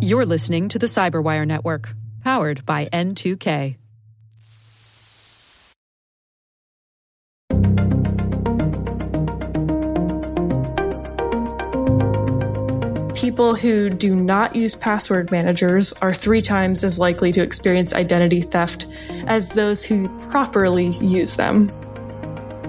You're 0.00 0.26
listening 0.26 0.68
to 0.68 0.78
the 0.78 0.86
Cyberwire 0.86 1.46
Network, 1.46 1.94
powered 2.22 2.66
by 2.66 2.86
N2K. 2.86 3.76
People 13.14 13.54
who 13.54 13.88
do 13.88 14.16
not 14.16 14.56
use 14.56 14.74
password 14.74 15.30
managers 15.30 15.92
are 16.02 16.12
three 16.12 16.42
times 16.42 16.82
as 16.82 16.98
likely 16.98 17.30
to 17.32 17.40
experience 17.40 17.94
identity 17.94 18.42
theft 18.42 18.86
as 19.26 19.50
those 19.50 19.84
who 19.84 20.08
properly 20.28 20.88
use 20.98 21.36
them. 21.36 21.70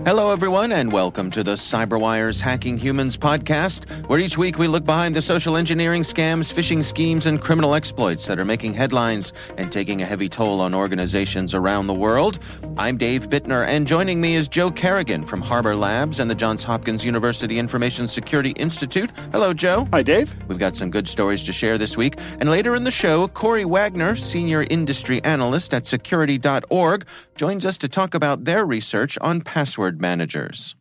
Hello, 0.06 0.34
everyone, 0.34 0.74
and 0.74 0.92
welcome 0.92 1.32
to 1.32 1.44
the 1.44 1.54
CyberWire's 1.54 2.42
Hacking 2.42 2.78
Humans 2.78 3.16
podcast, 3.16 3.90
where 4.10 4.20
each 4.20 4.38
week 4.38 4.58
we 4.58 4.68
look 4.68 4.84
behind 4.84 5.16
the 5.16 5.22
social 5.22 5.56
engineering 5.56 6.04
scams, 6.04 6.54
phishing 6.54 6.84
schemes, 6.84 7.26
and 7.26 7.40
criminal 7.40 7.73
exploits 7.73 8.26
that 8.27 8.38
are 8.38 8.44
making 8.44 8.74
headlines 8.74 9.32
and 9.58 9.72
taking 9.72 10.02
a 10.02 10.05
heavy 10.05 10.27
toll 10.27 10.60
on 10.60 10.76
organizations 10.76 11.54
around 11.54 11.88
the 11.88 11.94
world. 11.94 12.40
I'm 12.77 12.98
Dave 12.98 13.30
Bittner, 13.30 13.66
and 13.66 13.88
joining 13.88 14.20
me 14.20 14.36
is 14.36 14.50
Joe 14.50 14.72
Carrigan 14.72 15.24
from 15.24 15.40
Harbor 15.40 15.74
Labs 15.74 16.20
and 16.20 16.30
the 16.30 16.35
Johns 16.35 16.66
Hopkins 16.66 17.05
University 17.05 17.58
Information 17.58 18.10
Security 18.10 18.52
Institute. 18.58 19.10
Hello, 19.32 19.54
Joe. 19.54 19.88
Hi, 19.94 20.04
Dave. 20.04 20.35
We've 20.49 20.60
got 20.60 20.76
some 20.76 20.91
good 20.91 21.08
stories 21.08 21.46
to 21.46 21.54
share 21.54 21.77
this 21.77 21.96
week. 21.96 22.16
And 22.41 22.49
later 22.49 22.76
in 22.76 22.84
the 22.84 22.91
show, 22.91 23.30
Corey 23.30 23.63
Wagner, 23.63 24.18
Senior 24.18 24.66
Industry 24.70 25.24
Analyst 25.24 25.74
at 25.74 25.88
Security.org, 25.88 27.05
joins 27.36 27.66
us 27.66 27.78
to 27.80 27.88
talk 27.88 28.14
about 28.14 28.46
their 28.46 28.66
research 28.66 29.18
on 29.20 29.41
password 29.41 30.00
managers. 30.02 30.76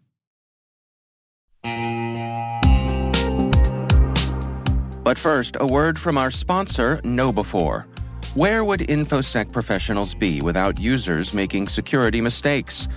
But 5.05 5.19
first, 5.19 5.57
a 5.61 5.67
word 5.67 5.99
from 5.99 6.17
our 6.17 6.31
sponsor, 6.31 6.99
KnowBe4. 6.99 7.87
Where 8.35 8.65
would 8.65 8.81
InfoSec 8.81 9.53
professionals 9.53 10.15
be 10.15 10.41
without 10.41 10.81
users 10.81 11.35
making 11.35 11.69
security 11.69 12.21
mistakes? 12.21 12.89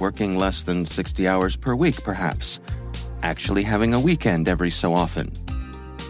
Working 0.00 0.38
less 0.38 0.62
than 0.62 0.86
60 0.86 1.28
hours 1.28 1.56
per 1.56 1.74
week, 1.74 2.02
perhaps. 2.02 2.60
Actually 3.22 3.62
having 3.62 3.92
a 3.94 4.00
weekend 4.00 4.48
every 4.48 4.70
so 4.70 4.94
often. 4.94 5.30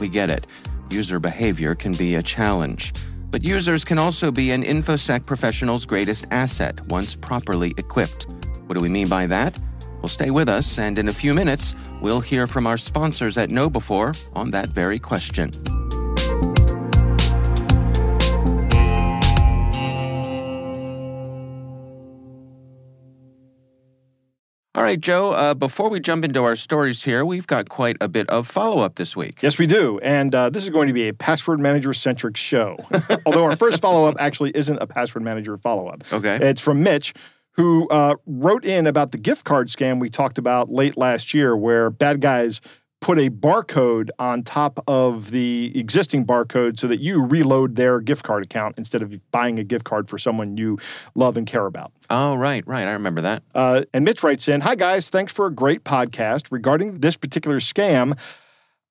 We 0.00 0.08
get 0.08 0.30
it. 0.30 0.46
User 0.90 1.18
behavior 1.18 1.74
can 1.74 1.92
be 1.92 2.14
a 2.14 2.22
challenge. 2.22 2.92
But 3.30 3.44
users 3.44 3.84
can 3.84 3.98
also 3.98 4.32
be 4.32 4.50
an 4.50 4.64
InfoSec 4.64 5.24
professional's 5.24 5.86
greatest 5.86 6.26
asset 6.30 6.80
once 6.86 7.14
properly 7.14 7.74
equipped. 7.76 8.26
What 8.66 8.74
do 8.74 8.80
we 8.80 8.88
mean 8.88 9.08
by 9.08 9.26
that? 9.28 9.58
Well, 10.00 10.08
stay 10.08 10.30
with 10.30 10.48
us, 10.48 10.78
and 10.78 10.98
in 10.98 11.08
a 11.08 11.12
few 11.12 11.34
minutes, 11.34 11.74
we'll 12.00 12.20
hear 12.20 12.46
from 12.46 12.66
our 12.66 12.78
sponsors 12.78 13.36
at 13.36 13.50
KnowBe4 13.50 14.30
on 14.34 14.50
that 14.50 14.70
very 14.70 14.98
question. 14.98 15.50
Right, 24.90 25.00
Joe, 25.00 25.30
uh, 25.30 25.54
before 25.54 25.88
we 25.88 26.00
jump 26.00 26.24
into 26.24 26.42
our 26.42 26.56
stories 26.56 27.04
here, 27.04 27.24
we've 27.24 27.46
got 27.46 27.68
quite 27.68 27.96
a 28.00 28.08
bit 28.08 28.28
of 28.28 28.48
follow 28.48 28.82
up 28.82 28.96
this 28.96 29.14
week. 29.14 29.40
Yes, 29.40 29.56
we 29.56 29.68
do. 29.68 30.00
And 30.00 30.34
uh, 30.34 30.50
this 30.50 30.64
is 30.64 30.70
going 30.70 30.88
to 30.88 30.92
be 30.92 31.06
a 31.06 31.14
password 31.14 31.60
manager 31.60 31.92
centric 31.92 32.36
show. 32.36 32.76
Although 33.26 33.44
our 33.44 33.54
first 33.54 33.80
follow 33.80 34.08
up 34.08 34.16
actually 34.18 34.50
isn't 34.50 34.78
a 34.80 34.88
password 34.88 35.22
manager 35.22 35.56
follow 35.58 35.86
up. 35.86 36.02
Okay. 36.12 36.38
It's 36.42 36.60
from 36.60 36.82
Mitch, 36.82 37.14
who 37.52 37.88
uh, 37.90 38.16
wrote 38.26 38.64
in 38.64 38.88
about 38.88 39.12
the 39.12 39.18
gift 39.18 39.44
card 39.44 39.68
scam 39.68 40.00
we 40.00 40.10
talked 40.10 40.38
about 40.38 40.72
late 40.72 40.96
last 40.96 41.34
year, 41.34 41.56
where 41.56 41.90
bad 41.90 42.20
guys 42.20 42.60
put 43.00 43.18
a 43.18 43.30
barcode 43.30 44.10
on 44.18 44.42
top 44.42 44.82
of 44.86 45.30
the 45.30 45.72
existing 45.78 46.26
barcode 46.26 46.78
so 46.78 46.86
that 46.86 47.00
you 47.00 47.24
reload 47.24 47.76
their 47.76 48.00
gift 48.00 48.22
card 48.22 48.44
account 48.44 48.76
instead 48.76 49.02
of 49.02 49.14
buying 49.30 49.58
a 49.58 49.64
gift 49.64 49.84
card 49.84 50.08
for 50.08 50.18
someone 50.18 50.56
you 50.56 50.78
love 51.14 51.36
and 51.36 51.46
care 51.46 51.66
about. 51.66 51.92
Oh, 52.10 52.34
right, 52.34 52.66
right. 52.66 52.86
I 52.86 52.92
remember 52.92 53.22
that. 53.22 53.42
Uh, 53.54 53.84
and 53.94 54.04
Mitch 54.04 54.22
writes 54.22 54.48
in 54.48 54.60
Hi, 54.60 54.74
guys. 54.74 55.08
Thanks 55.08 55.32
for 55.32 55.46
a 55.46 55.52
great 55.52 55.84
podcast. 55.84 56.48
Regarding 56.50 56.98
this 57.00 57.16
particular 57.16 57.58
scam, 57.58 58.18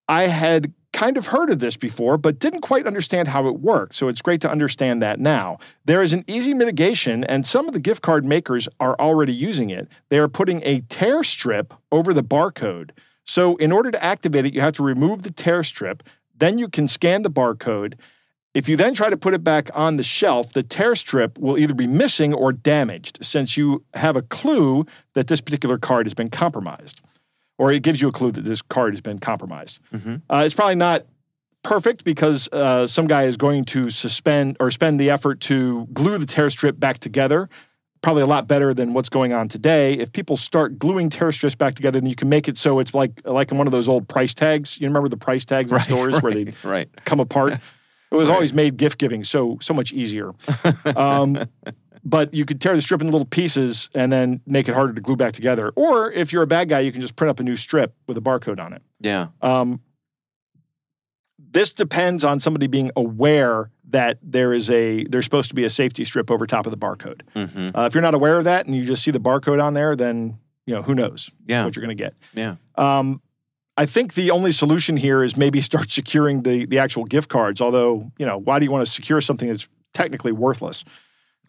I 0.08 0.24
had 0.24 0.74
kind 0.92 1.18
of 1.18 1.28
heard 1.28 1.52
of 1.52 1.59
this 1.59 1.78
before, 1.78 2.18
but 2.18 2.40
didn't 2.40 2.62
quite 2.62 2.88
understand 2.88 3.28
how 3.28 3.48
it 3.48 3.59
worked. 3.59 3.96
So 3.96 4.08
it's 4.08 4.24
great 4.24 4.42
to 4.42 4.50
understand 4.50 5.03
that 5.03 5.19
now. 5.19 5.59
There 5.86 6.02
is 6.02 6.14
an 6.14 6.24
easy 6.28 6.53
mitigation, 6.56 7.24
and 7.25 7.46
some 7.46 7.68
of 7.68 7.74
the 7.74 7.80
gift 7.80 8.02
card 8.02 8.25
makers 8.25 8.68
are 8.80 8.96
already 9.00 9.34
using 9.34 9.69
it. 9.69 9.88
They 10.09 10.18
are 10.18 10.28
putting 10.28 10.64
a 10.66 10.81
tear 10.90 11.24
strip 11.24 11.74
over 11.92 12.12
the 12.14 12.24
barcode. 12.24 12.90
So, 13.30 13.58
in 13.58 13.72
order 13.72 13.92
to 13.92 14.04
activate 14.04 14.48
it, 14.48 14.56
you 14.56 14.62
have 14.62 14.74
to 14.74 14.84
remove 14.84 15.22
the 15.22 15.30
tear 15.30 15.64
strip. 15.64 16.02
Then 16.36 16.58
you 16.58 16.68
can 16.68 16.88
scan 16.88 17.22
the 17.22 17.30
barcode. 17.30 17.94
If 18.56 18.68
you 18.68 18.76
then 18.76 18.96
try 18.96 19.12
to 19.12 19.18
put 19.18 19.36
it 19.36 19.44
back 19.44 19.70
on 19.76 19.98
the 19.98 20.04
shelf, 20.04 20.54
the 20.54 20.64
tear 20.64 20.96
strip 20.96 21.38
will 21.38 21.56
either 21.56 21.76
be 21.76 21.86
missing 21.86 22.34
or 22.34 22.52
damaged 22.52 23.20
since 23.22 23.56
you 23.56 23.84
have 23.94 24.18
a 24.18 24.24
clue 24.24 24.84
that 25.14 25.28
this 25.28 25.42
particular 25.42 25.78
card 25.78 26.08
has 26.08 26.16
been 26.16 26.32
compromised, 26.32 27.02
or 27.60 27.72
it 27.72 27.84
gives 27.84 28.02
you 28.02 28.08
a 28.08 28.12
clue 28.12 28.32
that 28.32 28.46
this 28.46 28.64
card 28.64 28.96
has 28.96 29.02
been 29.02 29.20
compromised. 29.20 29.78
Mm-hmm. 29.94 30.16
Uh, 30.28 30.42
it's 30.44 30.56
probably 30.56 30.74
not 30.74 31.06
perfect 31.62 32.04
because 32.04 32.50
uh, 32.52 32.88
some 32.88 33.06
guy 33.06 33.26
is 33.26 33.38
going 33.38 33.64
to 33.66 33.92
suspend 33.92 34.58
or 34.60 34.72
spend 34.72 35.00
the 35.00 35.12
effort 35.12 35.40
to 35.42 35.88
glue 35.94 36.18
the 36.18 36.26
tear 36.26 36.50
strip 36.50 36.80
back 36.80 36.98
together 36.98 37.48
probably 38.02 38.22
a 38.24 38.28
lot 38.28 38.48
better 38.48 38.74
than 38.74 38.94
what's 38.94 39.10
going 39.10 39.34
on 39.34 39.48
today. 39.48 39.94
If 39.94 40.12
people 40.12 40.38
start 40.38 40.80
gluing 40.80 41.10
tear 41.10 41.32
strips 41.32 41.56
back 41.56 41.76
together, 41.76 42.00
then 42.00 42.10
you 42.10 42.16
can 42.16 42.30
make 42.30 42.48
it 42.48 42.58
so 42.58 42.80
it's 42.80 42.94
like 42.94 43.22
like 43.26 43.52
in 43.52 43.58
one 43.58 43.68
of 43.68 43.72
those 43.72 43.88
old 43.88 44.08
price 44.08 44.34
tags. 44.34 44.80
You 44.80 44.88
remember 44.88 45.10
the 45.10 45.18
price 45.18 45.46
tags 45.46 45.72
in 45.72 45.76
Right, 45.78 45.84
stores 45.86 46.14
right, 46.16 46.24
where 46.24 46.34
they 46.34 46.54
right. 46.64 46.90
come 47.06 47.20
apart? 47.20 47.54
It 48.12 48.16
was 48.16 48.28
Right. 48.28 48.34
always 48.34 48.54
made 48.56 48.78
gift 48.78 48.98
giving 48.98 49.24
so 49.24 49.60
so 49.62 49.72
much 49.72 49.92
easier. 49.94 50.32
Um, 50.96 51.38
but 52.04 52.34
you 52.34 52.44
could 52.44 52.60
tear 52.60 52.76
the 52.76 52.82
strip 52.82 53.02
into 53.02 53.12
little 53.12 53.28
pieces 53.28 53.88
and 53.94 54.12
then 54.12 54.42
make 54.48 54.68
it 54.68 54.74
harder 54.74 54.94
to 54.94 55.02
glue 55.02 55.16
back 55.16 55.34
together. 55.34 55.70
Or 55.76 56.12
if 56.12 56.34
you're 56.34 56.42
a 56.42 56.48
bad 56.48 56.70
guy, 56.70 56.80
you 56.80 56.92
can 56.92 57.02
just 57.02 57.16
print 57.16 57.30
up 57.30 57.40
a 57.40 57.44
new 57.44 57.56
strip 57.56 57.94
with 58.08 58.18
a 58.18 58.22
barcode 58.22 58.60
on 58.60 58.74
it. 58.74 58.81
Yeah. 59.00 59.28
Um, 59.44 59.80
this 61.52 61.72
depends 61.72 62.24
on 62.24 62.40
somebody 62.40 62.68
being 62.68 62.92
aware 62.96 63.72
that 63.90 64.20
there 64.22 64.54
is 64.54 64.70
a 64.70 65.04
there's 65.06 65.26
supposed 65.26 65.50
to 65.50 65.56
be 65.56 65.64
a 65.64 65.70
safety 65.70 66.06
strip 66.06 66.30
over 66.30 66.46
top 66.46 66.66
of 66.68 66.72
the 66.72 66.78
barcode. 66.78 67.22
Mm-hmm. 67.36 67.76
Uh, 67.78 67.86
if 67.88 67.94
you're 67.96 68.02
not 68.04 68.14
aware 68.14 68.38
of 68.38 68.44
that 68.44 68.66
and 68.66 68.76
you 68.76 68.84
just 68.86 69.04
see 69.04 69.12
the 69.12 69.20
barcode 69.20 69.62
on 69.64 69.74
there, 69.74 69.96
then 69.96 70.38
you 70.66 70.76
know 70.76 70.82
who 70.84 70.94
knows 70.94 71.30
Yeah. 71.48 71.66
what 71.66 71.76
you're 71.76 71.84
going 71.86 71.98
to 71.98 72.04
get. 72.04 72.14
Yeah. 72.34 72.56
Um, 72.76 73.22
I 73.78 73.86
think 73.86 74.14
the 74.14 74.30
only 74.32 74.52
solution 74.52 74.98
here 74.98 75.24
is 75.24 75.36
maybe 75.38 75.62
start 75.72 75.90
securing 75.92 76.44
the 76.44 76.66
the 76.66 76.78
actual 76.80 77.06
gift 77.06 77.30
cards. 77.30 77.62
Although 77.62 78.12
you 78.20 78.26
know, 78.26 78.38
why 78.38 78.60
do 78.60 78.66
you 78.66 78.72
want 78.72 78.86
to 78.86 78.92
secure 78.92 79.22
something 79.22 79.48
that's 79.50 79.68
technically 79.94 80.31
worthless? 80.31 80.84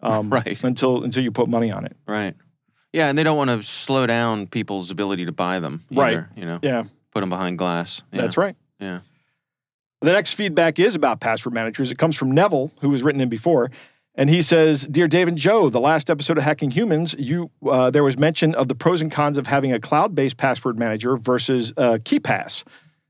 Um, 0.01 0.29
Right. 0.33 0.63
Until 0.63 1.03
until 1.03 1.23
you 1.23 1.31
put 1.31 1.47
money 1.47 1.71
on 1.71 1.85
it. 1.85 1.95
Right. 2.07 2.33
Yeah, 2.93 3.07
and 3.07 3.17
they 3.17 3.23
don't 3.23 3.37
want 3.37 3.49
to 3.51 3.61
slow 3.63 4.05
down 4.07 4.47
people's 4.47 4.89
ability 4.91 5.25
to 5.27 5.31
buy 5.31 5.59
them. 5.59 5.85
Right. 5.91 6.23
You 6.35 6.45
know, 6.45 6.59
Yeah, 6.61 6.83
put 7.11 7.21
them 7.21 7.29
behind 7.29 7.57
glass. 7.57 8.01
Yeah. 8.11 8.21
that's 8.21 8.35
right. 8.35 8.55
Yeah. 8.79 8.99
The 10.01 10.11
next 10.11 10.33
feedback 10.33 10.79
is 10.79 10.95
about 10.95 11.19
password 11.19 11.53
managers. 11.53 11.91
It 11.91 11.99
comes 11.99 12.15
from 12.15 12.31
Neville, 12.31 12.71
who 12.81 12.89
was 12.89 13.03
written 13.03 13.21
in 13.21 13.29
before. 13.29 13.69
And 14.15 14.29
he 14.29 14.41
says, 14.41 14.81
Dear 14.87 15.07
Dave 15.07 15.27
and 15.27 15.37
Joe, 15.37 15.69
the 15.69 15.79
last 15.79 16.09
episode 16.09 16.37
of 16.37 16.43
Hacking 16.43 16.71
Humans, 16.71 17.15
you 17.17 17.51
uh, 17.69 17.91
there 17.91 18.03
was 18.03 18.17
mention 18.17 18.55
of 18.55 18.67
the 18.67 18.75
pros 18.75 19.01
and 19.01 19.11
cons 19.11 19.37
of 19.37 19.47
having 19.47 19.71
a 19.71 19.79
cloud 19.79 20.15
based 20.15 20.37
password 20.37 20.77
manager 20.77 21.17
versus 21.17 21.71
uh, 21.77 21.99
KeePass. 21.99 22.63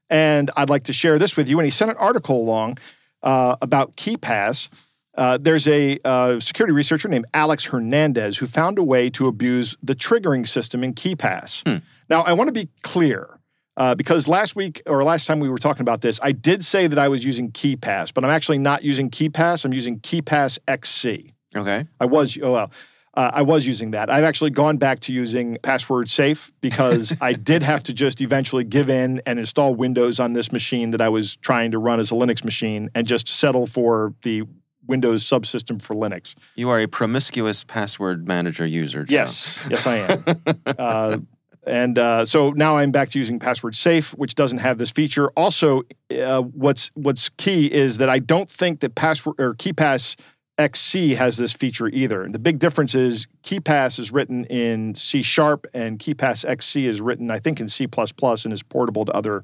And 0.09 0.51
I'd 0.57 0.69
like 0.69 0.83
to 0.83 0.93
share 0.93 1.17
this 1.17 1.37
with 1.37 1.47
you. 1.47 1.57
And 1.59 1.65
he 1.65 1.71
sent 1.71 1.89
an 1.89 1.97
article 1.97 2.37
along 2.37 2.77
uh, 3.23 3.55
about 3.61 3.95
KeePass. 3.95 4.67
Uh, 5.15 5.37
there's 5.37 5.67
a 5.67 5.97
uh, 6.03 6.39
security 6.39 6.73
researcher 6.73 7.07
named 7.07 7.25
Alex 7.33 7.65
Hernandez 7.65 8.37
who 8.37 8.47
found 8.47 8.77
a 8.77 8.83
way 8.83 9.09
to 9.11 9.27
abuse 9.27 9.75
the 9.81 9.95
triggering 9.95 10.47
system 10.47 10.83
in 10.83 10.93
KeePass. 10.93 11.65
Now, 12.09 12.21
I 12.21 12.33
want 12.33 12.49
to 12.49 12.53
be 12.53 12.69
clear 12.81 13.39
uh, 13.81 13.95
because 13.95 14.27
last 14.27 14.55
week 14.55 14.79
or 14.85 15.03
last 15.03 15.25
time 15.25 15.39
we 15.39 15.49
were 15.49 15.57
talking 15.57 15.81
about 15.81 16.01
this, 16.01 16.19
I 16.21 16.33
did 16.33 16.63
say 16.63 16.85
that 16.85 16.99
I 16.99 17.07
was 17.07 17.25
using 17.25 17.51
KeePass, 17.51 18.13
but 18.13 18.23
I'm 18.23 18.29
actually 18.29 18.59
not 18.59 18.83
using 18.83 19.09
KeePass. 19.09 19.65
I'm 19.65 19.73
using 19.73 19.99
KeePass 19.99 20.59
XC. 20.67 21.33
Okay. 21.55 21.87
I 21.99 22.05
was, 22.05 22.37
oh 22.43 22.51
well, 22.51 22.71
uh, 23.15 23.31
I 23.33 23.41
was 23.41 23.65
using 23.65 23.89
that. 23.91 24.11
I've 24.11 24.23
actually 24.23 24.51
gone 24.51 24.77
back 24.77 24.99
to 25.01 25.11
using 25.11 25.57
password 25.63 26.11
safe 26.11 26.53
because 26.61 27.11
I 27.21 27.33
did 27.33 27.63
have 27.63 27.81
to 27.83 27.93
just 27.93 28.21
eventually 28.21 28.63
give 28.63 28.87
in 28.87 29.19
and 29.25 29.39
install 29.39 29.73
Windows 29.73 30.19
on 30.19 30.33
this 30.33 30.51
machine 30.51 30.91
that 30.91 31.01
I 31.01 31.09
was 31.09 31.37
trying 31.37 31.71
to 31.71 31.79
run 31.79 31.99
as 31.99 32.11
a 32.11 32.13
Linux 32.13 32.45
machine 32.45 32.91
and 32.93 33.07
just 33.07 33.27
settle 33.27 33.65
for 33.65 34.13
the 34.21 34.43
Windows 34.85 35.25
subsystem 35.25 35.81
for 35.81 35.95
Linux. 35.95 36.35
You 36.55 36.69
are 36.69 36.79
a 36.79 36.87
promiscuous 36.87 37.63
password 37.63 38.27
manager 38.27 38.65
user. 38.67 39.05
Joe. 39.05 39.13
Yes, 39.15 39.57
yes, 39.67 39.87
I 39.87 39.95
am. 39.95 40.23
uh, 40.77 41.17
and 41.65 41.97
uh, 41.97 42.25
so 42.25 42.51
now 42.51 42.77
I'm 42.77 42.91
back 42.91 43.09
to 43.11 43.19
using 43.19 43.39
password 43.39 43.75
safe, 43.75 44.11
which 44.15 44.35
doesn't 44.35 44.59
have 44.59 44.77
this 44.77 44.91
feature. 44.91 45.29
Also, 45.31 45.83
uh, 46.11 46.41
what's 46.41 46.91
what's 46.95 47.29
key 47.29 47.71
is 47.71 47.97
that 47.97 48.09
I 48.09 48.19
don't 48.19 48.49
think 48.49 48.79
that 48.79 48.95
password 48.95 49.39
or 49.39 49.53
KeePass 49.53 50.15
XC 50.57 51.15
has 51.15 51.37
this 51.37 51.53
feature 51.53 51.87
either. 51.87 52.27
The 52.29 52.39
big 52.39 52.59
difference 52.59 52.95
is 52.95 53.27
KeePass 53.43 53.99
is 53.99 54.11
written 54.11 54.45
in 54.45 54.95
C 54.95 55.21
sharp 55.21 55.65
and 55.73 55.99
KeePass 55.99 56.45
XC 56.45 56.87
is 56.87 57.01
written, 57.01 57.31
I 57.31 57.39
think, 57.39 57.59
in 57.59 57.67
C 57.67 57.87
and 57.87 58.53
is 58.53 58.63
portable 58.63 59.05
to 59.05 59.11
other 59.11 59.43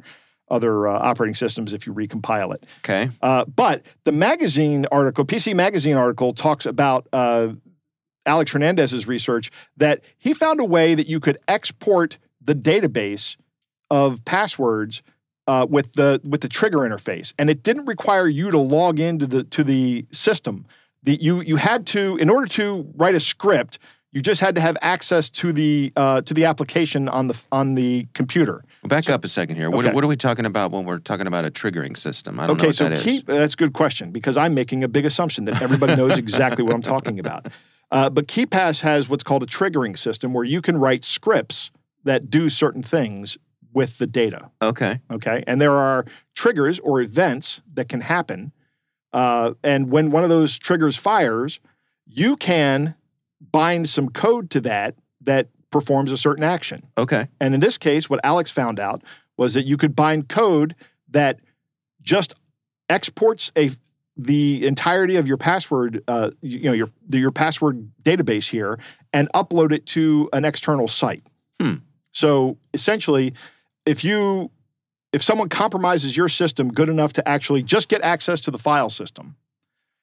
other 0.49 0.87
uh, 0.87 0.97
operating 0.97 1.35
systems 1.35 1.73
if 1.73 1.85
you 1.85 1.93
recompile 1.93 2.53
it. 2.53 2.63
Okay. 2.79 3.09
Uh, 3.21 3.43
but 3.45 3.83
the 4.05 4.13
magazine 4.13 4.85
article, 4.91 5.25
PC 5.25 5.53
Magazine 5.53 5.95
article, 5.95 6.33
talks 6.33 6.65
about 6.65 7.05
uh, 7.11 7.49
Alex 8.27 8.51
Hernandez's 8.51 9.07
research 9.07 9.49
that 9.77 10.01
he 10.17 10.33
found 10.33 10.59
a 10.59 10.65
way 10.65 10.93
that 10.93 11.07
you 11.07 11.19
could 11.19 11.37
export 11.47 12.17
the 12.41 12.53
database 12.53 13.37
of 13.89 14.23
passwords 14.25 15.01
uh, 15.47 15.65
with 15.69 15.93
the 15.93 16.19
with 16.27 16.41
the 16.41 16.49
trigger 16.49 16.79
interface, 16.79 17.33
and 17.39 17.49
it 17.49 17.63
didn't 17.63 17.85
require 17.85 18.27
you 18.27 18.51
to 18.51 18.57
log 18.59 18.99
into 18.99 19.25
the 19.25 19.43
to 19.45 19.63
the 19.63 20.05
system. 20.11 20.65
The, 21.03 21.15
you 21.21 21.41
you 21.41 21.55
had 21.55 21.87
to 21.87 22.17
in 22.17 22.29
order 22.29 22.47
to 22.47 22.91
write 22.95 23.15
a 23.15 23.19
script. 23.19 23.79
You 24.13 24.21
just 24.21 24.39
had 24.41 24.55
to 24.55 24.61
have 24.61 24.77
access 24.81 25.29
to 25.31 25.53
the 25.53 25.93
uh, 25.95 26.21
to 26.21 26.33
the 26.33 26.45
application 26.45 27.07
on 27.07 27.27
the 27.27 27.41
on 27.51 27.75
the 27.75 28.07
computer. 28.13 28.63
Back 28.83 29.09
up 29.09 29.23
a 29.23 29.27
second 29.27 29.57
here. 29.57 29.69
What, 29.69 29.85
Okay. 29.85 29.93
what 29.93 30.03
are 30.03 30.07
we 30.07 30.15
talking 30.17 30.45
about 30.45 30.71
when 30.71 30.85
we're 30.85 30.99
talking 30.99 31.27
about 31.27 31.45
a 31.45 31.51
triggering 31.51 31.95
system? 31.97 32.39
I 32.39 32.47
don't 32.47 32.55
know 32.57 32.61
Okay, 32.61 32.67
what 32.67 32.75
so 32.77 32.83
that 32.85 32.93
is. 32.93 33.03
keep 33.03 33.25
that's 33.27 33.53
a 33.53 33.57
good 33.57 33.73
question 33.73 34.11
because 34.11 34.35
I'm 34.37 34.53
making 34.53 34.83
a 34.83 34.87
big 34.87 35.05
assumption 35.05 35.45
that 35.45 35.61
everybody 35.61 35.95
knows 35.95 36.17
exactly 36.17 36.63
what 36.63 36.73
I'm 36.73 36.81
talking 36.81 37.19
about. 37.19 37.47
Uh, 37.91 38.09
but 38.09 38.27
KeePass 38.27 38.81
has 38.81 39.07
what's 39.07 39.23
called 39.23 39.43
a 39.43 39.47
triggering 39.47 39.97
system 39.97 40.33
where 40.33 40.43
you 40.43 40.61
can 40.61 40.77
write 40.77 41.05
scripts 41.05 41.71
that 42.03 42.29
do 42.29 42.49
certain 42.49 42.83
things 42.83 43.37
with 43.73 43.97
the 43.97 44.07
data. 44.07 44.49
Okay. 44.61 45.01
Okay, 45.11 45.43
and 45.47 45.61
there 45.61 45.73
are 45.73 46.05
triggers 46.35 46.79
or 46.79 47.01
events 47.01 47.61
that 47.73 47.87
can 47.87 48.01
happen, 48.01 48.51
uh, 49.13 49.53
and 49.63 49.89
when 49.91 50.11
one 50.11 50.23
of 50.23 50.29
those 50.29 50.57
triggers 50.57 50.97
fires, 50.97 51.59
you 52.05 52.35
can 52.35 52.95
bind 53.51 53.89
some 53.89 54.09
code 54.09 54.49
to 54.49 54.61
that 54.61 54.95
that 55.21 55.49
performs 55.71 56.11
a 56.11 56.17
certain 56.17 56.43
action. 56.43 56.87
Okay. 56.97 57.27
And 57.39 57.53
in 57.53 57.59
this 57.59 57.77
case, 57.77 58.09
what 58.09 58.19
Alex 58.23 58.51
found 58.51 58.79
out 58.79 59.03
was 59.35 59.53
that 59.53 59.65
you 59.65 59.77
could 59.77 59.95
bind 59.95 60.29
code 60.29 60.75
that 61.09 61.39
just 62.01 62.33
exports 62.89 63.51
a 63.55 63.71
the 64.17 64.65
entirety 64.65 65.15
of 65.17 65.27
your 65.27 65.37
password, 65.37 66.03
uh, 66.07 66.31
you, 66.41 66.61
know, 66.63 66.73
your 66.73 66.89
your 67.09 67.31
password 67.31 67.89
database 68.03 68.49
here, 68.49 68.79
and 69.13 69.29
upload 69.33 69.71
it 69.71 69.85
to 69.87 70.29
an 70.33 70.43
external 70.45 70.87
site. 70.87 71.23
Hmm. 71.61 71.75
So 72.11 72.57
essentially, 72.73 73.33
if 73.85 74.03
you 74.03 74.51
if 75.13 75.23
someone 75.23 75.49
compromises 75.49 76.17
your 76.17 76.27
system 76.29 76.69
good 76.73 76.89
enough 76.89 77.13
to 77.13 77.27
actually 77.27 77.63
just 77.63 77.89
get 77.89 78.01
access 78.01 78.41
to 78.41 78.51
the 78.51 78.57
file 78.57 78.89
system 78.89 79.35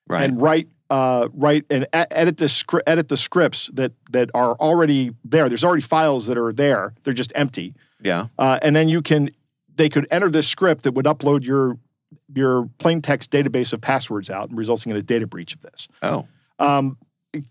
Right. 0.07 0.23
and 0.25 0.41
write 0.41 0.69
uh, 0.91 1.29
write 1.33 1.65
and 1.71 1.87
edit 1.93 2.37
the 2.37 2.45
scri- 2.45 2.83
edit 2.87 3.09
the 3.09 3.17
scripts 3.17 3.71
that 3.73 3.93
that 4.11 4.31
are 4.35 4.55
already 4.57 5.13
there. 5.25 5.49
There's 5.49 5.65
already 5.65 5.83
files 5.83 6.27
that 6.27 6.37
are 6.39 6.53
there. 6.53 6.95
They're 7.03 7.15
just 7.15 7.33
empty. 7.35 7.75
yeah. 8.03 8.27
Uh, 8.39 8.59
and 8.63 8.77
then 8.77 8.89
you 8.89 9.01
can 9.03 9.31
they 9.77 9.89
could 9.89 10.07
enter 10.11 10.31
this 10.31 10.47
script 10.47 10.83
that 10.85 10.93
would 10.93 11.07
upload 11.07 11.43
your 11.45 11.79
your 12.35 12.69
plain 12.79 13.03
text 13.03 13.31
database 13.31 13.73
of 13.73 13.81
passwords 13.81 14.31
out, 14.31 14.49
and 14.49 14.59
resulting 14.59 14.91
in 14.91 14.97
a 14.97 15.03
data 15.03 15.27
breach 15.27 15.55
of 15.55 15.63
this. 15.63 15.89
Oh. 16.03 16.27
Um, 16.59 16.99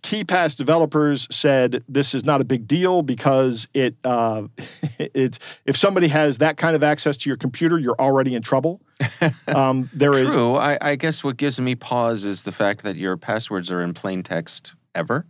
KeePass 0.01 0.55
developers 0.55 1.27
said 1.29 1.83
this 1.89 2.15
is 2.15 2.23
not 2.23 2.41
a 2.41 2.45
big 2.45 2.67
deal 2.67 3.01
because 3.01 3.67
it 3.73 3.95
uh, 4.03 4.43
it's 4.99 5.39
if 5.65 5.75
somebody 5.75 6.07
has 6.07 6.37
that 6.37 6.57
kind 6.57 6.75
of 6.75 6.83
access 6.83 7.17
to 7.17 7.29
your 7.29 7.37
computer, 7.37 7.77
you're 7.77 7.99
already 7.99 8.35
in 8.35 8.41
trouble. 8.41 8.81
Um, 9.47 9.89
there 9.93 10.17
is 10.17 10.27
True. 10.27 10.55
I, 10.55 10.77
I 10.81 10.95
guess 10.95 11.23
what 11.23 11.37
gives 11.37 11.59
me 11.59 11.75
pause 11.75 12.25
is 12.25 12.43
the 12.43 12.51
fact 12.51 12.83
that 12.83 12.95
your 12.95 13.17
passwords 13.17 13.71
are 13.71 13.81
in 13.81 13.93
plain 13.93 14.23
text 14.23 14.75
ever. 14.95 15.25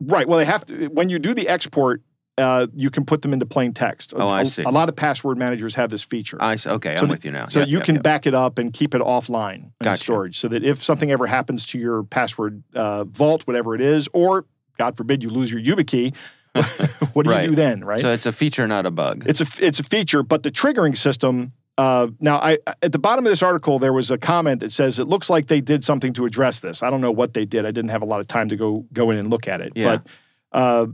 Right. 0.00 0.26
Well, 0.28 0.38
they 0.38 0.44
have 0.44 0.64
to. 0.66 0.88
When 0.88 1.08
you 1.08 1.18
do 1.18 1.34
the 1.34 1.48
export, 1.48 2.02
uh, 2.38 2.66
you 2.74 2.88
can 2.90 3.04
put 3.04 3.20
them 3.22 3.32
into 3.34 3.44
plain 3.44 3.72
text. 3.74 4.14
Oh, 4.16 4.28
I 4.28 4.42
A- 4.42 4.46
see. 4.46 4.62
A 4.62 4.70
lot 4.70 4.88
of 4.88 4.96
password 4.96 5.36
managers 5.36 5.74
have 5.74 5.90
this 5.90 6.02
feature, 6.02 6.38
I 6.40 6.54
s- 6.54 6.66
okay. 6.66 6.96
So 6.96 7.02
I'm 7.02 7.08
with 7.08 7.24
you 7.24 7.30
now. 7.32 7.48
so 7.48 7.58
Yep, 7.60 7.68
you 7.68 7.76
yep, 7.78 7.84
can 7.86 7.94
yep. 7.96 8.02
back 8.04 8.26
it 8.26 8.34
up 8.34 8.58
and 8.58 8.72
keep 8.72 8.94
it 8.94 9.02
offline 9.02 9.54
in 9.64 9.72
Gotcha. 9.82 10.02
storage, 10.04 10.38
so 10.38 10.48
that 10.48 10.64
if 10.64 10.82
something 10.82 11.10
ever 11.10 11.26
happens 11.26 11.66
to 11.66 11.78
your 11.78 12.04
password 12.04 12.62
uh, 12.74 13.04
vault, 13.04 13.46
whatever 13.46 13.74
it 13.74 13.80
is, 13.80 14.08
or 14.12 14.46
God 14.78 14.96
forbid 14.96 15.22
you 15.22 15.30
lose 15.30 15.50
your 15.52 15.60
YubiKey, 15.60 16.16
what 17.12 17.24
do 17.24 17.30
Right. 17.30 17.42
you 17.44 17.50
do 17.50 17.56
then? 17.56 17.84
Right. 17.84 18.00
So 18.00 18.10
it's 18.12 18.26
a 18.26 18.32
feature, 18.32 18.66
not 18.66 18.86
a 18.86 18.90
bug. 18.90 19.24
It's 19.26 19.40
a 19.40 19.46
it's 19.60 19.80
a 19.80 19.84
feature, 19.84 20.22
but 20.22 20.42
the 20.42 20.50
triggering 20.50 20.96
system. 20.96 21.52
Uh, 21.76 22.08
now, 22.20 22.38
I 22.38 22.58
at 22.82 22.90
the 22.90 22.98
bottom 22.98 23.24
of 23.24 23.30
this 23.30 23.42
article 23.42 23.78
there 23.78 23.92
was 23.92 24.10
a 24.10 24.18
comment 24.18 24.60
that 24.60 24.72
says 24.72 24.98
it 24.98 25.06
looks 25.06 25.30
like 25.30 25.46
they 25.46 25.60
did 25.60 25.84
something 25.84 26.12
to 26.14 26.24
address 26.26 26.58
this. 26.58 26.82
I 26.82 26.90
don't 26.90 27.00
know 27.00 27.12
what 27.12 27.34
they 27.34 27.44
did. 27.44 27.64
I 27.66 27.70
didn't 27.70 27.90
have 27.90 28.02
a 28.02 28.06
lot 28.06 28.18
of 28.18 28.26
time 28.26 28.48
to 28.48 28.56
go 28.56 28.84
go 28.92 29.10
in 29.10 29.18
and 29.18 29.30
look 29.30 29.46
at 29.46 29.60
it. 29.60 29.72
Yeah. 29.76 29.98
But 29.98 30.06
uh, 30.58 30.86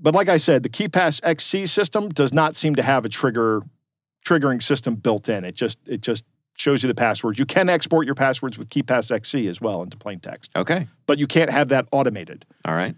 but 0.00 0.14
like 0.14 0.28
I 0.28 0.38
said, 0.38 0.62
the 0.62 0.68
KeePass 0.68 1.20
XC 1.22 1.66
system 1.66 2.08
does 2.08 2.32
not 2.32 2.56
seem 2.56 2.74
to 2.76 2.82
have 2.82 3.04
a 3.04 3.08
trigger 3.08 3.62
triggering 4.26 4.62
system 4.62 4.94
built 4.94 5.28
in. 5.28 5.44
It 5.44 5.54
just 5.54 5.78
it 5.86 6.00
just 6.00 6.24
shows 6.56 6.82
you 6.82 6.88
the 6.88 6.94
passwords. 6.94 7.38
You 7.38 7.46
can 7.46 7.68
export 7.68 8.06
your 8.06 8.14
passwords 8.14 8.58
with 8.58 8.68
KeePass 8.68 9.10
XC 9.10 9.48
as 9.48 9.60
well 9.60 9.82
into 9.82 9.96
plain 9.96 10.20
text, 10.20 10.50
okay. 10.54 10.86
but 11.06 11.18
you 11.18 11.26
can't 11.26 11.50
have 11.50 11.68
that 11.68 11.86
automated. 11.90 12.44
All 12.64 12.74
right. 12.74 12.94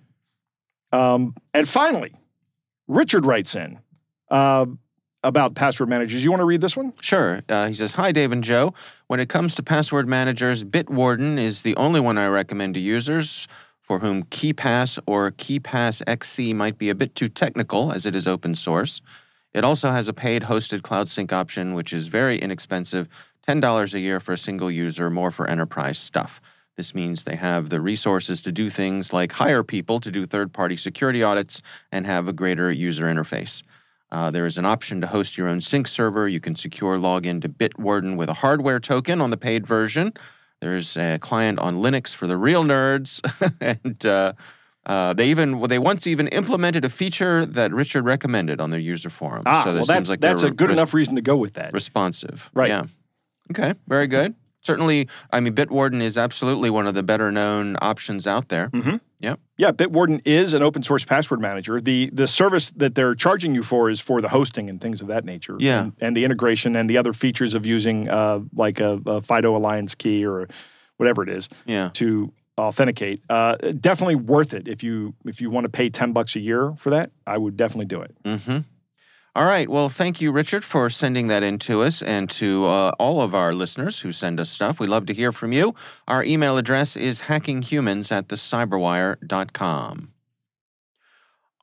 Um, 0.93 1.34
and 1.54 1.69
finally, 1.69 2.12
Richard 2.88 3.25
writes 3.25 3.55
in 3.55 3.78
uh, 4.31 4.66
about 5.22 5.55
password 5.55 5.88
managers. 5.88 6.25
You 6.25 6.31
want 6.31 6.40
to 6.40 6.44
read 6.44 6.60
this 6.60 6.76
one? 6.76 6.93
Sure. 7.00 7.40
Uh, 7.48 7.69
he 7.69 7.75
says, 7.75 7.93
Hi, 7.93 8.12
Dave 8.12 8.32
and 8.32 8.43
Joe. 8.43 8.75
When 9.06 9.20
it 9.20 9.28
comes 9.28 9.55
to 9.55 9.62
password 9.62 10.08
managers, 10.08 10.64
Bitwarden 10.64 11.38
is 11.38 11.62
the 11.62 11.76
only 11.76 12.00
one 12.00 12.19
I 12.19 12.26
recommend 12.26 12.75
to 12.75 12.81
users 12.81 13.46
for 13.82 13.99
whom 13.99 14.25
KeePass 14.25 14.99
or 15.06 15.31
KeePass 15.32 16.02
XC 16.06 16.55
might 16.55 16.79
be 16.79 16.88
a 16.88 16.94
bit 16.94 17.14
too 17.14 17.29
technical 17.29 17.93
as 17.93 18.06
it 18.06 18.17
is 18.17 18.26
open 18.26 18.55
source. 18.55 19.02
It 19.52 19.64
also 19.64 19.90
has 19.90 20.08
a 20.08 20.14
paid 20.14 20.44
hosted 20.44 20.82
cloud 20.82 21.08
sync 21.08 21.32
option, 21.32 21.75
which 21.75 21.93
is 21.93 22.08
very 22.08 22.38
inexpensive 22.38 23.08
$10 23.46 23.94
a 23.94 24.00
year 24.00 24.20
for 24.20 24.32
a 24.32 24.38
single 24.38 24.70
user, 24.70 25.11
more 25.11 25.31
for 25.31 25.49
enterprise 25.49 25.99
stuff. 25.99 26.40
This 26.76 26.94
means 26.94 27.25
they 27.25 27.37
have 27.37 27.69
the 27.69 27.81
resources 27.81 28.40
to 28.43 28.52
do 28.52 28.70
things 28.70 29.12
like 29.12 29.32
hire 29.32 29.62
people 29.62 30.00
to 30.00 30.11
do 30.11 30.25
third 30.25 30.52
party 30.52 30.76
security 30.76 31.23
audits 31.23 31.61
and 31.90 32.06
have 32.06 32.29
a 32.29 32.32
greater 32.32 32.70
user 32.73 33.05
interface. 33.05 33.62
Uh, 34.11 34.31
there 34.31 34.46
is 34.46 34.58
an 34.58 34.64
option 34.64 35.00
to 35.00 35.06
host 35.06 35.37
your 35.37 35.49
own 35.49 35.61
sync 35.61 35.88
server. 35.88 36.29
You 36.29 36.40
can 36.40 36.55
secure 36.55 36.99
login 36.99 37.40
to 37.43 37.49
Bitwarden 37.49 38.17
with 38.17 38.29
a 38.29 38.34
hardware 38.34 38.79
token 38.79 39.20
on 39.20 39.31
the 39.31 39.37
paid 39.37 39.67
version. 39.67 40.12
There's 40.62 40.97
a 40.97 41.19
client 41.19 41.59
on 41.59 41.82
Linux 41.82 42.14
for 42.14 42.29
the 42.29 42.37
real 42.37 42.62
nerds, 42.62 43.20
and 43.61 44.06
uh, 44.06 44.35
uh, 44.87 45.12
they 45.12 45.29
even 45.29 45.59
well, 45.59 45.67
they 45.67 45.81
once 45.81 46.06
even 46.06 46.29
implemented 46.29 46.85
a 46.85 46.88
feature 46.88 47.44
that 47.44 47.73
Richard 47.73 48.05
recommended 48.05 48.61
on 48.61 48.70
their 48.70 48.79
user 48.79 49.11
forum. 49.11 49.43
Ah, 49.44 49.64
so 49.64 49.70
well, 49.75 49.85
that's 49.85 49.88
seems 49.88 50.09
like 50.09 50.20
that's 50.20 50.44
a 50.44 50.53
good 50.53 50.69
res- 50.69 50.76
enough 50.76 50.94
reason 50.94 51.17
to 51.17 51.20
go 51.20 51.37
with 51.37 51.55
that. 51.55 51.73
responsive. 51.73 52.49
Right. 52.55 52.69
Yeah. 52.69 52.85
Okay. 53.50 53.75
Very 53.88 54.06
good. 54.06 54.37
Certainly, 54.62 55.09
I 55.32 55.41
mean, 55.41 55.55
Bitwarden 55.55 56.00
is 56.00 56.17
absolutely 56.17 56.70
one 56.70 56.86
of 56.86 56.94
the 56.94 57.03
better 57.03 57.31
known 57.32 57.77
options 57.82 58.27
out 58.27 58.48
there. 58.48 58.69
Mhm. 58.70 59.01
Yep. 59.20 59.41
Yeah, 59.58 59.72
Bitwarden 59.72 60.20
is 60.25 60.53
an 60.55 60.63
open 60.63 60.82
source 60.82 61.05
password 61.05 61.41
manager. 61.41 61.81
The 61.81 62.10
the 62.13 62.27
service 62.27 62.70
that 62.77 62.94
they're 62.94 63.15
charging 63.15 63.55
you 63.55 63.63
for 63.63 63.91
is 63.91 64.01
for 64.01 64.20
the 64.20 64.29
hosting 64.29 64.69
and 64.70 64.81
things 64.81 65.01
of 65.03 65.08
that 65.08 65.25
nature. 65.25 65.56
Yeah. 65.58 65.82
And, 65.82 65.93
and 66.01 66.17
the 66.17 66.25
integration 66.25 66.77
and 66.77 66.89
the 66.89 66.96
other 66.96 67.13
features 67.13 67.55
of 67.55 67.67
using 67.67 68.08
uh, 68.08 68.41
like 68.55 68.81
a, 68.81 69.01
a 69.06 69.20
FIDO 69.20 69.55
Alliance 69.56 69.94
key 69.94 70.25
or 70.25 70.48
whatever 70.96 71.22
it 71.22 71.29
is 71.29 71.48
Yeah. 71.67 71.91
to 71.94 72.32
authenticate. 72.58 73.22
Uh, 73.31 73.56
definitely 73.56 74.15
worth 74.17 74.55
it 74.55 74.69
if 74.69 74.82
you 74.82 75.15
if 75.25 75.41
you 75.41 75.51
want 75.51 75.65
to 75.65 75.70
pay 75.70 75.89
ten 75.91 76.13
bucks 76.13 76.36
a 76.36 76.41
year 76.41 76.72
for 76.77 76.91
that. 76.91 77.10
I 77.27 77.39
would 77.39 77.56
definitely 77.56 77.86
do 77.86 78.01
it. 78.03 78.15
Mm-hmm. 78.25 78.58
All 79.34 79.46
right. 79.46 79.67
Well, 79.67 79.89
thank 79.89 80.20
you, 80.20 80.31
Richard, 80.31 80.62
for 80.62 80.91
sending 80.91 81.29
that 81.29 81.43
in 81.43 81.58
to 81.60 81.81
us 81.81 82.03
and 82.03 82.29
to 82.32 82.67
uh, 82.67 82.93
all 82.98 83.22
of 83.22 83.34
our 83.34 83.55
listeners 83.55 84.01
who 84.01 84.12
send 84.12 84.39
us 84.39 84.51
stuff. 84.51 84.79
We 84.79 84.86
love 84.86 85.06
to 85.06 85.15
hear 85.15 85.32
from 85.32 85.53
you. 85.53 85.74
Our 86.06 86.22
email 86.22 86.58
address 86.58 86.96
is 86.96 87.22
hackinghumans 87.22 88.12
at 88.12 88.29
thecyberwire.com. 88.29 90.11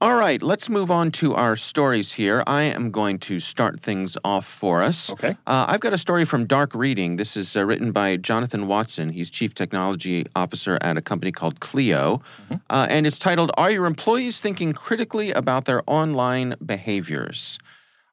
All 0.01 0.15
right, 0.15 0.41
let's 0.41 0.69
move 0.69 0.89
on 0.89 1.11
to 1.11 1.35
our 1.35 1.57
stories 1.57 2.13
here. 2.13 2.41
I 2.47 2.63
am 2.63 2.89
going 2.89 3.19
to 3.19 3.37
start 3.37 3.81
things 3.81 4.17
off 4.23 4.45
for 4.45 4.81
us. 4.81 5.11
Okay. 5.11 5.35
Uh, 5.45 5.65
I've 5.67 5.81
got 5.81 5.91
a 5.91 5.97
story 5.97 6.23
from 6.23 6.45
Dark 6.45 6.73
Reading. 6.73 7.17
This 7.17 7.35
is 7.35 7.57
uh, 7.57 7.65
written 7.65 7.91
by 7.91 8.15
Jonathan 8.15 8.67
Watson. 8.67 9.09
He's 9.09 9.29
Chief 9.29 9.53
Technology 9.53 10.25
Officer 10.37 10.77
at 10.79 10.95
a 10.95 11.01
company 11.01 11.33
called 11.33 11.59
Clio. 11.59 12.21
Uh, 12.69 12.87
and 12.89 13.05
it's 13.05 13.19
titled 13.19 13.51
Are 13.57 13.69
Your 13.69 13.85
Employees 13.85 14.39
Thinking 14.39 14.71
Critically 14.71 15.31
About 15.33 15.65
Their 15.65 15.83
Online 15.85 16.55
Behaviors? 16.65 17.59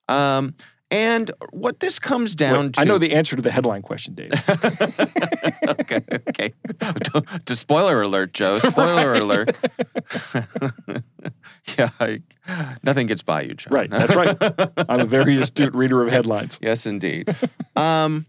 Um, 0.09 0.57
and 0.91 1.33
what 1.51 1.81
this 1.81 1.99
comes 1.99 2.35
down 2.35 2.67
Wait, 2.67 2.75
to. 2.75 2.81
I 2.81 2.85
know 2.85 2.99
the 2.99 3.13
answer 3.15 3.35
to 3.35 3.43
the 3.43 3.51
headline 3.51 3.83
question, 3.83 4.15
Dave. 4.15 4.31
okay, 5.69 6.01
okay. 6.29 6.55
to 7.45 7.57
spoiler 7.57 8.03
alert, 8.03 8.33
Joe. 8.33 8.59
Spoiler 8.61 9.15
alert. 9.15 9.57
yeah, 11.79 11.91
I, 11.99 12.23
nothing 12.85 13.09
gets 13.09 13.23
by 13.23 13.43
you, 13.43 13.55
Joe. 13.55 13.71
right. 13.71 13.91
That's 13.91 14.15
right. 14.15 14.37
I'm 14.89 15.01
a 15.01 15.07
very 15.07 15.37
astute 15.41 15.75
reader 15.75 16.03
of 16.03 16.09
headlines. 16.09 16.59
Yes, 16.63 16.87
indeed. 16.87 17.35
um, 17.75 18.27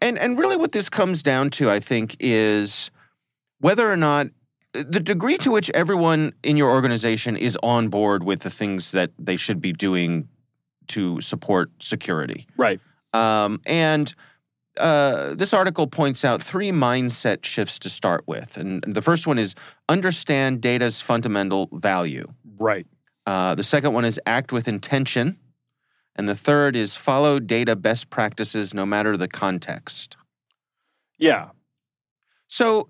and 0.00 0.18
and 0.18 0.38
really, 0.38 0.56
what 0.56 0.72
this 0.72 0.88
comes 0.88 1.22
down 1.22 1.50
to, 1.50 1.70
I 1.70 1.78
think, 1.78 2.16
is 2.18 2.90
whether 3.60 3.90
or 3.90 3.96
not 3.96 4.28
the 4.72 5.00
degree 5.00 5.38
to 5.38 5.50
which 5.50 5.70
everyone 5.70 6.32
in 6.42 6.56
your 6.56 6.70
organization 6.70 7.36
is 7.36 7.56
on 7.62 7.88
board 7.88 8.24
with 8.24 8.40
the 8.40 8.50
things 8.50 8.90
that 8.90 9.10
they 9.18 9.36
should 9.36 9.60
be 9.60 9.72
doing 9.72 10.28
to 10.88 11.20
support 11.20 11.70
security. 11.80 12.46
Right. 12.56 12.80
Um, 13.12 13.60
and 13.66 14.14
uh, 14.78 15.34
this 15.34 15.54
article 15.54 15.86
points 15.86 16.24
out 16.24 16.42
three 16.42 16.70
mindset 16.70 17.44
shifts 17.44 17.78
to 17.80 17.90
start 17.90 18.24
with. 18.26 18.56
And 18.56 18.82
the 18.86 19.02
first 19.02 19.26
one 19.26 19.38
is 19.38 19.54
understand 19.88 20.60
data's 20.60 21.00
fundamental 21.00 21.68
value. 21.72 22.26
Right. 22.58 22.86
Uh, 23.26 23.54
the 23.54 23.62
second 23.62 23.92
one 23.92 24.04
is 24.04 24.20
act 24.26 24.52
with 24.52 24.68
intention. 24.68 25.38
And 26.14 26.28
the 26.28 26.34
third 26.34 26.76
is 26.76 26.96
follow 26.96 27.38
data 27.38 27.76
best 27.76 28.10
practices 28.10 28.72
no 28.72 28.86
matter 28.86 29.16
the 29.16 29.28
context. 29.28 30.16
Yeah. 31.18 31.50
So 32.48 32.88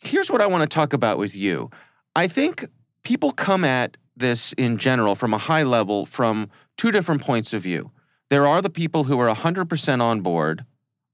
here's 0.00 0.30
what 0.30 0.40
I 0.40 0.46
want 0.46 0.62
to 0.62 0.68
talk 0.68 0.92
about 0.92 1.18
with 1.18 1.34
you. 1.34 1.70
I 2.16 2.26
think 2.26 2.66
people 3.02 3.32
come 3.32 3.64
at 3.64 3.96
this 4.16 4.52
in 4.54 4.78
general 4.78 5.14
from 5.14 5.32
a 5.32 5.38
high 5.38 5.62
level 5.62 6.06
from 6.06 6.50
two 6.80 6.90
different 6.90 7.20
points 7.20 7.52
of 7.52 7.62
view. 7.62 7.90
There 8.30 8.46
are 8.46 8.62
the 8.62 8.70
people 8.70 9.04
who 9.04 9.20
are 9.20 9.34
100% 9.34 10.00
on 10.00 10.22
board 10.22 10.64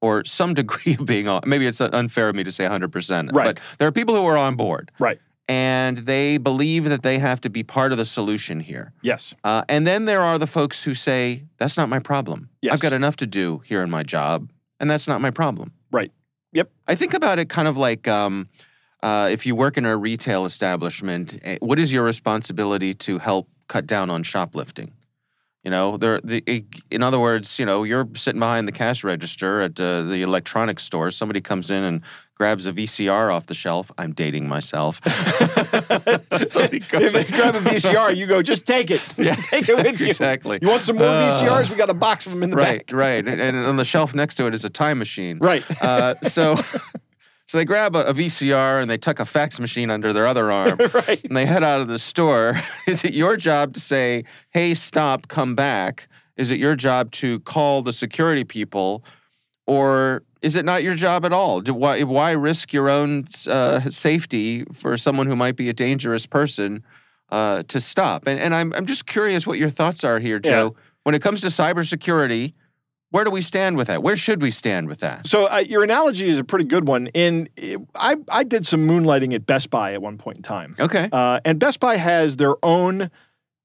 or 0.00 0.24
some 0.24 0.54
degree 0.62 0.94
of 0.94 1.06
being 1.06 1.26
on. 1.26 1.40
Maybe 1.44 1.66
it's 1.66 1.80
unfair 1.80 2.28
of 2.28 2.36
me 2.36 2.44
to 2.44 2.52
say 2.52 2.64
100%. 2.64 3.32
Right. 3.32 3.44
But 3.46 3.60
there 3.78 3.88
are 3.88 3.92
people 3.92 4.14
who 4.14 4.24
are 4.26 4.36
on 4.36 4.54
board. 4.54 4.92
Right. 5.00 5.18
And 5.48 5.98
they 5.98 6.38
believe 6.38 6.84
that 6.84 7.02
they 7.02 7.18
have 7.18 7.40
to 7.40 7.50
be 7.50 7.64
part 7.64 7.90
of 7.90 7.98
the 7.98 8.04
solution 8.04 8.60
here. 8.60 8.92
Yes. 9.02 9.34
Uh, 9.42 9.62
and 9.68 9.84
then 9.84 10.04
there 10.04 10.20
are 10.20 10.38
the 10.38 10.46
folks 10.46 10.84
who 10.84 10.94
say, 10.94 11.42
that's 11.56 11.76
not 11.76 11.88
my 11.88 11.98
problem. 11.98 12.48
Yes. 12.62 12.74
I've 12.74 12.80
got 12.80 12.92
enough 12.92 13.16
to 13.16 13.26
do 13.26 13.58
here 13.64 13.82
in 13.82 13.90
my 13.90 14.04
job, 14.04 14.48
and 14.78 14.88
that's 14.88 15.08
not 15.08 15.20
my 15.20 15.32
problem. 15.32 15.72
Right. 15.90 16.12
Yep. 16.52 16.70
I 16.86 16.94
think 16.94 17.12
about 17.12 17.40
it 17.40 17.48
kind 17.48 17.66
of 17.66 17.76
like 17.76 18.06
um, 18.06 18.48
uh, 19.02 19.28
if 19.32 19.44
you 19.46 19.56
work 19.56 19.76
in 19.76 19.84
a 19.84 19.96
retail 19.96 20.44
establishment, 20.44 21.40
eh, 21.42 21.58
what 21.60 21.80
is 21.80 21.92
your 21.92 22.04
responsibility 22.04 22.94
to 22.94 23.18
help 23.18 23.48
cut 23.66 23.86
down 23.86 24.10
on 24.10 24.22
shoplifting? 24.22 24.92
You 25.66 25.72
know, 25.72 25.96
there. 25.96 26.20
The, 26.22 26.64
in 26.92 27.02
other 27.02 27.18
words, 27.18 27.58
you 27.58 27.66
know, 27.66 27.82
you're 27.82 28.08
sitting 28.14 28.38
behind 28.38 28.68
the 28.68 28.72
cash 28.72 29.02
register 29.02 29.62
at 29.62 29.80
uh, 29.80 30.02
the 30.02 30.22
electronics 30.22 30.84
store. 30.84 31.10
Somebody 31.10 31.40
comes 31.40 31.70
in 31.70 31.82
and 31.82 32.02
grabs 32.36 32.68
a 32.68 32.72
VCR 32.72 33.34
off 33.34 33.46
the 33.46 33.54
shelf. 33.54 33.90
I'm 33.98 34.12
dating 34.12 34.46
myself. 34.46 35.00
Somebody 36.46 36.76
if 36.76 36.88
they 37.12 37.24
grab 37.24 37.56
a 37.56 37.60
VCR, 37.60 38.14
you 38.16 38.28
go, 38.28 38.42
just 38.42 38.64
take 38.64 38.92
it. 38.92 39.02
Yeah, 39.18 39.34
take 39.50 39.68
it 39.68 39.74
with 39.76 40.00
you. 40.00 40.06
exactly. 40.06 40.60
You 40.62 40.68
want 40.68 40.84
some 40.84 40.98
more 40.98 41.06
Uh, 41.08 41.30
VCRs? 41.42 41.68
We 41.70 41.74
got 41.74 41.90
a 41.90 41.94
box 41.94 42.26
of 42.26 42.32
them 42.32 42.44
in 42.44 42.50
the 42.50 42.56
right, 42.56 42.86
back. 42.86 42.96
right, 42.96 43.26
and, 43.26 43.40
and 43.40 43.56
on 43.66 43.76
the 43.76 43.84
shelf 43.84 44.14
next 44.14 44.36
to 44.36 44.46
it 44.46 44.54
is 44.54 44.64
a 44.64 44.70
time 44.70 44.98
machine. 44.98 45.38
Right. 45.40 45.64
Uh, 45.82 46.14
so, 46.22 46.56
so 47.46 47.58
they 47.58 47.64
grab 47.64 47.94
a, 47.96 48.06
a 48.06 48.12
VCR 48.14 48.80
and 48.80 48.90
they 48.90 48.98
tuck 48.98 49.20
a 49.20 49.24
fax 49.24 49.58
machine 49.60 49.90
under 49.90 50.12
their 50.12 50.26
other 50.26 50.50
arm, 50.50 50.78
right. 50.94 51.22
and 51.24 51.36
they 51.36 51.46
head 51.46 51.62
out 51.64 51.80
of 51.80 51.88
the 51.88 51.98
store. 51.98 52.60
Is 52.86 53.04
it 53.04 53.14
your 53.14 53.36
job 53.36 53.74
to 53.74 53.80
say, 53.80 54.24
"Hey, 54.50 54.74
stop, 54.74 55.28
come 55.28 55.54
back"? 55.54 56.08
Is 56.36 56.50
it 56.50 56.58
your 56.58 56.76
job 56.76 57.12
to 57.12 57.40
call 57.40 57.82
the 57.82 57.92
security 57.92 58.44
people, 58.44 59.02
or 59.66 60.22
is 60.42 60.54
it 60.54 60.64
not 60.64 60.82
your 60.82 60.94
job 60.94 61.24
at 61.24 61.32
all? 61.32 61.60
Do, 61.60 61.72
why, 61.74 62.02
why 62.02 62.32
risk 62.32 62.72
your 62.72 62.88
own 62.88 63.24
uh, 63.48 63.80
safety 63.80 64.64
for 64.72 64.96
someone 64.96 65.26
who 65.26 65.34
might 65.34 65.56
be 65.56 65.68
a 65.68 65.72
dangerous 65.72 66.26
person 66.26 66.84
uh, 67.30 67.62
to 67.68 67.80
stop? 67.80 68.26
And, 68.26 68.38
and 68.38 68.54
I'm, 68.54 68.72
I'm 68.74 68.86
just 68.86 69.06
curious 69.06 69.46
what 69.46 69.58
your 69.58 69.70
thoughts 69.70 70.04
are 70.04 70.18
here, 70.20 70.40
Yeah. 70.44 70.50
Joe. 70.50 70.76
When 71.04 71.14
it 71.14 71.22
comes 71.22 71.40
to 71.40 71.46
cybersecurity, 71.46 72.52
where 73.10 73.24
do 73.24 73.30
we 73.30 73.40
stand 73.40 73.76
with 73.76 73.86
that? 73.88 74.02
Where 74.02 74.16
should 74.16 74.42
we 74.42 74.50
stand 74.50 74.88
with 74.88 74.98
that? 75.00 75.26
So 75.26 75.46
uh, 75.46 75.58
your 75.58 75.82
analogy 75.82 76.28
is 76.28 76.38
a 76.38 76.44
pretty 76.44 76.64
good 76.64 76.86
one. 76.86 77.08
And 77.14 77.48
I 77.94 78.16
I 78.28 78.44
did 78.44 78.66
some 78.66 78.86
moonlighting 78.86 79.34
at 79.34 79.46
Best 79.46 79.70
Buy 79.70 79.92
at 79.94 80.02
one 80.02 80.18
point 80.18 80.38
in 80.38 80.42
time, 80.42 80.74
Okay. 80.78 81.08
uh, 81.12 81.40
and 81.44 81.58
Best 81.58 81.80
Buy 81.80 81.96
has 81.96 82.36
their 82.36 82.54
own 82.64 83.10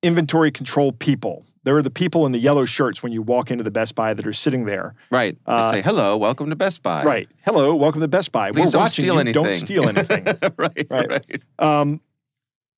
inventory 0.03 0.51
control 0.51 0.91
people. 0.93 1.45
There 1.63 1.77
are 1.77 1.83
the 1.83 1.91
people 1.91 2.25
in 2.25 2.31
the 2.31 2.39
yellow 2.39 2.65
shirts 2.65 3.03
when 3.03 3.11
you 3.11 3.21
walk 3.21 3.51
into 3.51 3.63
the 3.63 3.69
Best 3.69 3.93
Buy 3.93 4.15
that 4.15 4.25
are 4.25 4.33
sitting 4.33 4.65
there. 4.65 4.95
Right. 5.11 5.37
They 5.45 5.51
Uh, 5.51 5.71
say, 5.71 5.81
hello, 5.83 6.17
welcome 6.17 6.49
to 6.49 6.55
Best 6.55 6.81
Buy. 6.81 7.03
Right. 7.03 7.29
Hello, 7.45 7.75
welcome 7.75 8.01
to 8.01 8.07
Best 8.07 8.31
Buy. 8.31 8.51
Please 8.51 8.65
We're 8.65 8.71
don't 8.71 8.81
watching 8.81 9.03
steal 9.03 9.13
you. 9.15 9.19
anything. 9.19 9.43
Don't 9.43 9.55
steal 9.57 9.87
anything. 9.89 10.23
right, 10.57 10.87
Right. 10.89 11.09
right. 11.09 11.41
um, 11.59 12.01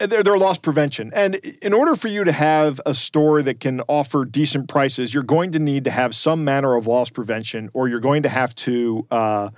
and 0.04 0.12
they're, 0.12 0.22
they're 0.22 0.38
loss 0.38 0.60
prevention. 0.60 1.12
And 1.16 1.36
in 1.36 1.74
order 1.74 1.96
for 1.96 2.10
you 2.10 2.26
to 2.26 2.32
have 2.32 2.82
a 2.86 2.94
store 2.94 3.42
that 3.42 3.62
can 3.62 3.82
offer 3.88 4.26
decent 4.26 4.68
prices, 4.68 5.14
you're 5.14 5.24
going 5.24 5.54
to 5.54 5.60
need 5.60 5.86
to 5.86 5.92
have 5.92 6.14
some 6.14 6.44
manner 6.44 6.76
of 6.76 6.88
loss 6.88 7.10
prevention, 7.10 7.70
or 7.74 7.88
you're 7.88 8.02
going 8.02 8.24
to 8.24 8.30
have 8.30 8.54
to 8.56 9.08
uh, 9.10 9.50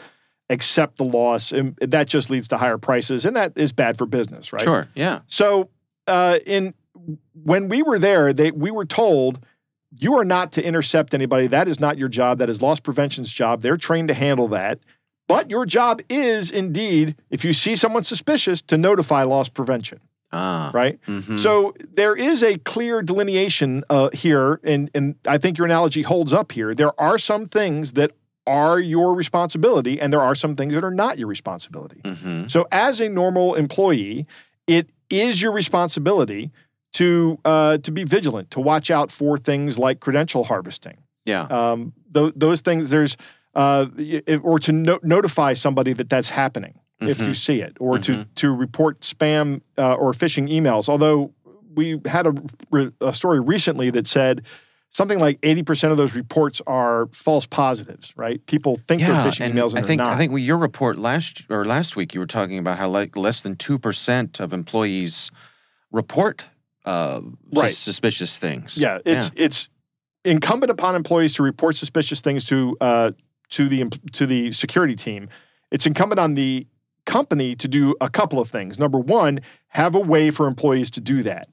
accept 0.49 0.97
the 0.97 1.03
loss. 1.03 1.51
And 1.51 1.75
that 1.77 2.07
just 2.07 2.29
leads 2.29 2.47
to 2.49 2.57
higher 2.57 2.77
prices, 2.77 3.25
and 3.25 3.35
that 3.35 3.53
is 3.55 3.73
bad 3.73 3.97
for 3.97 4.05
business, 4.05 4.53
right? 4.53 4.61
Sure. 4.61 4.87
Yeah. 4.93 5.21
So, 5.27 5.69
uh, 6.05 6.37
in 6.45 6.75
when 7.43 7.67
we 7.67 7.81
were 7.81 7.97
there, 7.97 8.31
they 8.31 8.51
we 8.51 8.69
were 8.69 8.85
told 8.85 9.43
you 9.97 10.13
are 10.15 10.25
not 10.25 10.51
to 10.53 10.63
intercept 10.63 11.15
anybody. 11.15 11.47
That 11.47 11.67
is 11.67 11.79
not 11.79 11.97
your 11.97 12.09
job. 12.09 12.37
That 12.37 12.49
is 12.49 12.61
loss 12.61 12.79
prevention's 12.79 13.31
job. 13.31 13.61
They're 13.61 13.77
trained 13.77 14.09
to 14.09 14.13
handle 14.13 14.47
that. 14.49 14.79
But 15.27 15.49
your 15.49 15.65
job 15.65 16.01
is 16.07 16.51
indeed, 16.51 17.15
if 17.31 17.43
you 17.43 17.53
see 17.53 17.75
someone 17.75 18.03
suspicious, 18.03 18.61
to 18.63 18.77
notify 18.77 19.23
loss 19.23 19.49
prevention, 19.49 19.99
Ah. 20.35 20.69
right? 20.73 20.99
mhm. 21.07 21.39
So 21.39 21.73
there 21.93 22.15
is 22.15 22.43
a 22.43 22.57
clear 22.59 23.01
delineation 23.01 23.83
uh, 23.89 24.09
here, 24.13 24.59
and 24.63 24.89
and 24.93 25.15
I 25.27 25.37
think 25.37 25.57
your 25.57 25.65
analogy 25.65 26.01
holds 26.01 26.33
up 26.33 26.51
here. 26.51 26.75
There 26.75 26.93
are 26.99 27.17
some 27.17 27.47
things 27.47 27.93
that 27.93 28.11
are 28.47 28.79
your 28.79 29.15
responsibility, 29.15 29.99
and 30.01 30.11
there 30.13 30.21
are 30.21 30.35
some 30.35 30.53
things 30.55 30.73
that 30.75 30.83
are 30.83 30.91
not 31.05 31.17
your 31.17 31.27
responsibility. 31.27 32.01
Mhm. 32.03 32.51
So, 32.51 32.67
as 32.71 32.99
a 32.99 33.07
normal 33.09 33.55
employee, 33.55 34.27
it 34.67 34.89
is 35.09 35.41
your 35.41 35.51
responsibility 35.53 36.51
to 36.93 37.39
uh, 37.45 37.77
to 37.79 37.91
be 37.91 38.03
vigilant, 38.03 38.51
to 38.51 38.59
watch 38.59 38.91
out 38.91 39.11
for 39.11 39.37
things 39.37 39.77
like 39.79 39.99
credential 39.99 40.43
harvesting. 40.43 40.97
Yeah. 41.25 41.43
Um, 41.43 41.93
tho- 42.11 42.31
those 42.35 42.61
things, 42.61 42.89
there's 42.89 43.17
uh, 43.55 43.85
if- 43.97 44.41
or 44.43 44.59
to 44.59 44.71
no- 44.71 44.99
notify 45.01 45.53
somebody 45.55 45.93
that 45.93 46.09
that's 46.09 46.29
happening 46.29 46.73
if 47.01 47.21
you 47.21 47.33
see 47.33 47.61
it, 47.61 47.77
or 47.79 47.99
to 47.99 48.25
to 48.35 48.51
report 48.51 49.01
spam 49.01 49.61
uh, 49.77 49.93
or 49.95 50.11
phishing 50.13 50.49
emails. 50.49 50.89
Although 50.89 51.31
we 51.75 51.99
had 52.05 52.27
a, 52.27 52.93
a 53.01 53.13
story 53.13 53.39
recently 53.39 53.89
that 53.91 54.07
said. 54.07 54.43
Something 54.91 55.19
like 55.19 55.39
eighty 55.43 55.61
percent 55.61 55.91
of 55.91 55.97
those 55.97 56.15
reports 56.15 56.61
are 56.67 57.07
false 57.11 57.45
positives, 57.45 58.13
right? 58.15 58.39
People 58.45 58.79
think 58.87 59.01
yeah, 59.01 59.23
they're 59.23 59.31
phishing 59.33 59.51
emails, 59.51 59.71
and 59.71 59.79
I 59.79 59.81
they're 59.81 59.87
think 59.87 59.97
not. 59.99 60.13
I 60.13 60.17
think 60.17 60.31
your 60.39 60.57
report 60.57 60.97
last 60.97 61.43
or 61.49 61.65
last 61.65 61.97
week 61.97 62.13
you 62.13 62.21
were 62.21 62.25
talking 62.25 62.57
about 62.57 62.77
how 62.77 62.87
like 62.87 63.17
less 63.17 63.41
than 63.41 63.57
two 63.57 63.77
percent 63.77 64.39
of 64.39 64.53
employees 64.53 65.31
report 65.91 66.45
uh, 66.85 67.19
sus- 67.19 67.63
Right. 67.63 67.73
suspicious 67.73 68.37
things. 68.37 68.77
Yeah, 68.77 68.99
it's 69.05 69.31
it's 69.35 69.67
incumbent 70.23 70.71
upon 70.71 70.95
employees 70.95 71.33
to 71.35 71.43
report 71.43 71.75
suspicious 71.75 72.21
things 72.21 72.45
to 72.45 72.77
uh, 72.79 73.11
to 73.49 73.67
the 73.67 73.89
to 74.13 74.25
the 74.25 74.53
security 74.53 74.95
team. 74.95 75.27
It's 75.71 75.85
incumbent 75.85 76.19
on 76.19 76.35
the 76.35 76.67
company 77.05 77.55
to 77.55 77.67
do 77.67 77.95
a 78.01 78.09
couple 78.09 78.39
of 78.39 78.49
things. 78.49 78.77
Number 78.79 78.99
one, 78.99 79.39
have 79.69 79.95
a 79.95 79.99
way 79.99 80.31
for 80.31 80.47
employees 80.47 80.89
to 80.91 81.01
do 81.01 81.23
that 81.23 81.47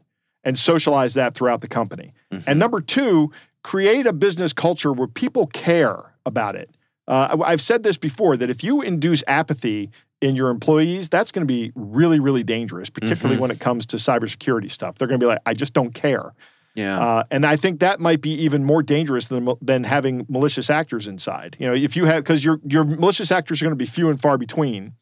and 0.45 0.59
socialize 0.59 1.15
that 1.15 1.35
throughout 1.35 1.61
the 1.61 1.69
company. 1.69 2.13
Mhm. 2.33 2.45
And 2.47 2.59
number 2.59 2.81
two, 2.81 3.31
create 3.63 4.07
a 4.07 4.13
business 4.13 4.53
culture 4.53 4.93
where 4.93 5.07
people 5.09 5.47
care 5.49 6.15
about 6.27 6.57
it. 6.57 6.71
Uh, 7.07 7.37
I've 7.45 7.61
said 7.61 7.83
this 7.83 7.97
before 7.99 8.37
that 8.37 8.49
if 8.51 8.65
you 8.65 8.81
induce 8.81 9.23
apathy 9.27 9.91
in 10.21 10.37
your 10.37 10.51
employees, 10.51 11.09
that's 11.09 11.33
going 11.33 11.47
to 11.47 11.53
be 11.53 11.73
really, 11.75 12.21
really 12.21 12.45
dangerous, 12.45 12.91
particularly 12.91 13.41
when 13.41 13.51
it 13.51 13.59
comes 13.61 13.87
to 13.87 13.97
cybersecurity 13.97 14.71
stuff. 14.71 14.97
They're 14.97 15.09
going 15.09 15.19
to 15.21 15.25
be 15.25 15.29
like, 15.29 15.41
I 15.45 15.53
just 15.55 15.75
don't 15.75 15.93
care. 15.95 16.33
yeah. 16.75 16.99
Uh, 16.99 17.23
and 17.31 17.45
I 17.45 17.57
think 17.57 17.81
that 17.81 18.01
might 18.01 18.21
be 18.21 18.31
even 18.31 18.65
more 18.65 18.83
dangerous 18.83 19.27
than 19.27 19.49
than 19.61 19.85
having 19.85 20.25
malicious 20.29 20.71
actors 20.71 21.07
inside. 21.07 21.57
You 21.59 21.67
know, 21.67 21.75
if 21.75 21.97
you 21.97 22.05
have 22.07 22.23
because 22.25 22.45
your 22.45 22.61
your 22.65 22.85
malicious 22.85 23.31
actors 23.31 23.61
are 23.61 23.65
going 23.67 23.73
to 23.79 23.85
be 23.85 23.85
few 23.85 24.09
and 24.09 24.21
far 24.21 24.39
between, 24.39 24.95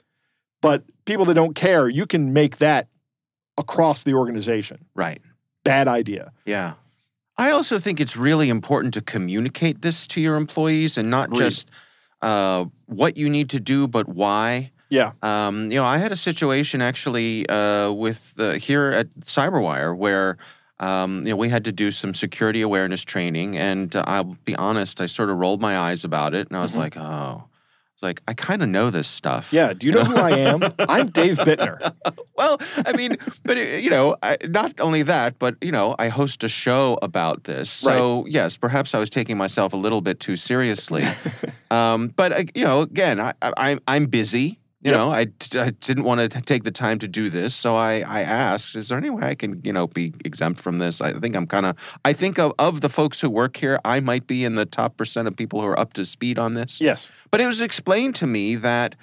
but 0.61 0.85
people 1.05 1.25
that 1.27 1.35
don't 1.35 1.55
care, 1.55 1.89
you 1.89 2.07
can 2.07 2.33
make 2.33 2.59
that 2.59 2.89
across 3.59 4.03
the 4.03 4.15
organization. 4.15 4.85
right. 4.95 5.21
Bad 5.63 5.89
idea. 5.89 6.33
Yeah. 6.47 6.75
I 7.37 7.51
also 7.51 7.79
think 7.79 8.01
it's 8.01 8.17
really 8.17 8.49
important 8.49 8.95
to 8.95 9.03
communicate 9.03 9.83
this 9.83 10.07
to 10.09 10.21
your 10.21 10.37
employees 10.37 10.97
and 10.97 11.11
not 11.11 11.29
Agreed. 11.29 11.39
just 11.41 11.67
uh, 12.23 12.65
what 12.87 13.17
you 13.19 13.29
need 13.29 13.51
to 13.51 13.61
do, 13.61 13.87
but 13.87 14.09
why. 14.09 14.73
Yeah. 14.89 15.13
Um, 15.23 15.71
you 15.71 15.77
know, 15.79 15.85
I 15.85 15.99
had 15.99 16.13
a 16.13 16.17
situation 16.17 16.81
actually 16.81 17.47
uh, 17.49 17.93
with 17.93 18.35
uh, 18.39 18.53
here 18.53 18.87
at 18.93 19.09
CyberWire 19.21 19.95
where 19.97 20.39
um, 20.79 21.25
you 21.27 21.31
know 21.31 21.37
we 21.37 21.51
had 21.51 21.65
to 21.67 21.73
do 21.73 21.91
some 21.91 22.15
security 22.15 22.63
awareness 22.63 23.05
training, 23.05 23.57
and 23.59 23.95
uh, 23.95 24.03
I'll 24.07 24.37
be 24.47 24.57
honest, 24.57 24.99
I 25.01 25.07
sort 25.07 25.29
of 25.29 25.37
rolled 25.37 25.61
my 25.61 25.77
eyes 25.79 26.05
about 26.05 26.35
it, 26.35 26.49
and 26.49 26.57
I 26.57 26.63
was 26.63 26.73
Mhm. 26.73 26.77
like, 26.79 26.97
oh, 26.97 27.45
like 28.03 28.23
I 28.29 28.35
kind 28.35 28.63
of 28.63 28.69
know 28.69 28.91
this 28.91 29.09
stuff. 29.09 29.53
Yeah. 29.53 29.73
Do 29.73 29.87
you 29.87 29.93
know 29.93 30.05
who 30.05 30.17
I 30.17 30.31
am? 30.31 30.63
I'm 30.79 31.09
Dave 31.09 31.39
Bittner. 31.39 31.95
Well, 32.37 32.59
I 32.87 32.93
mean, 32.97 33.17
but 33.45 33.59
uh, 33.59 33.61
you 33.61 33.91
know, 33.91 34.17
I, 34.23 34.39
not 34.45 34.79
only 34.81 35.03
that, 35.03 35.39
but 35.39 35.57
you 35.61 35.73
know, 35.73 35.95
I 35.99 36.09
host 36.09 36.45
a 36.45 36.49
show 36.49 36.99
about 37.03 37.45
this. 37.45 37.71
So 37.71 38.27
yes, 38.27 38.57
perhaps 38.57 38.95
I 38.95 38.99
was 38.99 39.11
taking 39.11 39.37
myself 39.37 39.73
a 39.73 39.77
little 39.77 40.01
bit 40.01 40.21
too 40.21 40.37
seriously. 40.37 41.05
um, 41.71 42.09
but 42.09 42.33
uh, 42.33 42.45
you 42.55 42.65
know, 42.65 42.83
again, 42.83 43.21
I, 43.21 43.35
I, 43.43 43.79
I'm 43.89 44.07
busy. 44.07 44.60
You 44.83 44.93
Yep. 44.93 44.99
know, 44.99 45.11
I, 45.11 45.27
I 45.63 45.71
didn't 45.71 46.05
want 46.05 46.23
to 46.23 46.41
take 46.41 46.63
the 46.65 46.71
time 46.71 46.99
to 47.01 47.09
do 47.09 47.29
this, 47.29 47.55
so 47.55 47.77
I, 47.77 47.97
I 48.01 48.23
asked, 48.23 48.75
"Is 48.75 48.89
there 48.89 48.97
any 48.97 49.11
way 49.11 49.25
I 49.25 49.35
can, 49.35 49.61
you 49.63 49.75
know, 49.75 49.87
be 49.87 50.15
exempt 50.25 50.59
from 50.59 50.79
this?" 50.79 51.03
I 51.03 51.13
think 51.13 51.37
I'm 51.37 51.47
kind 51.47 51.67
of, 51.67 51.77
I 52.03 52.15
think 52.15 52.39
of 52.39 52.55
of 52.59 52.81
the 52.81 52.89
folks 52.89 53.21
who 53.21 53.29
work 53.29 53.59
here, 53.59 53.79
I 53.85 54.01
might 54.01 54.27
be 54.27 54.43
in 54.43 54.55
the 54.55 54.65
top 54.65 54.97
percent 54.97 55.29
of 55.29 55.37
people 55.37 55.61
who 55.61 55.67
are 55.67 55.79
up 55.79 55.93
to 55.95 56.07
speed 56.07 56.39
on 56.39 56.55
this. 56.55 56.81
Yes. 56.81 57.11
But 57.31 57.43
it 57.43 57.47
was 57.47 57.61
explained 57.61 58.15
to 58.17 58.27
me 58.27 58.55
that 58.57 58.97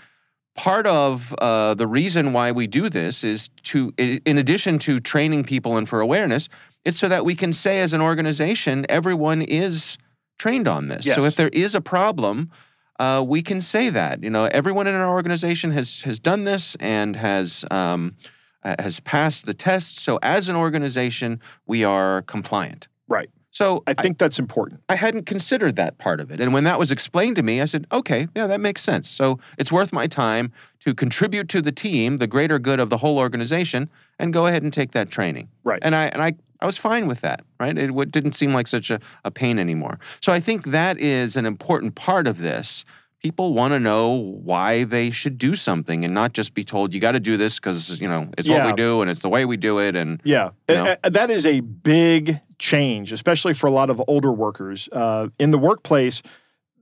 part 0.56 0.88
of 0.88 1.36
uh, 1.38 1.76
the 1.76 1.86
reason 1.86 2.34
why 2.34 2.52
we 2.52 2.66
do 2.66 2.90
this 2.90 3.24
is 3.24 3.50
to, 3.66 3.94
in 4.00 4.40
addition 4.40 4.80
to 4.80 5.00
training 5.00 5.44
people 5.44 5.78
and 5.78 5.88
for 5.88 6.02
awareness, 6.02 6.50
it's 6.84 6.98
so 6.98 7.08
that 7.08 7.24
we 7.24 7.36
can 7.36 7.54
say 7.54 7.80
as 7.82 7.94
an 7.94 8.02
organization, 8.02 8.84
everyone 8.90 9.44
is 9.44 10.00
trained 10.40 10.68
on 10.68 10.88
this. 10.88 11.06
So 11.06 11.26
if 11.26 11.36
there 11.36 11.50
is 11.50 11.76
a 11.76 11.82
problem, 11.82 12.50
uh, 13.00 13.24
we 13.26 13.42
can 13.42 13.62
say 13.62 13.90
that. 13.90 14.24
You 14.24 14.30
know, 14.30 14.46
everyone 14.46 14.88
in 14.88 14.96
our 14.96 15.10
organization 15.10 15.72
has 15.72 16.02
has 16.04 16.20
done 16.20 16.44
this 16.44 16.76
and 16.80 17.16
has. 17.16 17.66
Um, 17.72 18.16
uh, 18.64 18.76
has 18.80 19.00
passed 19.00 19.46
the 19.46 19.54
test. 19.54 20.00
So, 20.00 20.20
as 20.22 20.50
an 20.50 20.56
organization, 20.56 21.40
we 21.68 21.84
are 21.84 22.24
compliant. 22.24 22.88
Right. 23.08 23.30
So, 23.58 23.82
I 23.88 23.96
think 23.96 24.20
that's 24.20 24.38
important. 24.38 24.82
I 24.88 24.94
hadn't 24.94 25.26
considered 25.26 25.78
that 25.78 25.98
part 25.98 26.20
of 26.20 26.30
it. 26.30 26.40
And 26.40 26.54
when 26.54 26.64
that 26.66 26.78
was 26.78 26.92
explained 26.92 27.38
to 27.38 27.42
me, 27.42 27.60
I 27.60 27.66
said, 27.66 27.88
okay, 27.92 28.28
yeah, 28.36 28.46
that 28.46 28.62
makes 28.62 28.84
sense. 28.84 29.10
So 29.10 29.40
it's 29.58 29.72
worth 29.72 29.92
my 29.92 30.06
time 30.06 30.52
to 30.82 30.94
contribute 30.94 31.50
to 31.50 31.60
the 31.60 31.72
team, 31.72 32.18
the 32.18 32.28
greater 32.28 32.60
good 32.60 32.80
of 32.80 32.92
the 32.92 32.98
whole 32.98 33.18
organization, 33.18 33.90
and 34.20 34.32
go 34.32 34.46
ahead 34.46 34.62
and 34.62 34.72
take 34.72 34.92
that 34.92 35.10
training. 35.10 35.50
Right. 35.64 35.80
And 35.82 35.96
I 35.96 36.06
and 36.06 36.22
I, 36.22 36.34
I 36.62 36.68
was 36.68 36.78
fine 36.78 37.08
with 37.08 37.22
that, 37.22 37.42
right? 37.60 37.76
It 37.76 37.88
w- 37.88 38.06
didn't 38.06 38.34
seem 38.34 38.54
like 38.54 38.68
such 38.68 38.92
a, 38.92 39.00
a 39.26 39.32
pain 39.32 39.58
anymore. 39.58 39.98
So 40.22 40.32
I 40.32 40.40
think 40.40 40.66
that 40.68 41.00
is 41.00 41.36
an 41.36 41.48
important 41.48 41.96
part 41.96 42.28
of 42.28 42.38
this. 42.38 42.86
People 43.22 43.54
want 43.54 43.74
to 43.74 43.80
know 43.80 44.12
why 44.12 44.84
they 44.84 45.10
should 45.10 45.38
do 45.38 45.56
something 45.56 46.06
and 46.06 46.14
not 46.14 46.34
just 46.34 46.54
be 46.54 46.64
told 46.64 46.94
you 46.94 47.00
got 47.00 47.14
to 47.14 47.20
do 47.20 47.36
this 47.36 47.56
because 47.60 48.00
you 48.00 48.08
know 48.08 48.30
it's 48.38 48.48
what 48.48 48.66
we 48.66 48.74
do 48.74 49.02
and 49.02 49.10
it's 49.10 49.22
the 49.22 49.30
way 49.30 49.44
we 49.46 49.58
do 49.58 49.80
it 49.80 49.96
and 49.96 50.22
Yeah, 50.24 50.52
You 50.70 50.76
know? 50.76 50.96
that 51.04 51.30
is 51.32 51.46
a 51.46 51.62
big 51.62 52.40
change, 52.60 53.12
especially 53.12 53.54
for 53.54 53.68
a 53.68 53.72
lot 53.72 53.90
of 53.90 54.02
older 54.08 54.32
workers 54.32 54.88
uh, 54.92 55.28
in 55.40 55.52
the 55.52 55.58
workplace. 55.58 56.22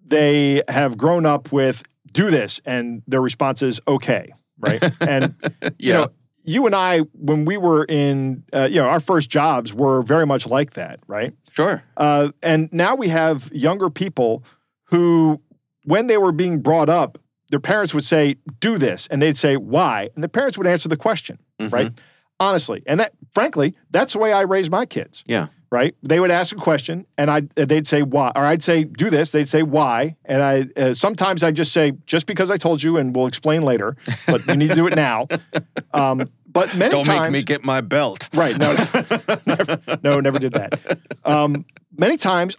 They 0.06 0.62
have 0.68 0.98
grown 0.98 1.26
up 1.26 1.52
with 1.52 1.84
do 2.12 2.30
this, 2.30 2.62
and 2.66 3.02
their 3.08 3.22
response 3.22 3.62
is 3.62 3.80
okay, 3.88 4.32
right? 4.60 4.82
and 5.02 5.36
you 5.80 5.94
know, 5.94 6.08
you 6.44 6.66
and 6.66 6.76
I, 6.76 7.00
when 7.14 7.46
we 7.46 7.58
were 7.58 7.86
in, 7.86 8.44
uh, 8.54 8.68
you 8.70 8.76
know, 8.76 8.88
our 8.88 9.00
first 9.00 9.30
jobs 9.30 9.74
were 9.74 10.02
very 10.02 10.26
much 10.28 10.46
like 10.48 10.74
that, 10.74 11.00
right? 11.08 11.34
sure, 11.52 11.84
Uh, 11.98 12.30
and 12.44 12.70
now 12.72 12.96
we 12.96 13.08
have 13.08 13.50
younger 13.54 13.90
people 13.90 14.44
who, 14.90 15.42
when 15.86 16.08
they 16.08 16.18
were 16.18 16.32
being 16.32 16.60
brought 16.62 16.90
up, 16.90 17.18
their 17.50 17.60
parents 17.60 17.94
would 17.94 18.04
say, 18.06 18.36
"Do 18.60 18.78
this," 18.78 19.08
and 19.10 19.22
they'd 19.22 19.38
say, 19.38 19.56
"Why?" 19.56 20.10
And 20.16 20.24
the 20.24 20.30
parents 20.30 20.58
would 20.58 20.68
answer 20.68 20.90
the 20.90 20.98
question, 20.98 21.38
Mhm. 21.60 21.72
right? 21.72 21.92
Honestly, 22.40 22.84
and 22.86 23.00
that, 23.00 23.14
frankly, 23.34 23.76
that's 23.92 24.14
the 24.14 24.20
way 24.20 24.34
I 24.34 24.42
raised 24.42 24.70
my 24.72 24.86
kids. 24.86 25.24
yeah, 25.26 25.48
Right? 25.72 25.96
They 26.04 26.20
would 26.20 26.32
ask 26.32 26.54
a 26.56 26.60
question, 26.60 27.06
and 27.18 27.30
I 27.32 27.42
they'd 27.56 27.88
say 27.88 28.02
why, 28.02 28.32
or 28.36 28.46
I'd 28.46 28.64
say 28.64 28.84
do 28.84 29.10
this. 29.10 29.32
They'd 29.32 29.48
say 29.48 29.62
why, 29.64 30.16
and 30.26 30.42
I 30.42 30.68
uh, 30.80 30.94
sometimes 30.94 31.44
I 31.44 31.52
just 31.52 31.72
say 31.72 31.94
just 32.06 32.26
because 32.28 32.50
I 32.52 32.58
told 32.58 32.82
you, 32.84 32.98
and 32.98 33.16
we'll 33.16 33.28
explain 33.28 33.62
later, 33.64 33.96
but 34.28 34.46
you 34.48 34.56
need 34.56 34.70
to 34.70 34.76
do 34.76 34.88
it 34.88 34.96
now. 34.96 35.28
Um, 35.94 36.30
but 36.52 36.76
many 36.76 36.92
don't 36.92 37.04
times, 37.06 37.22
make 37.24 37.32
me 37.32 37.44
get 37.44 37.64
my 37.64 37.80
belt. 37.82 38.28
Right. 38.34 38.58
No, 38.58 38.74
never, 39.46 39.80
no, 40.04 40.20
never 40.20 40.40
did 40.40 40.54
that. 40.54 41.00
Um, 41.24 41.66
many 41.98 42.18
times, 42.18 42.56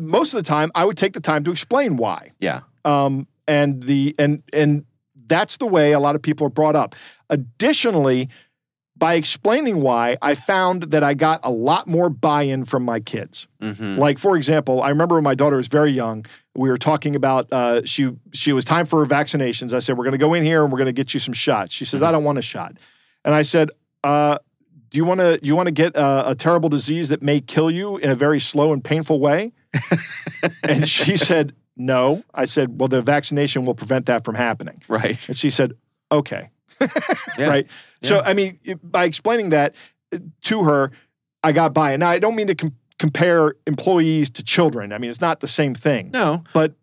most 0.00 0.34
of 0.34 0.42
the 0.42 0.48
time, 0.48 0.70
I 0.74 0.84
would 0.84 0.96
take 0.96 1.12
the 1.12 1.20
time 1.20 1.44
to 1.44 1.50
explain 1.50 1.96
why. 1.96 2.32
Yeah, 2.40 2.60
Um, 2.84 3.26
and 3.46 3.82
the 3.82 4.14
and 4.18 4.42
and 4.52 4.84
that's 5.26 5.56
the 5.58 5.66
way 5.66 5.92
a 5.92 6.00
lot 6.00 6.14
of 6.14 6.22
people 6.22 6.46
are 6.46 6.50
brought 6.50 6.76
up. 6.76 6.94
Additionally, 7.30 8.28
by 8.96 9.14
explaining 9.14 9.80
why, 9.80 10.16
I 10.20 10.34
found 10.34 10.84
that 10.84 11.04
I 11.04 11.14
got 11.14 11.40
a 11.44 11.50
lot 11.50 11.86
more 11.86 12.10
buy-in 12.10 12.64
from 12.64 12.84
my 12.84 13.00
kids. 13.00 13.46
hmm 13.60 13.96
Like 13.96 14.18
for 14.18 14.36
example, 14.36 14.82
I 14.82 14.88
remember 14.90 15.14
when 15.14 15.24
my 15.24 15.34
daughter 15.34 15.56
was 15.56 15.68
very 15.68 15.92
young, 15.92 16.26
we 16.54 16.68
were 16.68 16.78
talking 16.78 17.14
about 17.16 17.46
uh, 17.52 17.82
she 17.84 18.10
she 18.32 18.52
was 18.52 18.64
time 18.64 18.86
for 18.86 18.98
her 19.00 19.06
vaccinations. 19.06 19.72
I 19.72 19.78
said 19.78 19.96
we're 19.96 20.04
going 20.04 20.12
to 20.12 20.18
go 20.18 20.34
in 20.34 20.42
here 20.42 20.62
and 20.62 20.72
we're 20.72 20.78
going 20.78 20.86
to 20.86 20.92
get 20.92 21.14
you 21.14 21.20
some 21.20 21.34
shots. 21.34 21.72
She 21.72 21.84
says 21.84 22.02
I 22.02 22.12
don't 22.12 22.24
want 22.24 22.38
a 22.38 22.42
shot, 22.42 22.76
and 23.24 23.34
I 23.34 23.42
said. 23.42 23.70
Uh, 24.04 24.38
do 24.90 24.96
you 24.96 25.04
want 25.04 25.20
to 25.20 25.38
you 25.42 25.54
want 25.54 25.66
to 25.66 25.72
get 25.72 25.94
a, 25.96 26.30
a 26.30 26.34
terrible 26.34 26.70
disease 26.70 27.08
that 27.10 27.20
may 27.20 27.40
kill 27.42 27.70
you 27.70 27.98
in 27.98 28.08
a 28.10 28.14
very 28.14 28.40
slow 28.40 28.72
and 28.72 28.82
painful 28.82 29.20
way? 29.20 29.52
And 30.62 30.88
she 30.88 31.16
said 31.16 31.54
no. 31.76 32.22
I 32.34 32.46
said, 32.46 32.78
well, 32.80 32.88
the 32.88 33.02
vaccination 33.02 33.64
will 33.64 33.74
prevent 33.74 34.06
that 34.06 34.24
from 34.24 34.34
happening. 34.34 34.82
right. 34.88 35.18
And 35.28 35.36
she 35.38 35.50
said, 35.50 35.72
okay. 36.10 36.50
Yeah. 37.36 37.48
Right. 37.48 37.66
So, 38.02 38.20
I 38.24 38.34
mean, 38.34 38.58
by 38.82 39.04
explaining 39.04 39.50
that 39.50 39.74
uh, 40.12 40.18
to 40.42 40.64
her, 40.64 40.92
I 41.42 41.52
got 41.52 41.72
by 41.74 41.92
it. 41.92 41.98
Now, 41.98 42.08
I 42.08 42.18
don't 42.18 42.34
mean 42.36 42.46
to 42.48 42.54
com- 42.54 42.76
compare 42.98 43.54
employees 43.66 44.30
to 44.30 44.42
children. 44.44 44.92
I 44.92 44.98
mean, 44.98 45.10
it's 45.10 45.20
not 45.20 45.40
the 45.40 45.48
same 45.48 45.74
thing, 45.74 46.10
No, 46.12 46.44
but 46.52 46.74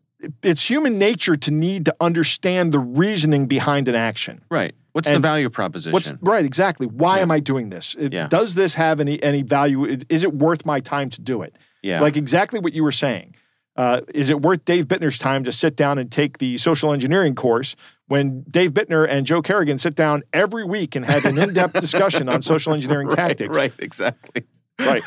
it's 0.43 0.69
human 0.69 0.97
nature 0.97 1.35
to 1.37 1.51
need 1.51 1.85
to 1.85 1.95
understand 2.01 2.71
the 2.73 2.79
reasoning 2.79 3.47
behind 3.47 3.87
an 3.89 3.95
action. 3.95 4.43
right. 4.49 4.73
What's 4.93 5.09
the 5.09 5.19
value 5.19 5.49
proposition? 5.49 5.91
What's 5.91 6.13
right? 6.21 6.45
Exactly. 6.45 6.87
Why 6.87 7.17
Yeah. 7.17 7.23
am 7.23 7.31
I 7.31 7.41
doing 7.41 7.69
this? 7.69 7.97
It- 7.99 8.13
Yeah. 8.13 8.27
Does 8.29 8.53
this 8.53 8.75
have 8.75 9.01
any 9.01 9.21
any 9.21 9.41
value? 9.41 9.97
Is 10.07 10.23
it 10.23 10.33
worth 10.33 10.65
my 10.65 10.79
time 10.79 11.09
to 11.09 11.19
do 11.21 11.41
it? 11.41 11.53
Yeah. 11.85 12.01
Like 12.01 12.17
exactly 12.17 12.59
what 12.59 12.73
you 12.73 12.83
were 12.83 12.91
saying. 12.91 13.35
Uh, 13.75 14.01
is 14.13 14.29
it 14.29 14.41
worth 14.41 14.65
Dave 14.65 14.87
Bittner's 14.87 15.19
time 15.19 15.43
to 15.43 15.51
sit 15.51 15.75
down 15.75 15.97
and 15.97 16.11
take 16.11 16.39
the 16.39 16.57
social 16.57 16.93
engineering 16.93 17.35
course 17.35 17.75
when 18.07 18.43
Dave 18.49 18.71
Bittner 18.71 19.05
and 19.07 19.27
Joe 19.27 19.41
Carrigan 19.41 19.77
sit 19.77 19.95
down 19.95 20.23
every 20.33 20.63
week 20.63 20.95
and 20.95 21.05
have 21.05 21.25
an 21.25 21.37
in-depth 21.37 21.73
discussion 21.81 22.27
on 22.29 22.41
social 22.41 22.73
engineering 22.73 23.07
right, 23.07 23.17
tactics? 23.17 23.55
Right. 23.55 23.73
Exactly. 23.79 24.43
Right. 24.79 25.03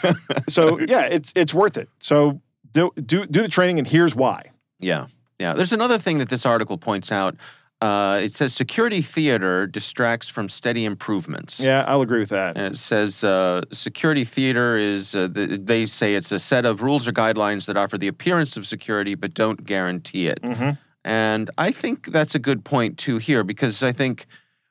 So 0.49 0.79
yeah, 0.79 1.03
it's 1.07 1.33
it's 1.35 1.53
worth 1.53 1.77
it. 1.77 1.89
So 2.01 2.41
do 2.73 2.91
do 3.05 3.27
do 3.27 3.43
the 3.43 3.49
training, 3.49 3.79
and 3.79 3.89
here's 3.89 4.15
why. 4.15 4.51
Yeah. 4.79 5.07
Yeah. 5.39 5.55
There's 5.55 5.73
another 5.73 5.99
thing 5.99 6.19
that 6.19 6.29
this 6.29 6.47
article 6.47 6.79
points 6.79 7.11
out. 7.11 7.37
Uh, 7.81 8.19
it 8.23 8.35
says 8.35 8.53
security 8.53 9.01
theater 9.03 9.67
distracts 9.67 10.29
from 10.29 10.49
steady 10.49 10.85
improvements. 10.85 11.61
Yeah, 11.61 11.85
I'll 11.87 12.03
agree 12.03 12.19
with 12.21 12.31
that. 12.31 12.57
And 12.59 12.75
it 12.75 12.77
says 12.77 13.23
uh, 13.23 13.63
security 13.71 14.25
theater 14.25 14.77
is, 14.77 15.15
uh, 15.15 15.29
th- 15.33 15.61
they 15.63 15.87
say 15.87 16.15
it's 16.17 16.33
a 16.33 16.41
set 16.41 16.65
of 16.65 16.83
rules 16.83 17.07
or 17.07 17.13
guidelines 17.13 17.67
that 17.67 17.77
offer 17.77 17.97
the 17.97 18.09
appearance 18.09 18.57
of 18.57 18.67
security 18.67 19.15
but 19.15 19.33
don't 19.33 19.63
guarantee 19.65 20.27
it. 20.27 20.43
Mhm. 20.43 20.77
And 21.05 21.51
I 21.57 21.71
think 21.71 22.07
that's 22.11 22.35
a 22.35 22.41
good 22.41 22.65
point 22.65 22.99
too 22.99 23.19
here 23.19 23.45
because 23.45 23.81
I 23.83 23.93
think 23.93 24.27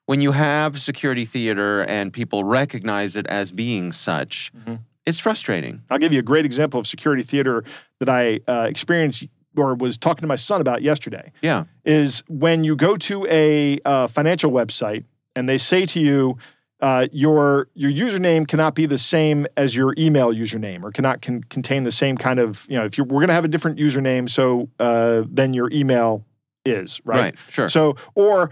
when 0.06 0.20
you 0.20 0.34
have 0.34 0.82
security 0.82 1.24
theater 1.24 1.84
and 1.84 2.12
people 2.12 2.44
recognize 2.44 3.16
it 3.16 3.26
as 3.28 3.52
being 3.52 3.94
such, 3.94 4.52
Mhm. 4.66 4.80
it's 5.06 5.20
frustrating. 5.22 5.82
I'll 5.90 5.98
give 5.98 6.12
you 6.12 6.20
a 6.20 6.24
great 6.24 6.44
example 6.46 6.78
of 6.78 6.88
security 6.88 7.24
theater 7.24 7.64
that 8.00 8.10
I 8.10 8.42
uh, 8.50 8.68
experienced 8.70 9.24
or 9.56 9.76
was 9.76 9.98
talking 9.98 10.22
to 10.22 10.28
my 10.28 10.36
son 10.36 10.62
about 10.62 10.82
yesterday. 10.82 11.32
Yeah. 11.42 11.66
is 11.86 12.24
when 12.28 12.64
you 12.64 12.76
go 12.76 12.98
to 12.98 13.26
a 13.30 13.80
uh, 13.86 14.08
financial 14.08 14.52
website 14.52 15.06
and 15.36 15.48
they 15.48 15.58
say 15.58 15.86
to 15.88 16.00
you, 16.00 16.38
uh, 16.80 17.08
your 17.12 17.70
your 17.74 17.90
username 17.92 18.48
cannot 18.48 18.76
be 18.76 18.86
the 18.86 19.00
same 19.00 19.48
as 19.58 19.76
your 19.76 19.96
email 19.98 20.32
username, 20.32 20.84
or 20.84 20.92
cannot 20.92 21.24
con- 21.24 21.44
contain 21.50 21.84
the 21.86 21.92
same 21.92 22.18
kind 22.18 22.40
of 22.40 22.68
you 22.70 22.78
know. 22.78 22.86
If 22.86 22.98
you're 23.00 23.06
we're 23.08 23.20
going 23.22 23.30
to 23.30 23.34
have 23.34 23.46
a 23.46 23.48
different 23.48 23.80
username, 23.80 24.30
so 24.30 24.70
uh, 24.80 25.24
then 25.28 25.56
your 25.56 25.72
email 25.72 26.24
is 26.66 27.02
right. 27.04 27.20
Right. 27.20 27.36
Sure. 27.50 27.68
So 27.70 27.96
or 28.14 28.52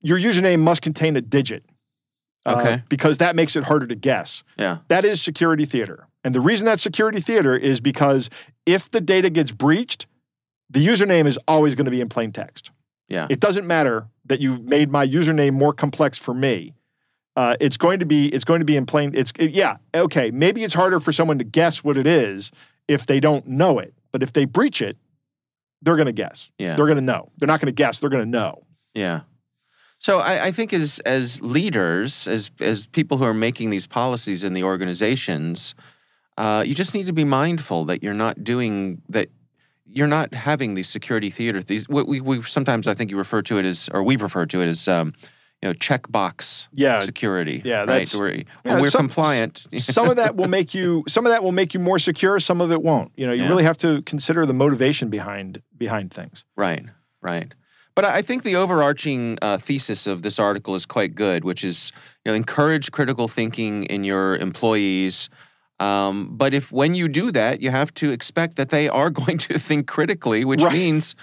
your 0.00 0.18
username 0.18 0.60
must 0.60 0.80
contain 0.80 1.14
a 1.16 1.20
digit. 1.20 1.62
uh, 2.46 2.56
Okay. 2.58 2.82
because 2.88 3.18
that 3.18 3.36
makes 3.36 3.54
it 3.54 3.64
harder 3.64 3.86
to 3.86 3.94
guess. 3.94 4.44
yeah. 4.58 4.78
That 4.88 5.04
is 5.04 5.20
security 5.20 5.66
theater. 5.66 6.06
And 6.24 6.34
the 6.34 6.40
reason 6.40 6.64
that's 6.64 6.82
security 6.82 7.20
theater 7.20 7.54
is 7.54 7.80
because 7.82 8.30
if 8.64 8.90
the 8.90 9.00
data 9.02 9.28
gets 9.28 9.52
breached, 9.52 10.06
the 10.70 10.86
username 10.86 11.26
is 11.26 11.38
always 11.48 11.74
going 11.74 11.86
to 11.86 11.90
be 11.90 12.00
in 12.00 12.08
plain 12.08 12.32
text. 12.32 12.70
Yeah. 13.08 13.26
It 13.30 13.40
doesn't 13.40 13.66
matter 13.66 14.06
that 14.26 14.40
you've 14.40 14.62
made 14.62 14.90
my 14.90 15.06
username 15.06 15.54
more 15.54 15.72
complex 15.72 16.18
for 16.18 16.34
me. 16.34 16.74
Uh, 17.36 17.56
it's 17.60 17.76
going 17.76 18.00
to 18.00 18.06
be 18.06 18.26
it's 18.28 18.44
going 18.44 18.58
to 18.60 18.64
be 18.66 18.76
in 18.76 18.84
plain. 18.84 19.12
It's 19.14 19.32
it- 19.38 19.52
yeah 19.52 19.76
okay. 19.94 20.30
Maybe 20.30 20.64
it's 20.64 20.74
harder 20.74 21.00
for 21.00 21.12
someone 21.12 21.38
to 21.38 21.44
guess 21.44 21.82
what 21.84 21.96
it 21.96 22.06
is 22.06 22.50
if 22.88 23.06
they 23.06 23.20
don't 23.20 23.46
know 23.46 23.78
it. 23.78 23.94
But 24.12 24.22
if 24.22 24.32
they 24.32 24.44
breach 24.44 24.82
it, 24.82 24.96
they're 25.82 25.96
going 25.96 26.06
to 26.06 26.12
guess. 26.12 26.50
Yeah. 26.58 26.74
They're 26.76 26.86
going 26.86 26.96
to 26.98 27.02
know. 27.04 27.30
They're 27.38 27.46
not 27.46 27.60
going 27.60 27.66
to 27.66 27.72
guess. 27.72 28.00
They're 28.00 28.10
going 28.10 28.24
to 28.24 28.28
know. 28.30 28.64
Yeah. 28.94 29.20
So 30.00 30.18
I, 30.18 30.46
I 30.46 30.52
think 30.52 30.72
as 30.72 30.98
as 31.00 31.40
leaders, 31.40 32.26
as 32.26 32.50
as 32.60 32.86
people 32.86 33.18
who 33.18 33.24
are 33.24 33.34
making 33.34 33.70
these 33.70 33.86
policies 33.86 34.44
in 34.44 34.54
the 34.54 34.62
organizations, 34.64 35.74
uh, 36.36 36.62
you 36.66 36.74
just 36.74 36.94
need 36.94 37.06
to 37.06 37.12
be 37.12 37.24
mindful 37.24 37.84
that 37.86 38.02
you're 38.02 38.14
not 38.14 38.44
doing 38.44 39.00
that. 39.08 39.28
You're 39.90 40.06
not 40.06 40.34
having 40.34 40.74
these 40.74 40.88
security 40.88 41.30
theater. 41.30 41.62
These 41.62 41.88
what 41.88 42.06
we, 42.06 42.20
we 42.20 42.42
sometimes 42.42 42.86
I 42.86 42.94
think 42.94 43.10
you 43.10 43.16
refer 43.18 43.42
to 43.42 43.58
it 43.58 43.64
as, 43.64 43.88
or 43.92 44.02
we 44.02 44.16
refer 44.16 44.46
to 44.46 44.60
it 44.60 44.68
as, 44.68 44.86
um, 44.88 45.14
you 45.62 45.68
know, 45.68 45.74
checkbox 45.74 46.68
Yeah. 46.72 47.00
security. 47.00 47.62
yeah, 47.64 47.78
right. 47.80 47.86
that's- 47.86 48.14
We're, 48.14 48.30
Yeah, 48.30 48.42
well, 48.64 48.80
we're 48.82 48.90
some- 48.90 49.00
compliant. 49.08 49.66
some 49.78 50.08
of 50.08 50.16
that 50.16 50.36
will 50.36 50.48
make 50.48 50.74
you 50.74 51.04
some 51.08 51.26
of 51.26 51.32
that 51.32 51.42
will 51.42 51.52
make 51.52 51.74
you 51.74 51.80
more 51.80 51.98
secure. 51.98 52.38
Some 52.38 52.60
of 52.60 52.70
it 52.70 52.82
won't. 52.82 53.12
You 53.16 53.26
know, 53.26 53.32
you 53.32 53.42
Yeah. 53.42 53.48
really 53.48 53.64
have 53.64 53.78
to 53.78 54.02
consider 54.02 54.46
the 54.46 54.54
motivation 54.54 55.08
behind 55.10 55.62
behind 55.76 56.12
things. 56.12 56.44
Right, 56.56 56.84
right. 57.22 57.52
But 57.94 58.04
I 58.04 58.18
I 58.18 58.22
think 58.22 58.44
the 58.44 58.54
overarching 58.56 59.38
uh, 59.42 59.58
thesis 59.58 60.06
of 60.06 60.22
this 60.22 60.38
article 60.38 60.74
is 60.76 60.86
quite 60.86 61.14
good, 61.16 61.44
which 61.44 61.64
is 61.64 61.90
you 62.24 62.30
know 62.30 62.36
encourage 62.36 62.92
critical 62.92 63.26
thinking 63.26 63.84
in 63.84 64.04
your 64.04 64.36
employees. 64.36 65.28
Um, 65.80 66.30
but 66.36 66.54
if 66.54 66.72
when 66.72 66.94
you 66.94 67.08
do 67.08 67.30
that, 67.32 67.62
you 67.62 67.70
have 67.70 67.94
to 67.94 68.10
expect 68.10 68.56
that 68.56 68.70
they 68.70 68.88
are 68.88 69.10
going 69.20 69.38
to 69.38 69.58
think 69.58 69.86
critically, 69.86 70.44
which 70.44 70.62
Right. 70.62 70.72
means 70.72 71.14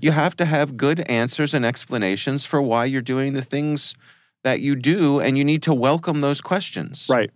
you 0.00 0.12
have 0.12 0.36
to 0.36 0.44
have 0.44 0.76
good 0.76 1.00
answers 1.10 1.54
and 1.54 1.64
explanations 1.64 2.46
for 2.46 2.62
why 2.62 2.84
you're 2.84 3.02
doing 3.02 3.32
the 3.34 3.42
things 3.42 3.94
that 4.42 4.60
you 4.60 4.76
do, 4.76 5.20
and 5.20 5.38
you 5.38 5.44
need 5.44 5.62
to 5.62 5.72
welcome 5.74 6.20
those 6.20 6.40
questions. 6.40 7.06
Right. 7.10 7.30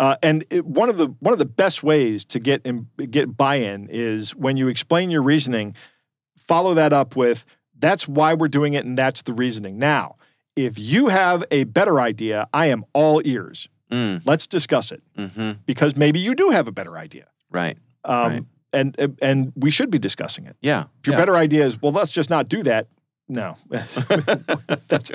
Uh, 0.00 0.16
and 0.22 0.44
it, 0.50 0.64
one 0.64 0.88
of 0.88 0.96
the 0.96 1.08
one 1.20 1.32
of 1.32 1.38
the 1.38 1.44
best 1.44 1.82
ways 1.82 2.24
to 2.26 2.38
get 2.38 2.62
in, 2.64 2.88
get 3.10 3.36
buy-in 3.36 3.88
is 3.90 4.34
when 4.34 4.56
you 4.56 4.68
explain 4.68 5.10
your 5.10 5.22
reasoning, 5.22 5.74
follow 6.36 6.74
that 6.74 6.92
up 6.92 7.16
with 7.16 7.44
that's 7.80 8.08
why 8.08 8.34
we're 8.34 8.48
doing 8.48 8.74
it 8.74 8.84
and 8.84 8.98
that's 8.98 9.22
the 9.22 9.32
reasoning. 9.32 9.78
Now, 9.78 10.16
if 10.56 10.78
you 10.78 11.08
have 11.08 11.44
a 11.50 11.64
better 11.64 12.00
idea, 12.00 12.48
I 12.52 12.66
am 12.66 12.84
all 12.92 13.22
ears. 13.24 13.68
Mm, 13.90 14.22
Let's 14.24 14.46
discuss 14.46 14.92
it 14.92 15.02
hmm 15.16 15.52
because 15.66 15.96
maybe 15.96 16.18
you 16.20 16.34
do 16.34 16.50
have 16.50 16.68
a 16.68 16.72
better 16.72 16.96
idea. 16.98 17.26
Right. 17.50 17.78
Um, 18.04 18.32
Right. 18.32 18.44
and 18.72 19.16
and 19.22 19.52
we 19.56 19.70
should 19.70 19.90
be 19.90 19.98
discussing 19.98 20.46
it. 20.46 20.56
Yeah. 20.60 20.84
If 21.00 21.06
your 21.06 21.14
yeah. 21.14 21.20
better 21.20 21.36
idea 21.36 21.64
is, 21.66 21.80
well, 21.80 21.92
let's 21.92 22.12
just 22.12 22.28
not 22.30 22.48
do 22.48 22.62
that. 22.64 22.86
No, 23.30 23.54
that's 24.88 25.10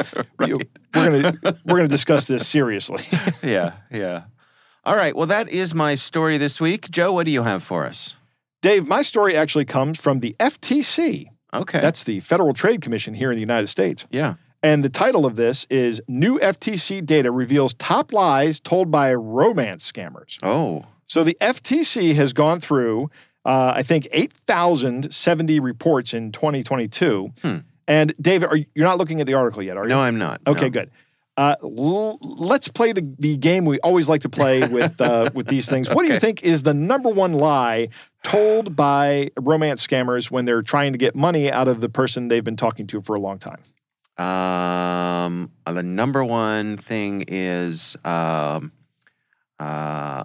you- 0.46 0.60
we're 0.94 1.22
gonna 1.22 1.34
we're 1.66 1.78
gonna 1.78 1.88
discuss 1.88 2.28
this 2.28 2.48
seriously. 2.48 3.04
yeah, 3.44 3.74
yeah. 3.92 4.24
All 4.86 4.96
right. 4.96 5.16
Well, 5.16 5.28
that 5.28 5.50
is 5.50 5.74
my 5.74 5.96
story 5.96 6.38
this 6.38 6.60
week. 6.62 6.90
Joe, 6.92 7.12
what 7.14 7.26
do 7.26 7.32
you 7.32 7.44
have 7.44 7.64
for 7.64 7.86
us? 7.86 8.16
Dave, 8.62 8.88
my 8.88 9.02
story 9.02 9.36
actually 9.36 9.66
comes 9.66 10.00
from 10.00 10.20
the 10.20 10.36
FTC. 10.40 11.28
Okay. 11.54 11.80
That's 11.80 12.04
the 12.04 12.20
Federal 12.22 12.54
Trade 12.54 12.82
Commission 12.82 13.14
here 13.14 13.30
in 13.32 13.36
the 13.36 13.42
United 13.42 13.68
States. 13.68 14.06
yeah. 14.12 14.36
And 14.64 14.84
the 14.84 14.90
title 14.90 15.26
of 15.26 15.36
this 15.36 15.68
is 15.70 16.02
New 16.08 16.40
FTC 16.40 17.06
Data 17.06 17.32
Reveals 17.32 17.74
Top 17.74 18.14
Lies 18.14 18.60
Told 18.62 18.90
by 18.90 19.14
Romance 19.14 19.92
Scammers. 19.92 20.38
Oh. 20.42 20.86
So 21.06 21.24
the 21.26 21.38
FTC 21.42 22.16
has 22.16 22.32
gone 22.32 22.62
through, 22.62 23.12
uh, 23.46 23.74
I 23.76 23.84
think, 23.84 24.08
8,070 24.14 25.60
reports 25.60 26.14
in 26.14 26.32
2022. 26.32 27.32
Hmm. 27.42 27.58
And 27.88 28.14
David, 28.22 28.48
are 28.50 28.56
you, 28.56 28.66
you're 28.74 28.88
not 28.88 28.98
looking 28.98 29.20
at 29.20 29.28
the 29.28 29.34
article 29.34 29.62
yet, 29.62 29.76
are 29.76 29.84
you? 29.84 29.90
No, 29.90 30.00
I'm 30.00 30.18
not. 30.18 30.40
Okay, 30.48 30.66
No. 30.66 30.70
good. 30.70 30.92
Uh, 31.36 31.56
l- 31.64 32.18
let's 32.22 32.68
play 32.68 32.94
the, 32.94 33.02
the 33.20 33.36
game 33.36 33.66
we 33.66 33.80
always 33.80 34.08
like 34.08 34.22
to 34.22 34.30
play 34.30 34.66
with 34.68 35.02
uh, 35.02 35.32
with 35.34 35.48
these 35.48 35.68
things. 35.68 35.90
What 35.90 36.06
do 36.06 36.14
you 36.14 36.20
think 36.20 36.44
is 36.44 36.62
the 36.62 36.76
number 36.76 37.10
one 37.10 37.34
lie 37.34 37.90
told 38.22 38.76
by 38.76 39.32
romance 39.42 39.86
scammers 39.86 40.30
when 40.30 40.46
they're 40.46 40.62
trying 40.62 40.92
to 40.92 41.00
get 41.00 41.16
money 41.16 41.52
out 41.52 41.68
of 41.68 41.82
the 41.82 41.90
person 41.90 42.28
they've 42.28 42.44
been 42.44 42.56
talking 42.56 42.86
to 42.88 43.02
for 43.02 43.16
a 43.16 43.20
long 43.20 43.40
time? 43.40 43.58
Um, 44.18 45.52
the 45.66 45.84
number 45.84 46.24
one 46.24 46.78
thing 46.78 47.26
is, 47.28 47.96
um, 48.06 48.72
uh, 49.60 50.24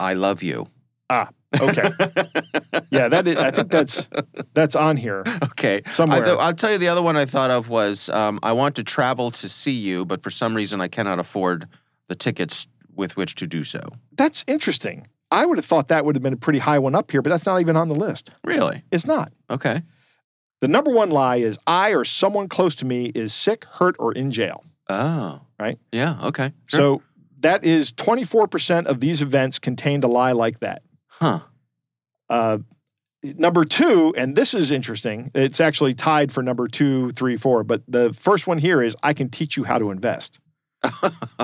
I 0.00 0.14
love 0.14 0.42
you. 0.42 0.66
Ah, 1.10 1.30
okay, 1.60 1.90
yeah, 2.90 3.08
that 3.08 3.26
is. 3.26 3.36
I 3.36 3.50
think 3.50 3.70
that's 3.70 4.08
that's 4.52 4.74
on 4.76 4.96
here 4.96 5.22
Okay. 5.44 5.80
somewhere. 5.94 6.22
I, 6.22 6.24
th- 6.24 6.38
I'll 6.38 6.52
tell 6.54 6.72
you 6.72 6.78
the 6.78 6.88
other 6.88 7.00
one 7.02 7.16
I 7.16 7.24
thought 7.24 7.50
of 7.50 7.68
was 7.68 8.08
um, 8.10 8.38
I 8.42 8.52
want 8.52 8.76
to 8.76 8.84
travel 8.84 9.30
to 9.32 9.48
see 9.48 9.72
you, 9.72 10.04
but 10.04 10.22
for 10.22 10.30
some 10.30 10.54
reason 10.54 10.80
I 10.80 10.88
cannot 10.88 11.18
afford 11.18 11.66
the 12.08 12.14
tickets 12.14 12.66
with 12.94 13.16
which 13.16 13.34
to 13.36 13.46
do 13.46 13.64
so. 13.64 13.80
that's 14.16 14.44
interesting. 14.46 15.06
I 15.30 15.46
would 15.46 15.56
have 15.58 15.66
thought 15.66 15.88
that 15.88 16.04
would 16.04 16.14
have 16.16 16.22
been 16.22 16.32
a 16.32 16.38
pretty 16.38 16.58
high 16.58 16.78
one 16.78 16.94
up 16.94 17.10
here, 17.10 17.20
but 17.22 17.28
that's 17.30 17.44
not 17.46 17.60
even 17.60 17.76
on 17.76 17.88
the 17.88 17.94
list. 17.94 18.30
Really? 18.44 18.82
It's 18.90 19.06
not. 19.06 19.30
Okay. 19.50 19.82
The 20.60 20.68
number 20.68 20.90
one 20.90 21.10
lie 21.10 21.36
is 21.36 21.58
I 21.66 21.90
or 21.90 22.04
someone 22.04 22.48
close 22.48 22.74
to 22.76 22.84
me 22.84 23.06
is 23.14 23.32
sick, 23.32 23.64
hurt, 23.64 23.96
or 23.98 24.12
in 24.12 24.30
jail. 24.30 24.64
Oh. 24.88 25.40
Right. 25.58 25.78
Yeah. 25.92 26.18
Okay. 26.24 26.52
Sure. 26.66 26.78
So 26.78 27.02
that 27.40 27.64
is 27.64 27.92
24% 27.92 28.86
of 28.86 29.00
these 29.00 29.22
events 29.22 29.58
contained 29.58 30.02
a 30.04 30.08
lie 30.08 30.32
like 30.32 30.60
that. 30.60 30.82
huh. 31.08 31.40
Uh, 32.30 32.58
number 33.22 33.64
two, 33.64 34.12
and 34.16 34.36
this 34.36 34.52
is 34.54 34.70
interesting, 34.70 35.30
it's 35.34 35.60
actually 35.60 35.94
tied 35.94 36.30
for 36.30 36.42
number 36.42 36.68
two, 36.68 37.10
three, 37.12 37.36
four, 37.36 37.62
but 37.64 37.82
the 37.88 38.12
first 38.12 38.46
one 38.46 38.58
here 38.58 38.82
is 38.82 38.94
I 39.02 39.12
can 39.14 39.28
teach 39.30 39.56
you 39.56 39.64
how 39.64 39.78
to 39.78 39.90
invest. 39.90 40.38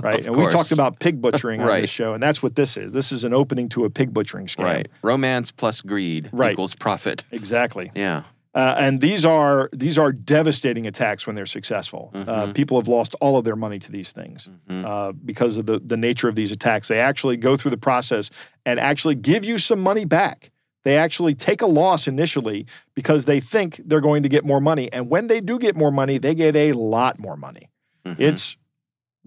Right. 0.02 0.26
And 0.26 0.36
we 0.36 0.46
talked 0.48 0.72
about 0.72 0.98
pig 1.00 1.20
butchering 1.22 1.60
on 1.60 1.66
Right. 1.74 1.80
this 1.82 1.90
show, 1.90 2.12
and 2.14 2.22
that's 2.22 2.42
what 2.42 2.54
this 2.56 2.76
is. 2.76 2.92
This 2.92 3.10
is 3.12 3.24
an 3.24 3.32
opening 3.32 3.68
to 3.70 3.84
a 3.84 3.90
pig 3.90 4.12
butchering 4.12 4.46
scam. 4.46 4.64
Right. 4.64 4.88
Romance 5.02 5.50
plus 5.50 5.80
greed 5.80 6.28
Right. 6.32 6.52
equals 6.52 6.74
profit. 6.74 7.24
Exactly. 7.30 7.90
Yeah. 7.94 8.24
Uh, 8.54 8.74
and 8.78 9.00
these 9.00 9.24
are 9.24 9.68
these 9.72 9.98
are 9.98 10.12
devastating 10.12 10.86
attacks 10.86 11.26
when 11.26 11.34
they're 11.34 11.44
successful. 11.46 12.10
Uh, 12.14 12.24
Mhm. 12.46 12.54
people 12.54 12.78
have 12.78 12.86
lost 12.86 13.14
all 13.20 13.36
of 13.36 13.44
their 13.44 13.56
money 13.56 13.78
to 13.80 13.90
these 13.90 14.12
things 14.12 14.48
Mhm. 14.70 14.84
uh, 14.84 15.12
because 15.24 15.56
of 15.56 15.66
the 15.66 15.80
the 15.80 15.96
nature 15.96 16.28
of 16.28 16.36
these 16.36 16.52
attacks. 16.52 16.86
They 16.88 17.00
actually 17.00 17.36
go 17.36 17.56
through 17.56 17.72
the 17.72 17.76
process 17.76 18.30
and 18.64 18.78
actually 18.78 19.16
give 19.16 19.44
you 19.44 19.58
some 19.58 19.80
money 19.80 20.04
back. 20.04 20.50
They 20.84 20.96
actually 20.98 21.34
take 21.34 21.62
a 21.62 21.66
loss 21.66 22.06
initially 22.06 22.66
because 22.94 23.24
they 23.24 23.40
think 23.40 23.80
they're 23.84 24.00
going 24.02 24.22
to 24.22 24.28
get 24.28 24.44
more 24.44 24.60
money, 24.60 24.92
and 24.92 25.08
when 25.10 25.26
they 25.26 25.40
do 25.40 25.58
get 25.58 25.74
more 25.76 25.90
money, 25.90 26.18
they 26.18 26.34
get 26.34 26.54
a 26.54 26.72
lot 26.74 27.18
more 27.18 27.36
money. 27.36 27.70
Mhm. 28.06 28.20
It's 28.20 28.56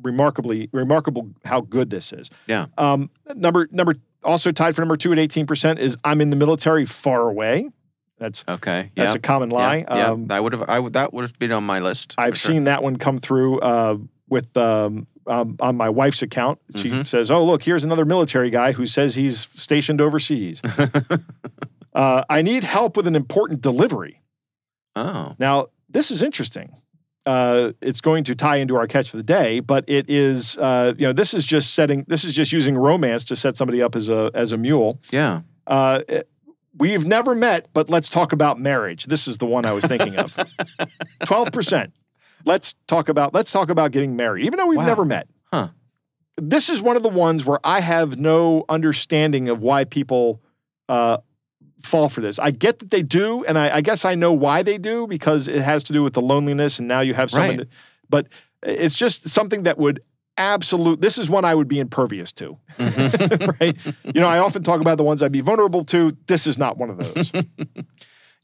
remarkably 0.02 0.70
remarkable 0.72 1.32
how 1.46 1.62
good 1.62 1.90
this 1.90 2.14
is. 2.14 2.30
Yeah. 2.46 2.68
Um, 2.78 3.10
number 3.36 3.68
number 3.72 3.96
also 4.24 4.52
tied 4.52 4.76
for 4.76 4.82
number 4.82 4.96
two 4.98 5.12
at 5.12 5.20
eighteen 5.20 5.46
percent 5.46 5.80
is 5.80 5.98
I'm 6.04 6.22
in 6.22 6.30
the 6.30 6.36
military 6.36 6.86
far 6.86 7.28
away. 7.28 7.70
That's 8.20 8.44
okay. 8.48 8.92
that's 8.96 9.14
yeah. 9.14 9.18
a 9.18 9.20
common 9.20 9.50
lie. 9.50 9.78
Yeah, 9.78 9.96
yeah. 9.96 10.08
Um, 10.10 10.28
that 10.28 10.42
would 10.44 10.54
have 10.54 10.66
I 10.68 10.80
would 10.80 10.94
that 10.94 11.14
would 11.14 11.22
have 11.24 11.38
been 11.38 11.52
on 11.52 11.64
my 11.64 11.80
list. 11.80 12.16
I've 12.18 12.38
sure. 12.38 12.52
seen 12.54 12.64
that 12.64 12.82
one 12.82 12.98
come 12.98 13.20
through 13.20 13.60
uh, 13.60 13.98
with 14.28 14.56
um, 14.58 15.06
um, 15.28 15.56
on 15.60 15.76
my 15.78 15.90
wife's 15.90 16.22
account. 16.22 16.60
She 16.76 16.90
Mhm. 16.90 17.06
says, 17.06 17.30
"Oh, 17.30 17.46
look, 17.46 17.62
here's 17.64 17.84
another 17.84 18.06
military 18.06 18.50
guy 18.50 18.72
who 18.72 18.88
says 18.88 19.14
he's 19.16 19.48
stationed 19.56 20.02
overseas. 20.02 20.62
uh, 21.94 22.24
I 22.30 22.42
need 22.42 22.64
help 22.64 22.98
with 22.98 23.08
an 23.08 23.16
important 23.16 23.62
delivery." 23.62 24.22
Oh. 24.96 25.36
Now, 25.38 25.68
this 25.90 26.10
is 26.12 26.22
interesting. 26.22 26.72
Uh, 27.26 27.74
it's 27.82 28.02
going 28.02 28.24
to 28.24 28.36
tie 28.36 28.56
into 28.56 28.76
our 28.78 28.88
catch 28.88 29.14
of 29.14 29.18
the 29.18 29.24
day, 29.24 29.60
but 29.60 29.84
it 29.88 30.10
is, 30.10 30.58
uh, 30.58 30.94
you 30.98 31.06
know, 31.06 31.12
this 31.14 31.34
is 31.34 31.46
just 31.46 31.74
setting, 31.74 32.06
this 32.08 32.24
is 32.24 32.34
just 32.34 32.54
using 32.54 32.78
romance 32.78 33.26
to 33.26 33.36
set 33.36 33.58
somebody 33.58 33.82
up 33.82 33.96
as 33.98 34.08
a 34.08 34.32
as 34.34 34.54
a 34.54 34.58
mule. 34.58 35.00
Yeah. 35.12 35.42
Uh, 35.68 36.02
it- 36.08 36.30
we've 36.78 37.06
never 37.06 37.36
met, 37.36 37.68
but 37.74 37.90
let's 37.90 38.10
talk 38.10 38.34
about 38.34 38.60
marriage. 38.60 39.06
This 39.06 39.28
is 39.28 39.38
the 39.38 39.46
one 39.46 39.66
I 39.66 39.74
was 39.74 39.84
thinking 39.86 40.18
of. 40.18 40.38
Twelve 41.26 41.52
percent. 41.52 41.94
Let's 42.46 42.76
talk 42.88 43.10
about 43.10 43.34
let's 43.34 43.52
talk 43.52 43.70
about 43.70 43.92
getting 43.92 44.16
married, 44.16 44.46
even 44.46 44.58
though 44.58 44.68
we've 44.68 44.78
Wow. 44.80 44.86
never 44.86 45.06
met. 45.06 45.28
Huh. 45.52 45.70
This 46.38 46.70
is 46.70 46.82
one 46.82 46.96
of 46.96 47.04
the 47.04 47.10
ones 47.10 47.46
where 47.46 47.60
I 47.64 47.80
have 47.82 48.20
no 48.20 48.64
understanding 48.70 49.50
of 49.50 49.62
why 49.62 49.86
people 49.86 50.42
uh, 50.88 51.18
fall 51.82 52.10
for 52.10 52.22
this. 52.22 52.38
I 52.38 52.52
get 52.52 52.80
that 52.80 52.92
they 52.92 53.02
do, 53.02 53.44
and 53.46 53.58
I, 53.58 53.78
I 53.78 53.82
guess 53.82 54.06
I 54.06 54.14
know 54.16 54.34
why 54.34 54.62
they 54.62 54.78
do 54.78 55.08
because 55.08 55.48
it 55.48 55.62
has 55.62 55.84
to 55.86 55.94
do 55.94 56.04
with 56.04 56.14
the 56.14 56.22
loneliness, 56.22 56.78
and 56.80 56.88
now 56.88 57.00
you 57.02 57.16
have 57.16 57.32
someone. 57.32 57.50
Right. 57.50 57.58
That, 57.60 57.70
but 58.10 58.28
it's 58.64 58.96
just 58.96 59.28
something 59.30 59.64
that 59.64 59.78
would 59.78 60.02
absolute. 60.38 61.02
This 61.02 61.18
is 61.18 61.30
one 61.30 61.46
I 61.46 61.54
would 61.56 61.68
be 61.68 61.80
impervious 61.80 62.32
to, 62.34 62.58
Mm-hmm. 62.78 63.46
right? 63.62 63.76
You 64.16 64.22
know, 64.22 64.28
I 64.28 64.40
often 64.40 64.64
talk 64.64 64.82
about 64.82 64.98
the 64.98 65.04
ones 65.04 65.22
I'd 65.24 65.32
be 65.32 65.42
vulnerable 65.42 65.84
to. 65.86 66.16
This 66.28 66.48
is 66.48 66.58
not 66.58 66.78
one 66.78 66.90
of 66.90 66.98
those. 66.98 67.32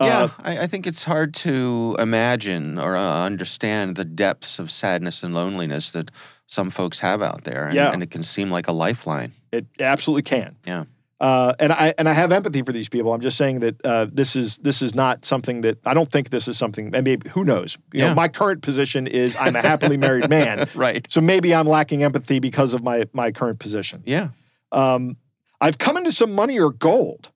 Yeah, 0.01 0.23
Uh, 0.23 0.29
I, 0.39 0.57
I 0.63 0.67
think 0.67 0.87
it's 0.87 1.03
hard 1.03 1.33
to 1.35 1.95
imagine 1.99 2.79
or 2.79 2.95
uh, 2.97 3.23
understand 3.25 3.95
the 3.95 4.03
depths 4.03 4.57
of 4.59 4.71
sadness 4.71 5.21
and 5.23 5.33
loneliness 5.35 5.91
that 5.91 6.09
some 6.47 6.71
folks 6.71 6.99
have 6.99 7.21
out 7.21 7.43
there, 7.43 7.67
and, 7.67 7.75
Yeah. 7.75 7.91
and 7.93 8.01
it 8.03 8.09
can 8.11 8.23
seem 8.23 8.49
like 8.51 8.67
a 8.67 8.71
lifeline. 8.73 9.33
It 9.51 9.67
absolutely 9.79 10.23
can. 10.23 10.55
Yeah. 10.65 10.85
Uh, 11.19 11.53
and 11.59 11.71
I 11.71 11.93
and 11.97 12.09
I 12.09 12.13
have 12.13 12.31
empathy 12.31 12.61
for 12.63 12.71
these 12.73 12.89
people. 12.89 13.13
I'm 13.13 13.21
just 13.21 13.37
saying 13.37 13.59
that 13.61 13.85
uh, 13.85 14.07
this 14.11 14.35
is 14.35 14.57
this 14.57 14.81
is 14.81 14.93
not 14.93 15.23
something 15.25 15.61
that 15.61 15.77
I 15.85 15.93
don't 15.93 16.11
think 16.11 16.29
this 16.31 16.47
is 16.47 16.57
something. 16.57 16.93
And 16.93 17.05
maybe 17.05 17.29
who 17.29 17.45
knows? 17.45 17.77
You 17.93 18.01
Yeah. 18.01 18.09
know, 18.09 18.15
my 18.15 18.27
current 18.27 18.61
position 18.61 19.07
is 19.07 19.35
I'm 19.39 19.55
a 19.55 19.61
happily 19.61 19.95
married 19.95 20.29
man, 20.29 20.67
Right. 20.75 21.07
so 21.09 21.21
maybe 21.21 21.55
I'm 21.55 21.67
lacking 21.67 22.03
empathy 22.03 22.39
because 22.39 22.73
of 22.73 22.83
my 22.83 23.05
my 23.13 23.31
current 23.31 23.59
position. 23.59 24.03
Yeah. 24.05 24.29
Um, 24.71 25.15
I've 25.61 25.77
come 25.77 25.95
into 25.97 26.11
some 26.11 26.33
money 26.33 26.59
or 26.59 26.71
gold. 26.71 27.29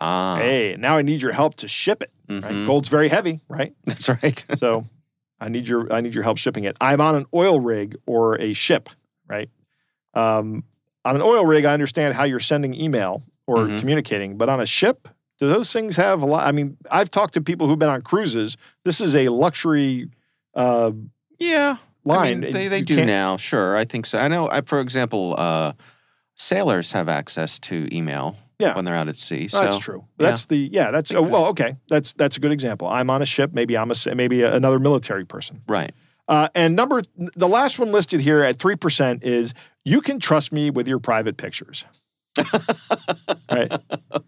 Ah. 0.00 0.36
Hey, 0.36 0.76
now 0.78 0.96
I 0.96 1.02
need 1.02 1.20
your 1.20 1.32
help 1.32 1.56
to 1.56 1.68
ship 1.68 2.02
it. 2.02 2.12
Right? 2.28 2.42
mhm. 2.42 2.66
Gold's 2.66 2.88
very 2.88 3.08
heavy, 3.08 3.40
right? 3.48 3.74
That's 3.86 4.08
right. 4.08 4.44
So 4.58 4.84
I 5.40 5.48
need 5.48 5.66
your 5.66 5.92
I 5.92 6.00
need 6.00 6.14
your 6.14 6.22
help 6.22 6.38
shipping 6.38 6.64
it. 6.64 6.76
I'm 6.80 7.00
on 7.00 7.16
an 7.16 7.26
oil 7.34 7.58
rig 7.60 7.96
or 8.06 8.40
a 8.40 8.52
ship, 8.52 8.88
right? 9.26 9.48
Um, 10.14 10.64
on 11.04 11.16
an 11.16 11.22
oil 11.22 11.46
rig, 11.46 11.64
I 11.64 11.72
understand 11.72 12.14
how 12.14 12.24
you're 12.24 12.40
sending 12.40 12.74
email 12.74 13.22
or 13.46 13.58
Mhm. 13.58 13.80
communicating, 13.80 14.36
but 14.36 14.48
on 14.48 14.60
a 14.60 14.66
ship, 14.66 15.08
do 15.38 15.48
those 15.48 15.72
things 15.72 15.96
have 15.96 16.22
a 16.22 16.26
lot? 16.26 16.46
I 16.46 16.52
mean, 16.52 16.76
I've 16.90 17.10
talked 17.10 17.34
to 17.34 17.40
people 17.40 17.66
who've 17.66 17.78
been 17.78 17.88
on 17.88 18.02
cruises. 18.02 18.56
This 18.84 19.00
is 19.00 19.14
a 19.14 19.28
luxury 19.28 20.08
uh, 20.54 20.90
yeah. 21.38 21.76
line. 22.04 22.38
I 22.38 22.40
mean, 22.40 22.52
they 22.52 22.68
they 22.68 22.78
You 22.78 22.84
do 22.84 23.04
now. 23.04 23.36
Sure, 23.36 23.76
I 23.76 23.84
think 23.84 24.04
so. 24.06 24.18
I 24.18 24.28
know. 24.28 24.48
I, 24.50 24.60
for 24.62 24.80
example, 24.80 25.34
uh, 25.38 25.72
sailors 26.36 26.92
have 26.92 27.08
access 27.08 27.58
to 27.60 27.88
email. 27.94 28.36
Yeah. 28.58 28.74
when 28.76 28.84
they're 28.84 28.94
out 28.94 29.08
at 29.08 29.16
sea. 29.16 29.48
No, 29.54 29.60
that's 29.62 29.78
true. 29.78 30.04
yeah. 30.18 30.26
That's 30.28 30.44
the 30.44 30.68
yeah. 30.70 30.90
That's 30.90 31.10
oh, 31.12 31.22
well, 31.22 31.46
okay. 31.46 31.76
That's 31.88 32.12
that's 32.12 32.36
a 32.36 32.40
good 32.40 32.52
example. 32.52 32.88
I'm 32.88 33.08
on 33.08 33.22
a 33.22 33.24
ship. 33.24 33.54
Maybe 33.54 33.74
I'm 33.74 33.90
a 33.90 33.94
maybe 34.14 34.42
another 34.42 34.78
military 34.78 35.24
person. 35.24 35.62
Right. 35.66 35.92
Uh, 36.28 36.48
and 36.54 36.76
number 36.76 37.00
the 37.36 37.48
last 37.48 37.78
one 37.78 37.90
listed 37.90 38.20
here 38.20 38.42
at 38.42 38.58
three 38.58 38.76
percent 38.76 39.24
is 39.24 39.54
you 39.84 40.00
can 40.00 40.18
trust 40.18 40.52
me 40.52 40.70
with 40.70 40.86
your 40.88 40.98
private 40.98 41.36
pictures. 41.36 41.84
right. 43.50 43.72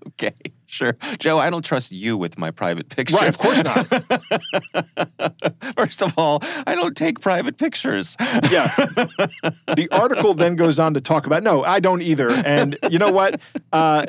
Okay. 0.09 0.33
Sure. 0.67 0.97
Joe, 1.19 1.39
I 1.39 1.51
don't 1.51 1.65
trust 1.65 1.93
you 1.93 2.17
with 2.17 2.37
my 2.37 2.51
private 2.51 2.89
pictures. 2.89 3.19
Right. 3.21 3.29
Of 3.29 3.39
course 3.39 3.63
not. 3.63 3.87
First 5.77 6.03
of 6.03 6.13
all, 6.19 6.41
I 6.67 6.75
don't 6.75 6.97
take 6.97 7.21
private 7.21 7.59
pictures. 7.59 8.17
Yeah. 8.51 8.67
the 8.77 9.89
article 9.93 10.35
then 10.35 10.57
goes 10.57 10.79
on 10.79 10.95
to 10.95 11.01
talk 11.01 11.27
about 11.27 11.43
no, 11.43 11.63
I 11.65 11.81
don't 11.81 12.03
either. 12.03 12.31
And 12.31 12.77
you 12.91 12.99
know 12.99 13.11
what? 13.13 13.41
Uh, 13.73 14.05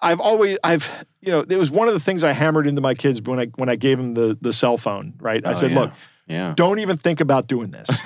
I've 0.00 0.20
always 0.20 0.58
I've 0.64 1.06
you 1.20 1.30
know 1.30 1.40
it 1.48 1.56
was 1.56 1.70
one 1.70 1.88
of 1.88 1.94
the 1.94 2.00
things 2.00 2.24
I 2.24 2.32
hammered 2.32 2.66
into 2.66 2.80
my 2.80 2.94
kids 2.94 3.20
when 3.22 3.38
I 3.38 3.46
when 3.56 3.68
I 3.68 3.76
gave 3.76 3.98
them 3.98 4.14
the 4.14 4.36
the 4.40 4.52
cell 4.52 4.76
phone. 4.78 5.14
Right. 5.20 5.46
I 5.46 5.50
Oh, 5.50 5.54
said, 5.54 5.70
yeah. 5.72 5.78
look, 5.80 5.92
Yeah. 6.26 6.54
don't 6.56 6.78
even 6.80 6.96
think 6.96 7.20
about 7.20 7.46
doing 7.46 7.70
this. 7.70 7.88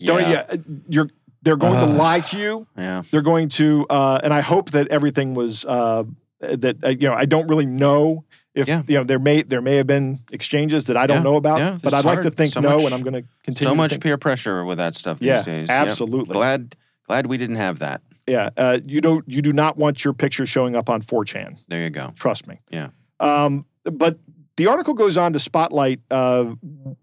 Don't 0.00 0.20
Yeah. 0.20 0.44
yeah. 0.50 0.56
You're 0.88 1.08
they're 1.42 1.56
going 1.56 1.78
to 1.80 1.86
lie 1.86 2.20
to 2.20 2.38
you. 2.38 2.66
Yeah. 2.76 3.02
They're 3.10 3.22
going 3.22 3.48
to, 3.50 3.86
uh, 3.88 4.20
and 4.22 4.32
I 4.34 4.40
hope 4.40 4.70
that 4.72 4.88
everything 4.88 5.34
was 5.34 5.64
uh, 5.64 6.04
that 6.40 6.84
uh, 6.84 6.88
you 6.88 7.08
know. 7.08 7.14
I 7.14 7.24
don't 7.24 7.46
really 7.48 7.66
know 7.66 8.24
if 8.54 8.66
Yeah. 8.68 8.82
you 8.86 8.96
know 8.98 9.04
there 9.04 9.18
may 9.18 9.42
there 9.42 9.60
may 9.60 9.76
have 9.76 9.86
been 9.86 10.18
exchanges 10.32 10.84
that 10.86 10.96
I 10.96 11.06
don't 11.06 11.18
Yeah. 11.18 11.22
know 11.22 11.36
about, 11.36 11.58
Yeah, 11.58 11.78
but 11.82 11.92
it's 11.92 11.94
I'd 11.94 12.04
like 12.04 12.22
to 12.22 12.30
think 12.30 12.52
So 12.54 12.60
no, 12.60 12.76
much- 12.76 12.84
and 12.86 12.94
I'm 12.94 13.02
going 13.02 13.22
to 13.22 13.28
continue. 13.44 13.70
So 13.70 13.74
much 13.74 14.00
peer 14.00 14.16
pressure 14.18 14.64
with 14.64 14.78
that 14.78 14.94
stuff 14.94 15.18
these 15.18 15.42
days. 15.42 15.68
Yep. 15.68 15.88
absolutely. 15.88 16.32
Glad 16.34 16.76
glad 17.06 17.26
we 17.26 17.36
didn't 17.36 17.56
have 17.56 17.78
that. 17.80 18.02
Yeah, 18.26 18.50
uh, 18.56 18.78
you 18.84 19.00
don't 19.00 19.24
you 19.28 19.40
do 19.42 19.52
not 19.52 19.76
want 19.78 20.04
your 20.04 20.12
picture 20.14 20.44
showing 20.46 20.76
up 20.76 20.90
on 20.90 21.00
4chan. 21.02 21.64
There 21.68 21.82
you 21.82 21.90
go. 21.90 22.12
Trust 22.18 22.46
me. 22.46 22.60
Yeah. 22.70 22.88
Um, 23.20 23.64
but 23.84 24.18
the 24.58 24.66
article 24.66 24.92
goes 24.92 25.16
on 25.16 25.32
to 25.34 25.38
spotlight 25.38 26.00
uh, 26.10 26.42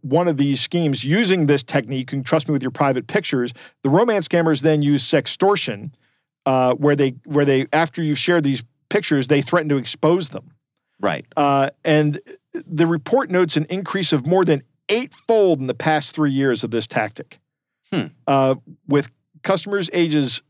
one 0.02 0.28
of 0.28 0.36
these 0.36 0.60
schemes 0.60 1.06
using 1.06 1.46
this 1.46 1.64
technique. 1.64 2.12
You 2.12 2.18
can 2.18 2.24
trust 2.24 2.50
me 2.50 2.52
with 2.52 2.62
your 2.62 2.70
private 2.72 3.08
pictures. 3.08 3.54
The 3.82 3.90
romance 3.90 4.28
scammers 4.28 4.62
then 4.62 4.82
use 4.82 5.06
sextortion, 5.06 5.94
uh, 6.46 6.74
where 6.74 6.98
they 6.98 7.16
where 7.24 7.46
they 7.46 7.68
after 7.72 8.04
you've 8.04 8.20
shared 8.20 8.44
these 8.44 8.62
pictures, 8.90 9.28
they 9.28 9.42
threaten 9.42 9.70
to 9.70 9.78
expose 9.78 10.30
them. 10.30 10.52
Right. 11.00 11.26
Uh, 11.38 11.70
and 11.86 12.20
the 12.54 12.86
report 12.86 13.32
notes 13.32 13.56
an 13.56 13.66
increase 13.70 14.12
of 14.12 14.28
more 14.28 14.44
than 14.44 14.62
eightfold 14.90 15.62
in 15.62 15.68
the 15.68 15.74
past 15.74 16.14
three 16.14 16.32
years 16.32 16.62
of 16.64 16.72
this 16.72 16.86
tactic, 16.86 17.40
Hmm. 17.92 18.08
uh, 18.28 18.56
with 18.86 19.10
customers 19.44 19.90
ages 19.94 20.42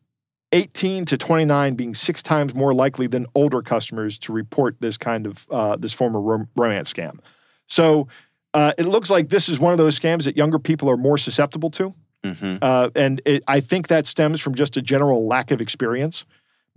18 0.55 1.03
to 1.05 1.17
29 1.17 1.75
being 1.75 1.93
six 1.93 2.23
times 2.23 2.55
more 2.55 2.73
likely 2.73 3.07
than 3.07 3.27
older 3.35 3.61
customers 3.61 4.17
to 4.19 4.31
report 4.31 4.77
this 4.79 4.97
kind 4.97 5.27
of 5.27 5.45
uh, 5.51 5.75
this 5.75 5.91
form 5.91 6.15
of 6.15 6.23
rom- 6.23 6.47
romance 6.55 6.91
scam. 6.91 7.19
So 7.67 8.07
uh, 8.53 8.71
it 8.77 8.85
looks 8.85 9.09
like 9.09 9.27
this 9.27 9.49
is 9.49 9.59
one 9.59 9.73
of 9.73 9.77
those 9.77 9.99
scams 9.99 10.23
that 10.23 10.37
younger 10.37 10.57
people 10.57 10.89
are 10.89 10.95
more 10.95 11.17
susceptible 11.17 11.69
to. 11.71 11.93
Mm-hmm. 12.23 12.57
Uh, 12.61 12.89
and 12.95 13.21
it, 13.25 13.43
I 13.47 13.59
think 13.59 13.89
that 13.89 14.07
stems 14.07 14.39
from 14.39 14.55
just 14.55 14.77
a 14.77 14.81
general 14.81 15.27
lack 15.27 15.51
of 15.51 15.59
experience. 15.59 16.23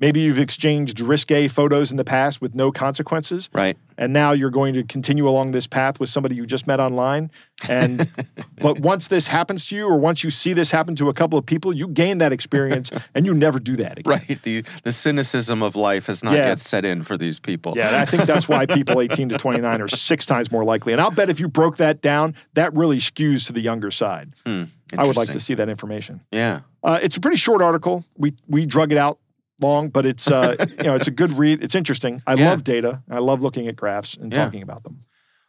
Maybe 0.01 0.21
you've 0.21 0.39
exchanged 0.39 1.01
risque 1.01 1.49
photos 1.49 1.91
in 1.91 1.97
the 1.97 2.05
past 2.05 2.41
with 2.41 2.55
no 2.55 2.71
consequences 2.71 3.49
Right. 3.53 3.77
and 3.97 4.13
now 4.13 4.31
you're 4.31 4.51
going 4.51 4.75
to 4.75 4.85
continue 4.85 5.29
along 5.29 5.51
this 5.53 5.67
path 5.67 5.99
with 5.99 6.09
somebody 6.09 6.37
you 6.37 6.47
just 6.47 6.67
met 6.69 6.79
online 6.79 7.31
and 7.69 8.09
but 8.61 8.79
once 8.79 9.09
this 9.09 9.27
happens 9.27 9.67
to 9.67 9.77
you 9.77 9.87
or 9.89 9.99
once 9.99 10.23
you 10.23 10.31
see 10.31 10.53
this 10.53 10.71
happen 10.71 10.95
to 10.97 11.09
a 11.09 11.15
couple 11.15 11.37
of 11.39 11.45
people 11.45 11.73
you 11.73 11.89
gain 11.89 12.19
that 12.19 12.33
experience 12.33 12.91
and 13.15 13.27
you 13.27 13.35
never 13.35 13.59
do 13.59 13.75
that 13.77 13.99
again 13.99 14.21
Right. 14.29 14.43
The 14.43 14.63
the 14.85 14.93
cynicism 14.93 15.63
of 15.65 15.75
life 15.75 16.07
has 16.07 16.23
not 16.23 16.35
Yeah. 16.35 16.47
yet 16.49 16.61
set 16.61 16.85
in 16.85 17.03
for 17.03 17.17
these 17.17 17.41
people. 17.41 17.75
yeah 17.77 18.01
i 18.01 18.05
think 18.05 18.23
that's 18.25 18.49
why 18.49 18.67
people 18.67 19.01
18 19.07 19.31
to 19.31 19.39
29 19.39 19.81
are 19.83 19.89
six 19.89 20.25
times 20.25 20.53
more 20.53 20.65
likely 20.65 20.93
and 20.93 21.01
i'll 21.03 21.11
bet 21.11 21.29
if 21.29 21.41
you 21.41 21.49
broke 21.49 21.77
that 21.79 22.01
down 22.01 22.35
that 22.55 22.73
really 22.75 22.99
skews 22.99 23.47
to 23.47 23.53
the 23.53 23.61
younger 23.61 23.91
side 23.91 24.33
Hmm. 24.47 24.65
i 24.97 25.05
would 25.05 25.17
like 25.17 25.31
to 25.31 25.41
see 25.41 25.55
that 25.55 25.69
information 25.69 26.21
Yeah. 26.31 26.61
uh, 26.85 27.01
it's 27.03 27.17
a 27.17 27.21
pretty 27.21 27.37
short 27.37 27.63
article 27.63 28.05
we 28.17 28.35
we 28.47 28.65
drug 28.65 28.93
it 28.93 28.99
out 28.99 29.19
long 29.61 29.89
but 29.89 30.07
it's 30.07 30.31
uh, 30.31 30.55
you 30.79 30.85
know 30.85 30.95
it's 30.95 31.09
a 31.09 31.11
good 31.11 31.31
read 31.39 31.63
it's 31.63 31.75
interesting 31.75 32.23
i 32.27 32.35
Yeah. 32.35 32.51
love 32.51 32.65
data 32.65 33.03
i 33.11 33.19
love 33.19 33.43
looking 33.43 33.67
at 33.69 33.77
graphs 33.77 34.15
and 34.15 34.33
Yeah. 34.33 34.45
talking 34.45 34.63
about 34.63 34.83
them 34.85 35.01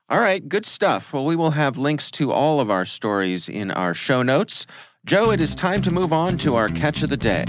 All 0.09 0.19
right, 0.19 0.41
good 0.49 0.65
stuff. 0.65 1.13
Well, 1.13 1.23
we 1.23 1.35
will 1.35 1.51
have 1.51 1.77
links 1.77 2.09
to 2.11 2.31
all 2.31 2.59
of 2.59 2.71
our 2.71 2.83
stories 2.83 3.47
in 3.47 3.69
our 3.69 3.93
show 3.93 4.23
notes. 4.23 4.65
Joe, 5.05 5.29
it 5.31 5.39
is 5.39 5.53
time 5.53 5.83
to 5.83 5.91
move 5.91 6.11
on 6.11 6.39
to 6.39 6.55
our 6.55 6.67
catch 6.69 7.03
of 7.03 7.09
the 7.09 7.17
day. 7.17 7.45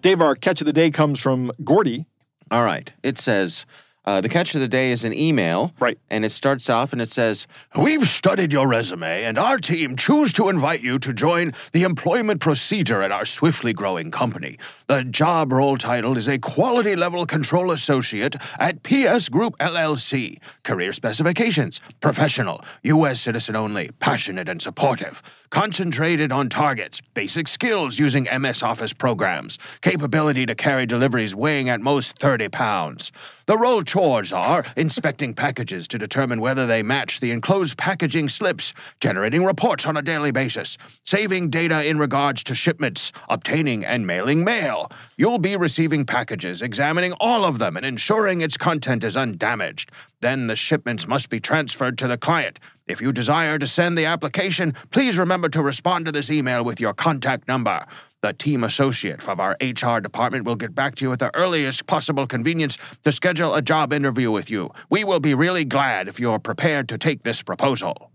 dave 0.00 0.20
our 0.20 0.34
catch 0.36 0.60
of 0.60 0.66
the 0.66 0.72
day 0.72 0.90
comes 0.90 1.18
from 1.18 1.50
gordy 1.64 2.06
All 2.50 2.62
right. 2.64 2.92
It 3.02 3.18
says 3.18 3.66
uh, 4.06 4.20
the 4.20 4.28
catch 4.28 4.54
of 4.54 4.60
the 4.60 4.68
day 4.68 4.92
is 4.92 5.04
an 5.04 5.12
email. 5.12 5.72
Right. 5.80 5.98
And 6.10 6.24
it 6.24 6.30
starts 6.30 6.70
off 6.70 6.92
and 6.92 7.02
it 7.02 7.10
says, 7.10 7.46
We've 7.74 8.06
studied 8.06 8.52
your 8.52 8.68
resume, 8.68 9.24
and 9.24 9.36
our 9.38 9.58
team 9.58 9.96
choose 9.96 10.32
to 10.34 10.48
invite 10.48 10.80
you 10.80 10.98
to 11.00 11.12
join 11.12 11.52
the 11.72 11.82
employment 11.82 12.40
procedure 12.40 13.02
at 13.02 13.10
our 13.10 13.24
swiftly 13.24 13.72
growing 13.72 14.10
company. 14.10 14.58
The 14.86 15.02
job 15.02 15.52
role 15.52 15.76
title 15.76 16.16
is 16.16 16.28
a 16.28 16.38
quality 16.38 16.94
level 16.94 17.26
control 17.26 17.72
associate 17.72 18.36
at 18.58 18.84
PS 18.84 19.28
Group 19.28 19.56
LLC. 19.58 20.38
Career 20.62 20.92
specifications 20.92 21.80
professional, 22.00 22.64
U.S. 22.84 23.20
citizen 23.20 23.56
only, 23.56 23.90
passionate 23.98 24.48
and 24.48 24.62
supportive. 24.62 25.22
Concentrated 25.50 26.32
on 26.32 26.48
targets, 26.48 27.00
basic 27.14 27.48
skills 27.48 27.98
using 27.98 28.28
MS 28.40 28.62
Office 28.62 28.92
programs, 28.92 29.58
capability 29.80 30.44
to 30.46 30.54
carry 30.54 30.86
deliveries 30.86 31.34
weighing 31.34 31.68
at 31.68 31.80
most 31.80 32.18
30 32.18 32.48
pounds. 32.48 33.10
The 33.46 33.56
role 33.56 33.84
chores 33.84 34.32
are 34.32 34.64
inspecting 34.76 35.32
packages 35.32 35.86
to 35.88 35.98
determine 35.98 36.40
whether 36.40 36.66
they 36.66 36.82
match 36.82 37.20
the 37.20 37.30
enclosed 37.30 37.78
packaging 37.78 38.28
slips, 38.28 38.74
generating 38.98 39.44
reports 39.44 39.86
on 39.86 39.96
a 39.96 40.02
daily 40.02 40.32
basis, 40.32 40.76
saving 41.04 41.50
data 41.50 41.86
in 41.88 41.96
regards 41.96 42.42
to 42.42 42.56
shipments, 42.56 43.12
obtaining 43.28 43.84
and 43.84 44.04
mailing 44.04 44.42
mail. 44.42 44.90
You'll 45.16 45.38
be 45.38 45.54
receiving 45.54 46.04
packages, 46.04 46.60
examining 46.60 47.12
all 47.20 47.44
of 47.44 47.60
them, 47.60 47.76
and 47.76 47.86
ensuring 47.86 48.40
its 48.40 48.56
content 48.56 49.04
is 49.04 49.16
undamaged. 49.16 49.92
Then 50.20 50.48
the 50.48 50.56
shipments 50.56 51.06
must 51.06 51.30
be 51.30 51.38
transferred 51.38 51.98
to 51.98 52.08
the 52.08 52.18
client. 52.18 52.58
If 52.88 53.00
you 53.00 53.12
desire 53.12 53.60
to 53.60 53.66
send 53.68 53.96
the 53.96 54.06
application, 54.06 54.74
please 54.90 55.18
remember 55.18 55.48
to 55.50 55.62
respond 55.62 56.06
to 56.06 56.12
this 56.12 56.32
email 56.32 56.64
with 56.64 56.80
your 56.80 56.94
contact 56.94 57.46
number. 57.46 57.86
The 58.26 58.32
team 58.32 58.64
associate 58.64 59.22
from 59.22 59.38
our 59.38 59.56
HR 59.60 60.00
department 60.00 60.46
will 60.46 60.56
get 60.56 60.74
back 60.74 60.96
to 60.96 61.04
you 61.04 61.12
at 61.12 61.20
the 61.20 61.32
earliest 61.36 61.86
possible 61.86 62.26
convenience 62.26 62.76
to 63.04 63.12
schedule 63.12 63.54
a 63.54 63.62
job 63.62 63.92
interview 63.92 64.32
with 64.32 64.50
you. 64.50 64.72
We 64.90 65.04
will 65.04 65.20
be 65.20 65.32
really 65.32 65.64
glad 65.64 66.08
if 66.08 66.18
you're 66.18 66.40
prepared 66.40 66.88
to 66.88 66.98
take 66.98 67.22
this 67.22 67.40
proposal. 67.40 68.10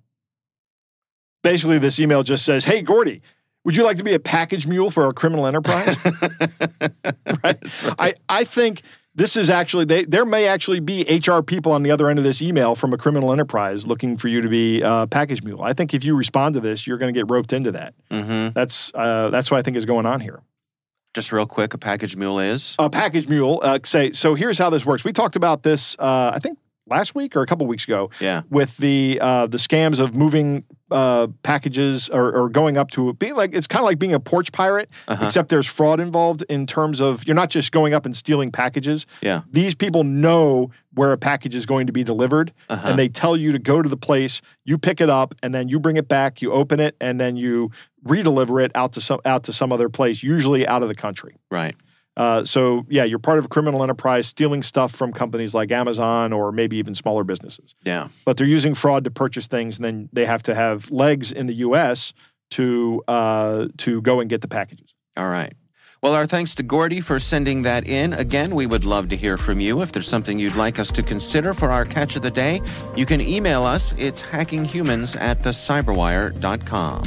basically 1.43 1.79
this 1.79 1.97
email 1.97 2.23
just 2.23 2.43
says, 2.43 2.65
"Hey 2.65 2.81
Gordy, 2.81 3.21
would 3.63 3.77
you 3.77 3.85
like 3.85 3.95
to 3.97 4.03
be 4.03 4.13
a 4.13 4.19
package 4.19 4.67
mule 4.67 4.91
for 4.91 5.05
our 5.05 5.13
criminal 5.13 5.47
enterprise?" 5.47 5.95
right? 7.43 7.57
I 7.97 8.15
I 8.27 8.43
think 8.43 8.81
this 9.15 9.35
is 9.35 9.49
actually 9.49 9.85
they 9.85 10.05
there 10.05 10.25
may 10.25 10.47
actually 10.47 10.79
be 10.79 11.03
HR 11.03 11.41
people 11.41 11.71
on 11.71 11.83
the 11.83 11.91
other 11.91 12.09
end 12.09 12.17
of 12.17 12.23
this 12.23 12.41
email 12.41 12.75
from 12.75 12.93
a 12.93 12.97
criminal 12.97 13.31
enterprise 13.31 13.85
looking 13.85 14.17
for 14.17 14.27
you 14.27 14.41
to 14.41 14.49
be 14.49 14.81
a 14.81 15.07
package 15.07 15.43
mule. 15.43 15.61
I 15.61 15.73
think 15.73 15.93
if 15.93 16.03
you 16.03 16.15
respond 16.15 16.55
to 16.55 16.61
this, 16.61 16.87
you're 16.87 16.97
going 16.97 17.13
to 17.13 17.17
get 17.17 17.29
roped 17.29 17.53
into 17.53 17.71
that. 17.73 17.93
Mm-hmm. 18.09 18.53
That's 18.53 18.91
uh, 18.93 19.29
that's 19.29 19.51
what 19.51 19.57
I 19.57 19.61
think 19.61 19.77
is 19.77 19.85
going 19.85 20.05
on 20.05 20.21
here. 20.21 20.41
Just 21.13 21.33
real 21.33 21.45
quick, 21.45 21.73
a 21.73 21.77
package 21.77 22.15
mule 22.15 22.39
is. 22.39 22.75
A 22.79 22.89
package 22.89 23.27
mule. 23.27 23.59
Uh, 23.61 23.79
say 23.83 24.13
so. 24.13 24.33
Here's 24.33 24.57
how 24.57 24.69
this 24.69 24.85
works. 24.85 25.03
We 25.03 25.11
talked 25.11 25.35
about 25.35 25.63
this. 25.63 25.95
Uh, 25.99 26.31
I 26.33 26.39
think 26.39 26.57
last 26.91 27.15
week 27.15 27.35
or 27.35 27.41
a 27.41 27.45
couple 27.47 27.65
weeks 27.65 27.85
ago. 27.85 28.09
Yeah. 28.19 28.43
with 28.51 28.77
the 28.77 29.17
uh, 29.21 29.47
the 29.47 29.57
scams 29.57 29.99
of 29.99 30.13
moving 30.13 30.63
uh, 30.91 31.27
packages 31.41 32.09
or, 32.09 32.31
or 32.35 32.49
going 32.49 32.77
up 32.77 32.91
to 32.91 33.13
being 33.13 33.33
like 33.35 33.55
it's 33.55 33.65
kind 33.65 33.81
of 33.81 33.85
like 33.85 33.97
being 33.97 34.13
a 34.13 34.19
porch 34.19 34.51
pirate, 34.51 34.89
Uh-huh. 35.07 35.25
except 35.25 35.47
there's 35.49 35.65
fraud 35.67 35.99
involved 36.01 36.43
in 36.49 36.67
terms 36.67 36.99
of 37.01 37.25
you're 37.25 37.35
not 37.35 37.49
just 37.49 37.71
going 37.71 37.93
up 37.93 38.05
and 38.05 38.15
stealing 38.15 38.51
packages. 38.51 39.05
Yeah. 39.21 39.41
These 39.51 39.73
people 39.73 40.03
know 40.03 40.69
where 40.93 41.13
a 41.13 41.17
package 41.17 41.55
is 41.55 41.65
going 41.65 41.87
to 41.87 41.93
be 41.93 42.03
delivered, 42.03 42.51
Uh-huh. 42.69 42.89
and 42.89 42.99
they 42.99 43.07
tell 43.07 43.37
you 43.37 43.53
to 43.53 43.59
go 43.59 43.81
to 43.81 43.87
the 43.89 43.95
place. 43.97 44.41
You 44.65 44.77
pick 44.77 44.99
it 44.99 45.09
up, 45.09 45.33
and 45.41 45.55
then 45.55 45.69
you 45.69 45.79
bring 45.79 45.95
it 45.97 46.07
back. 46.09 46.41
You 46.41 46.51
open 46.51 46.79
it, 46.81 46.95
and 46.99 47.19
then 47.21 47.37
you 47.37 47.71
redeliver 48.05 48.63
it 48.63 48.71
out 48.75 48.91
to 48.93 49.01
some 49.01 49.19
out 49.25 49.43
to 49.45 49.53
some 49.53 49.71
other 49.71 49.87
place, 49.89 50.21
usually 50.23 50.67
out 50.67 50.81
of 50.83 50.89
the 50.89 50.95
country. 50.95 51.35
Right. 51.49 51.75
Uh, 52.17 52.43
so 52.43 52.85
yeah, 52.89 53.03
you're 53.05 53.19
part 53.19 53.39
of 53.39 53.45
a 53.45 53.47
criminal 53.47 53.81
enterprise 53.83 54.27
stealing 54.27 54.61
stuff 54.63 54.91
from 54.91 55.13
companies 55.13 55.53
like 55.53 55.71
Amazon 55.71 56.33
or 56.33 56.51
maybe 56.51 56.75
even 56.77 56.93
smaller 56.93 57.23
businesses 57.23 57.73
Yeah. 57.85 58.09
but 58.25 58.35
they're 58.35 58.45
using 58.47 58.75
fraud 58.75 59.05
to 59.05 59.11
purchase 59.11 59.47
things, 59.47 59.77
and 59.77 59.85
then 59.85 60.09
they 60.11 60.25
have 60.25 60.43
to 60.43 60.53
have 60.55 60.91
legs 60.91 61.31
in 61.31 61.47
the 61.47 61.53
U.S. 61.55 62.13
to 62.51 63.01
uh, 63.07 63.67
to 63.77 64.01
go 64.01 64.19
and 64.19 64.29
get 64.29 64.41
the 64.41 64.47
packages. 64.49 64.93
All 65.15 65.29
right. 65.29 65.53
Well, 66.03 66.13
our 66.15 66.25
thanks 66.25 66.55
to 66.55 66.63
Gordy 66.63 66.99
for 66.99 67.19
sending 67.19 67.61
that 67.61 67.87
in. 67.87 68.13
Again, 68.13 68.55
we 68.55 68.65
would 68.65 68.83
love 68.85 69.07
to 69.09 69.15
hear 69.15 69.37
from 69.37 69.59
you. 69.59 69.81
If 69.81 69.91
there's 69.91 70.07
something 70.07 70.39
you'd 70.39 70.55
like 70.55 70.79
us 70.79 70.89
to 70.93 71.03
consider 71.03 71.53
for 71.53 71.69
our 71.69 71.85
catch 71.85 72.15
of 72.15 72.23
the 72.23 72.31
day, 72.31 72.59
you 72.95 73.05
can 73.05 73.21
email 73.21 73.63
us. 73.63 73.93
It's 73.99 74.19
hackinghumans 74.19 75.15
at 75.21 75.43
thecyberwire.com. 75.43 77.03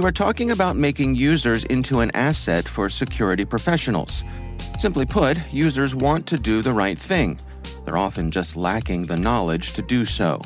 We 0.00 0.04
were 0.04 0.12
talking 0.12 0.50
about 0.50 0.76
making 0.76 1.16
users 1.16 1.64
into 1.64 2.00
an 2.00 2.10
asset 2.14 2.66
for 2.66 2.88
security 2.88 3.44
professionals. 3.44 4.24
Simply 4.78 5.04
put, 5.04 5.36
users 5.52 5.94
want 5.94 6.26
to 6.28 6.38
do 6.38 6.62
the 6.62 6.72
right 6.72 6.98
thing. 6.98 7.38
They're 7.84 7.98
often 7.98 8.30
just 8.30 8.56
lacking 8.56 9.02
the 9.02 9.18
knowledge 9.18 9.74
to 9.74 9.82
do 9.82 10.06
so. 10.06 10.40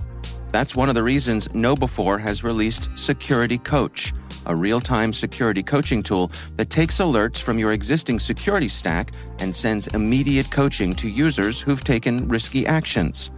That's 0.51 0.75
one 0.75 0.89
of 0.89 0.97
the 0.97 1.05
reasons 1.05 1.47
KnowBe4 1.47 2.21
has 2.21 2.43
released 2.43 2.91
Security 2.97 3.59
Coach, 3.59 4.13
a 4.47 4.57
real 4.57 4.81
time 4.81 5.13
security 5.13 5.63
coaching 5.63 6.03
tool 6.03 6.33
that 6.57 6.69
takes 6.69 6.99
alerts 6.99 7.41
from 7.41 7.57
your 7.57 7.71
existing 7.71 8.19
security 8.19 8.67
stack 8.67 9.13
and 9.39 9.55
sends 9.55 9.87
immediate 9.87 10.51
coaching 10.51 10.97
to 10.97 11.09
users 11.09 11.61
who've 11.61 11.85
taken 11.85 12.27
risky 12.27 12.67
actions. 12.67 13.31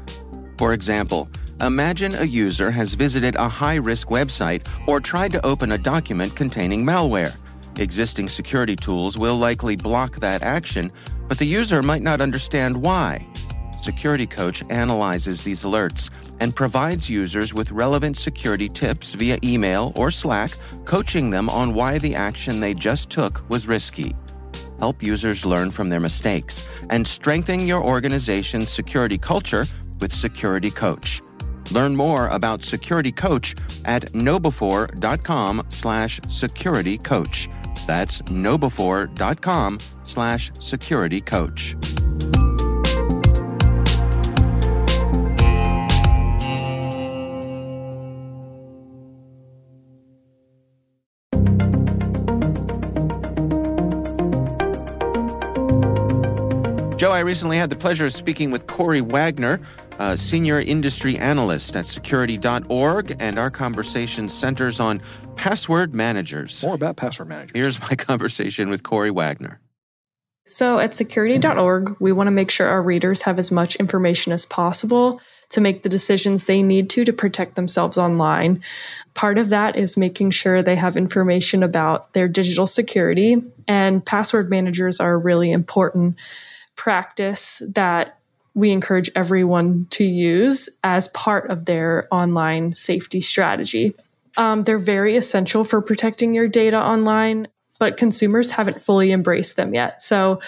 For 0.56 0.72
example, 0.72 1.28
imagine 1.60 2.14
a 2.14 2.24
user 2.24 2.70
has 2.70 2.94
visited 2.94 3.36
a 3.36 3.48
high 3.48 3.76
risk 3.76 4.08
website 4.08 4.66
or 4.86 5.00
tried 5.00 5.32
to 5.32 5.44
open 5.44 5.72
a 5.72 5.78
document 5.78 6.34
containing 6.36 6.84
malware. 6.84 7.36
Existing 7.78 8.28
security 8.28 8.76
tools 8.76 9.18
will 9.18 9.36
likely 9.36 9.76
block 9.76 10.16
that 10.16 10.42
action, 10.42 10.90
but 11.28 11.38
the 11.38 11.44
user 11.44 11.82
might 11.82 12.02
not 12.02 12.20
understand 12.20 12.76
why. 12.76 13.26
Security 13.80 14.26
Coach 14.26 14.64
analyzes 14.70 15.44
these 15.44 15.62
alerts 15.62 16.10
and 16.40 16.56
provides 16.56 17.08
users 17.08 17.54
with 17.54 17.70
relevant 17.70 18.16
security 18.16 18.68
tips 18.68 19.12
via 19.12 19.38
email 19.44 19.92
or 19.94 20.10
Slack, 20.10 20.52
coaching 20.84 21.30
them 21.30 21.48
on 21.48 21.74
why 21.74 21.98
the 21.98 22.14
action 22.14 22.60
they 22.60 22.74
just 22.74 23.10
took 23.10 23.48
was 23.48 23.68
risky. 23.68 24.14
Help 24.78 25.02
users 25.02 25.46
learn 25.46 25.70
from 25.70 25.88
their 25.88 26.00
mistakes 26.00 26.68
and 26.90 27.06
strengthen 27.06 27.66
your 27.66 27.82
organization's 27.82 28.68
security 28.70 29.18
culture 29.18 29.64
with 30.00 30.12
Security 30.12 30.70
Coach. 30.70 31.22
Learn 31.72 31.96
more 31.96 32.28
about 32.28 32.62
Security 32.62 33.12
Coach 33.12 33.54
at 33.84 34.12
knowbe4.com 34.12 35.66
slash 35.68 36.20
security 36.28 36.98
coach. 36.98 37.48
That's 37.86 38.22
knowbe4.com 38.22 39.78
slash 40.04 40.52
security 40.58 41.20
coach. 41.20 41.76
I 57.16 57.20
recently 57.20 57.56
had 57.56 57.70
the 57.70 57.76
pleasure 57.76 58.04
of 58.04 58.12
speaking 58.12 58.50
with 58.50 58.66
Corey 58.66 59.00
Wagner, 59.00 59.58
a 59.98 60.18
senior 60.18 60.60
industry 60.60 61.16
analyst 61.16 61.74
at 61.74 61.86
security.org, 61.86 63.16
and 63.18 63.38
our 63.38 63.50
conversation 63.50 64.28
centers 64.28 64.78
on 64.80 65.00
password 65.34 65.94
managers. 65.94 66.62
More 66.62 66.74
about 66.74 66.98
password 66.98 67.28
managers. 67.28 67.52
Here's 67.54 67.80
my 67.80 67.88
conversation 67.96 68.68
with 68.68 68.82
Corey 68.82 69.10
Wagner. 69.10 69.60
So 70.44 70.78
at 70.78 70.94
security.org, 70.94 71.96
we 72.00 72.12
want 72.12 72.26
to 72.26 72.32
make 72.32 72.50
sure 72.50 72.68
our 72.68 72.82
readers 72.82 73.22
have 73.22 73.38
as 73.38 73.50
much 73.50 73.76
information 73.76 74.34
as 74.34 74.44
possible 74.44 75.18
to 75.48 75.62
make 75.62 75.84
the 75.84 75.88
decisions 75.88 76.44
they 76.44 76.62
need 76.62 76.90
to 76.90 77.04
to 77.06 77.14
protect 77.14 77.54
themselves 77.54 77.96
online. 77.96 78.60
Part 79.14 79.38
of 79.38 79.48
that 79.48 79.74
is 79.74 79.96
making 79.96 80.32
sure 80.32 80.62
they 80.62 80.76
have 80.76 80.98
information 80.98 81.62
about 81.62 82.12
their 82.12 82.28
digital 82.28 82.66
security, 82.66 83.42
and 83.66 84.04
password 84.04 84.50
managers 84.50 85.00
are 85.00 85.18
really 85.18 85.50
important 85.50 86.18
practice 86.76 87.62
that 87.74 88.18
we 88.54 88.70
encourage 88.70 89.10
everyone 89.14 89.86
to 89.90 90.04
use 90.04 90.68
as 90.82 91.08
part 91.08 91.50
of 91.50 91.66
their 91.66 92.08
online 92.10 92.72
safety 92.72 93.20
strategy. 93.20 93.94
Um, 94.38 94.62
they're 94.62 94.78
very 94.78 95.16
essential 95.16 95.62
for 95.62 95.82
protecting 95.82 96.34
your 96.34 96.48
data 96.48 96.80
online, 96.80 97.48
but 97.78 97.98
consumers 97.98 98.52
haven't 98.52 98.80
fully 98.80 99.12
embraced 99.12 99.56
them 99.56 99.74
yet. 99.74 100.02
So, 100.02 100.40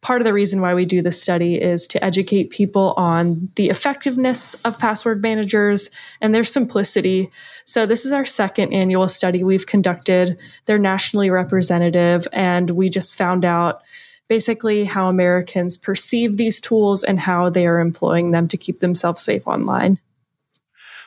part 0.00 0.20
of 0.20 0.24
the 0.24 0.32
reason 0.32 0.60
why 0.60 0.74
we 0.74 0.84
do 0.84 1.02
this 1.02 1.20
study 1.20 1.60
is 1.60 1.88
to 1.88 2.04
educate 2.04 2.50
people 2.50 2.94
on 2.96 3.50
the 3.56 3.68
effectiveness 3.68 4.54
of 4.64 4.78
password 4.78 5.20
managers 5.20 5.90
and 6.20 6.32
their 6.32 6.44
simplicity. 6.44 7.30
So, 7.64 7.86
this 7.86 8.04
is 8.04 8.12
our 8.12 8.24
second 8.24 8.72
annual 8.72 9.08
study 9.08 9.42
we've 9.42 9.66
conducted. 9.66 10.38
They're 10.66 10.78
nationally 10.78 11.30
representative, 11.30 12.28
and 12.32 12.70
we 12.70 12.88
just 12.88 13.18
found 13.18 13.44
out 13.44 13.82
basically 14.28 14.84
how 14.84 15.08
Americans 15.08 15.76
perceive 15.76 16.36
these 16.36 16.60
tools 16.60 17.04
and 17.04 17.20
how 17.20 17.48
they 17.48 17.66
are 17.66 17.80
employing 17.80 18.30
them 18.30 18.48
to 18.48 18.56
keep 18.56 18.80
themselves 18.80 19.22
safe 19.22 19.46
online. 19.46 19.98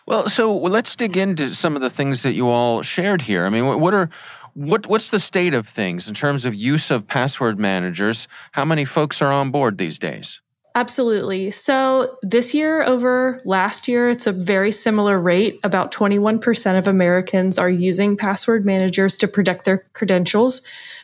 Well, 0.06 0.28
so 0.28 0.56
let's 0.56 0.96
dig 0.96 1.18
into 1.18 1.54
some 1.54 1.76
of 1.76 1.82
the 1.82 1.90
things 1.90 2.24
that 2.24 2.34
you 2.34 2.50
all 2.50 2.82
shared 2.82 3.22
here. 3.22 3.46
I 3.46 3.50
mean, 3.50 3.66
what 3.80 3.94
are 3.94 4.10
what 4.56 4.88
what's 4.88 5.12
the 5.12 5.20
state 5.20 5.54
of 5.54 5.68
things 5.68 6.08
in 6.08 6.16
terms 6.16 6.46
of 6.46 6.56
use 6.56 6.90
of 6.90 7.08
password 7.08 7.60
managers? 7.60 8.28
How 8.54 8.66
many 8.66 8.86
folks 8.86 9.22
are 9.22 9.32
on 9.32 9.52
board 9.52 9.78
these 9.78 10.00
days? 10.00 10.42
Absolutely. 10.76 11.50
So 11.50 12.18
this 12.22 12.54
year 12.54 12.84
over 12.84 13.42
last 13.44 13.88
year, 13.88 14.10
it's 14.10 14.28
a 14.28 14.32
very 14.32 14.72
similar 14.72 15.20
rate. 15.20 15.60
About 15.64 15.92
21% 15.92 16.78
of 16.78 16.88
Americans 16.88 17.58
are 17.58 17.70
using 17.70 18.16
password 18.16 18.66
managers 18.66 19.18
to 19.18 19.28
protect 19.28 19.66
their 19.66 19.80
credentials. 19.94 20.62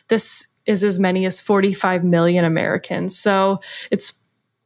This 0.08 0.46
is 0.66 0.84
as 0.84 0.98
many 0.98 1.26
as 1.26 1.40
45 1.40 2.04
million 2.04 2.44
Americans. 2.44 3.18
So 3.18 3.60
it's, 3.90 4.12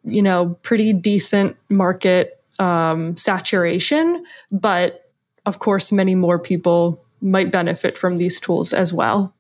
you 0.04 0.22
know, 0.22 0.58
pretty 0.62 0.92
decent 0.92 1.56
market 1.68 2.42
um, 2.58 3.16
saturation, 3.16 4.24
but 4.50 5.10
of 5.46 5.58
course, 5.58 5.92
many 5.92 6.14
more 6.14 6.38
people 6.38 7.02
might 7.20 7.50
benefit 7.50 7.98
from 7.98 8.16
these 8.16 8.40
tools 8.40 8.72
as 8.72 8.92
well. 8.92 9.34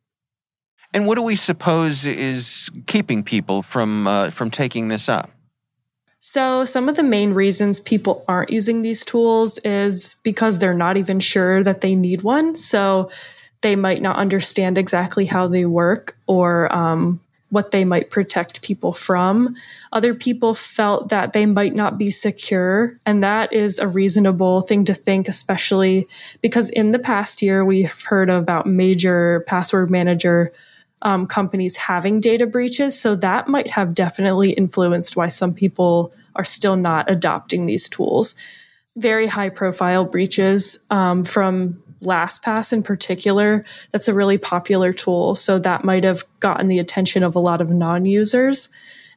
And 0.92 1.06
what 1.06 1.14
do 1.14 1.22
we 1.22 1.36
suppose 1.36 2.04
is 2.04 2.68
keeping 2.86 3.22
people 3.22 3.62
from 3.62 4.06
uh, 4.06 4.30
from 4.30 4.50
taking 4.50 4.88
this 4.88 5.08
up? 5.08 5.30
So, 6.18 6.64
some 6.64 6.88
of 6.88 6.96
the 6.96 7.02
main 7.02 7.32
reasons 7.32 7.80
people 7.80 8.24
aren't 8.28 8.50
using 8.50 8.82
these 8.82 9.04
tools 9.04 9.58
is 9.58 10.16
because 10.22 10.58
they're 10.58 10.74
not 10.74 10.96
even 10.96 11.20
sure 11.20 11.62
that 11.62 11.80
they 11.80 11.94
need 11.94 12.22
one. 12.22 12.54
So, 12.54 13.10
they 13.62 13.76
might 13.76 14.02
not 14.02 14.16
understand 14.16 14.78
exactly 14.78 15.26
how 15.26 15.46
they 15.46 15.66
work 15.66 16.16
or 16.26 16.74
um, 16.74 17.20
what 17.50 17.72
they 17.72 17.84
might 17.84 18.10
protect 18.10 18.62
people 18.62 18.92
from. 18.92 19.54
Other 19.92 20.14
people 20.14 20.54
felt 20.54 21.10
that 21.10 21.32
they 21.32 21.46
might 21.46 21.74
not 21.74 21.98
be 21.98 22.10
secure. 22.10 22.98
And 23.04 23.22
that 23.22 23.52
is 23.52 23.78
a 23.78 23.88
reasonable 23.88 24.60
thing 24.62 24.84
to 24.84 24.94
think, 24.94 25.28
especially 25.28 26.06
because 26.40 26.70
in 26.70 26.92
the 26.92 26.98
past 26.98 27.42
year, 27.42 27.64
we've 27.64 28.02
heard 28.04 28.30
about 28.30 28.66
major 28.66 29.44
password 29.46 29.90
manager 29.90 30.52
um, 31.02 31.26
companies 31.26 31.76
having 31.76 32.20
data 32.20 32.46
breaches. 32.46 32.98
So 32.98 33.16
that 33.16 33.48
might 33.48 33.70
have 33.70 33.94
definitely 33.94 34.52
influenced 34.52 35.16
why 35.16 35.28
some 35.28 35.54
people 35.54 36.12
are 36.36 36.44
still 36.44 36.76
not 36.76 37.10
adopting 37.10 37.66
these 37.66 37.88
tools. 37.88 38.34
Very 38.96 39.26
high 39.26 39.48
profile 39.48 40.04
breaches 40.04 40.78
um, 40.90 41.24
from 41.24 41.82
LastPass 42.02 42.72
in 42.72 42.82
particular, 42.82 43.64
that's 43.90 44.08
a 44.08 44.14
really 44.14 44.38
popular 44.38 44.92
tool. 44.92 45.34
So 45.34 45.58
that 45.58 45.84
might 45.84 46.04
have 46.04 46.24
gotten 46.40 46.68
the 46.68 46.78
attention 46.78 47.22
of 47.22 47.36
a 47.36 47.40
lot 47.40 47.60
of 47.60 47.70
non 47.70 48.04
users. 48.04 48.68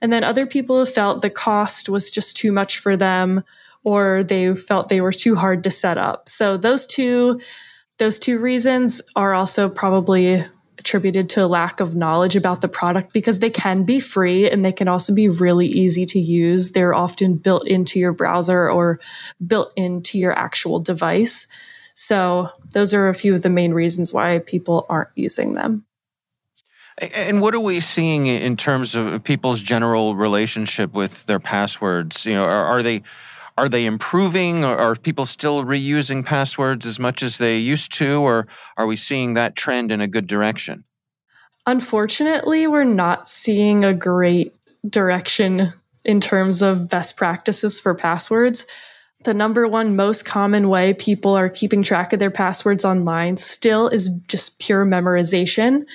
And 0.02 0.12
then 0.12 0.24
other 0.24 0.46
people 0.46 0.86
felt 0.86 1.22
the 1.22 1.30
cost 1.30 1.88
was 1.88 2.12
just 2.12 2.36
too 2.36 2.52
much 2.52 2.80
for 2.80 2.98
them 2.98 3.43
or 3.86 4.24
they 4.24 4.54
felt 4.56 4.89
they 4.89 5.02
were 5.02 5.12
too 5.12 5.36
hard 5.36 5.63
to 5.63 5.72
set 5.72 5.98
up. 5.98 6.30
So 6.30 6.58
those 6.58 6.86
two 6.86 7.39
those 8.00 8.19
two 8.19 8.39
reasons 8.39 9.02
are 9.15 9.34
also 9.34 9.69
probably 9.69 10.43
attributed 10.80 11.30
to 11.30 11.46
a 11.46 11.48
lack 11.48 11.80
of 11.80 11.96
knowledge 11.96 12.36
about 12.36 12.60
the 12.60 12.67
product 12.67 13.13
because 13.13 13.39
they 13.39 13.50
can 13.50 13.84
be 13.84 14.00
free 14.00 14.50
and 14.50 14.65
they 14.65 14.72
can 14.72 14.88
also 14.88 15.13
be 15.13 15.30
really 15.30 15.67
easy 15.67 16.06
to 16.08 16.19
use. 16.19 16.72
They're 16.72 16.93
often 16.93 17.36
built 17.36 17.67
into 17.67 18.00
your 18.00 18.12
browser 18.12 18.69
or 18.69 19.00
built 19.46 19.72
into 19.78 20.17
your 20.17 20.38
actual 20.38 20.80
device. 20.80 21.48
So 21.93 22.49
those 22.71 22.93
are 22.93 23.08
a 23.08 23.13
few 23.13 23.36
of 23.36 23.43
the 23.43 23.49
main 23.49 23.73
reasons 23.73 24.13
why 24.13 24.39
people 24.39 24.86
aren't 24.89 25.10
using 25.15 25.53
them. 25.53 25.86
And 26.97 27.41
what 27.41 27.55
are 27.55 27.59
we 27.59 27.80
seeing 27.80 28.28
in 28.28 28.55
terms 28.55 28.93
of 28.93 29.24
people's 29.24 29.61
general 29.61 30.15
relationship 30.15 30.93
with 30.93 31.26
their 31.26 31.39
passwords? 31.39 32.26
You 32.26 32.36
know, 32.36 32.43
are, 32.43 32.65
are 32.65 32.84
they 32.84 33.01
are 33.57 33.70
they 33.70 33.86
improving? 33.86 34.63
Or 34.63 34.78
are 34.78 34.95
people 34.95 35.26
still 35.26 35.63
reusing 35.63 36.26
passwords 36.26 36.86
as 36.86 36.99
much 36.99 37.24
as 37.24 37.38
they 37.38 37.57
used 37.57 37.93
to, 37.93 38.22
or 38.22 38.47
are 38.78 38.88
we 38.88 38.95
seeing 38.95 39.34
that 39.36 39.55
trend 39.55 39.91
in 39.91 40.01
a 40.01 40.07
good 40.07 40.28
direction? 40.28 40.84
Unfortunately, 41.65 42.68
we're 42.68 42.84
not 42.84 43.30
seeing 43.30 43.86
a 43.86 43.93
great 43.93 44.55
direction 44.88 45.74
in 46.03 46.20
terms 46.20 46.61
of 46.61 46.89
best 46.89 47.15
practices 47.15 47.80
for 47.80 47.95
passwords. 47.95 48.65
The 49.24 49.34
number 49.34 49.67
one 49.67 49.95
most 49.95 50.26
common 50.26 50.67
way 50.67 50.93
people 50.93 51.34
are 51.34 51.49
keeping 51.49 51.82
track 51.82 52.11
of 52.11 52.19
their 52.19 52.32
passwords 52.32 52.84
online 52.84 53.38
still 53.38 53.88
is 53.88 54.09
just 54.28 54.59
pure 54.59 54.86
memorization, 54.86 55.86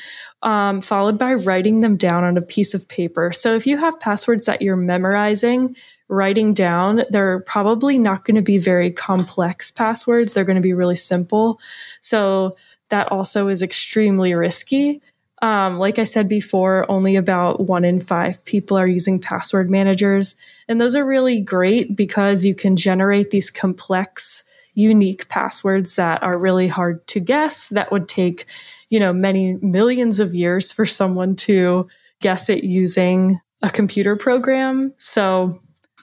um, 0.42 0.80
followed 0.80 1.18
by 1.18 1.34
writing 1.34 1.80
them 1.80 1.96
down 1.96 2.24
on 2.24 2.38
a 2.38 2.42
piece 2.42 2.72
of 2.72 2.88
paper. 2.88 3.32
So 3.32 3.54
if 3.54 3.66
you 3.66 3.76
have 3.76 4.00
passwords 4.00 4.46
that 4.46 4.62
you're 4.62 4.76
memorizing, 4.76 5.76
writing 6.08 6.54
down, 6.54 7.02
they're 7.10 7.40
probably 7.40 7.98
not 7.98 8.24
going 8.24 8.36
to 8.36 8.42
be 8.42 8.56
very 8.56 8.90
complex 8.90 9.70
passwords. 9.70 10.32
They're 10.32 10.44
going 10.44 10.56
to 10.56 10.62
be 10.62 10.72
really 10.72 10.96
simple. 10.96 11.60
So 12.00 12.56
that 12.88 13.12
also 13.12 13.48
is 13.48 13.62
extremely 13.62 14.32
risky. 14.32 15.02
Um, 15.40 15.78
like 15.78 15.98
I 15.98 16.04
said 16.04 16.28
before, 16.28 16.90
only 16.90 17.16
about 17.16 17.60
one 17.60 17.84
in 17.84 18.00
five 18.00 18.44
people 18.44 18.76
are 18.76 18.88
using 18.88 19.20
password 19.20 19.70
managers. 19.70 20.34
And 20.66 20.80
those 20.80 20.96
are 20.96 21.04
really 21.04 21.40
great 21.40 21.96
because 21.96 22.44
you 22.44 22.54
can 22.54 22.74
generate 22.74 23.30
these 23.30 23.50
complex, 23.50 24.42
unique 24.74 25.28
passwords 25.28 25.96
that 25.96 26.22
are 26.22 26.38
really 26.38 26.66
hard 26.66 27.06
to 27.08 27.20
guess. 27.20 27.68
That 27.68 27.92
would 27.92 28.08
take, 28.08 28.46
you 28.88 28.98
know, 28.98 29.12
many 29.12 29.56
millions 29.62 30.18
of 30.18 30.34
years 30.34 30.72
for 30.72 30.84
someone 30.84 31.36
to 31.36 31.88
guess 32.20 32.48
it 32.48 32.64
using 32.64 33.40
a 33.62 33.70
computer 33.70 34.16
program. 34.16 34.92
So 34.98 35.60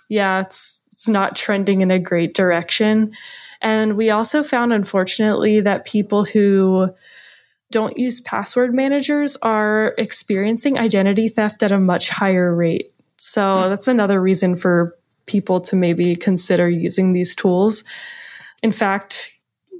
yeah, 0.07 0.41
it's, 0.41 0.81
it's 0.91 1.09
not 1.09 1.35
trending 1.35 1.81
in 1.81 1.91
a 1.91 1.99
great 1.99 2.33
direction. 2.33 3.11
And 3.61 3.97
we 3.97 4.09
also 4.11 4.43
found, 4.43 4.71
unfortunately, 4.71 5.59
that 5.61 5.85
people 5.85 6.23
who 6.23 6.89
don't 7.75 7.97
use 7.97 8.21
password 8.21 8.73
managers 8.73 9.35
are 9.41 9.93
experiencing 9.97 10.79
identity 10.79 11.27
theft 11.27 11.61
at 11.61 11.73
a 11.73 11.77
much 11.77 12.07
higher 12.07 12.55
rate. 12.55 12.93
So 13.17 13.63
hmm. 13.63 13.69
that's 13.69 13.89
another 13.89 14.21
reason 14.21 14.55
for 14.55 14.97
people 15.25 15.59
to 15.59 15.75
maybe 15.75 16.15
consider 16.15 16.69
using 16.69 17.11
these 17.11 17.35
tools. 17.35 17.83
In 18.63 18.71
fact, 18.71 19.29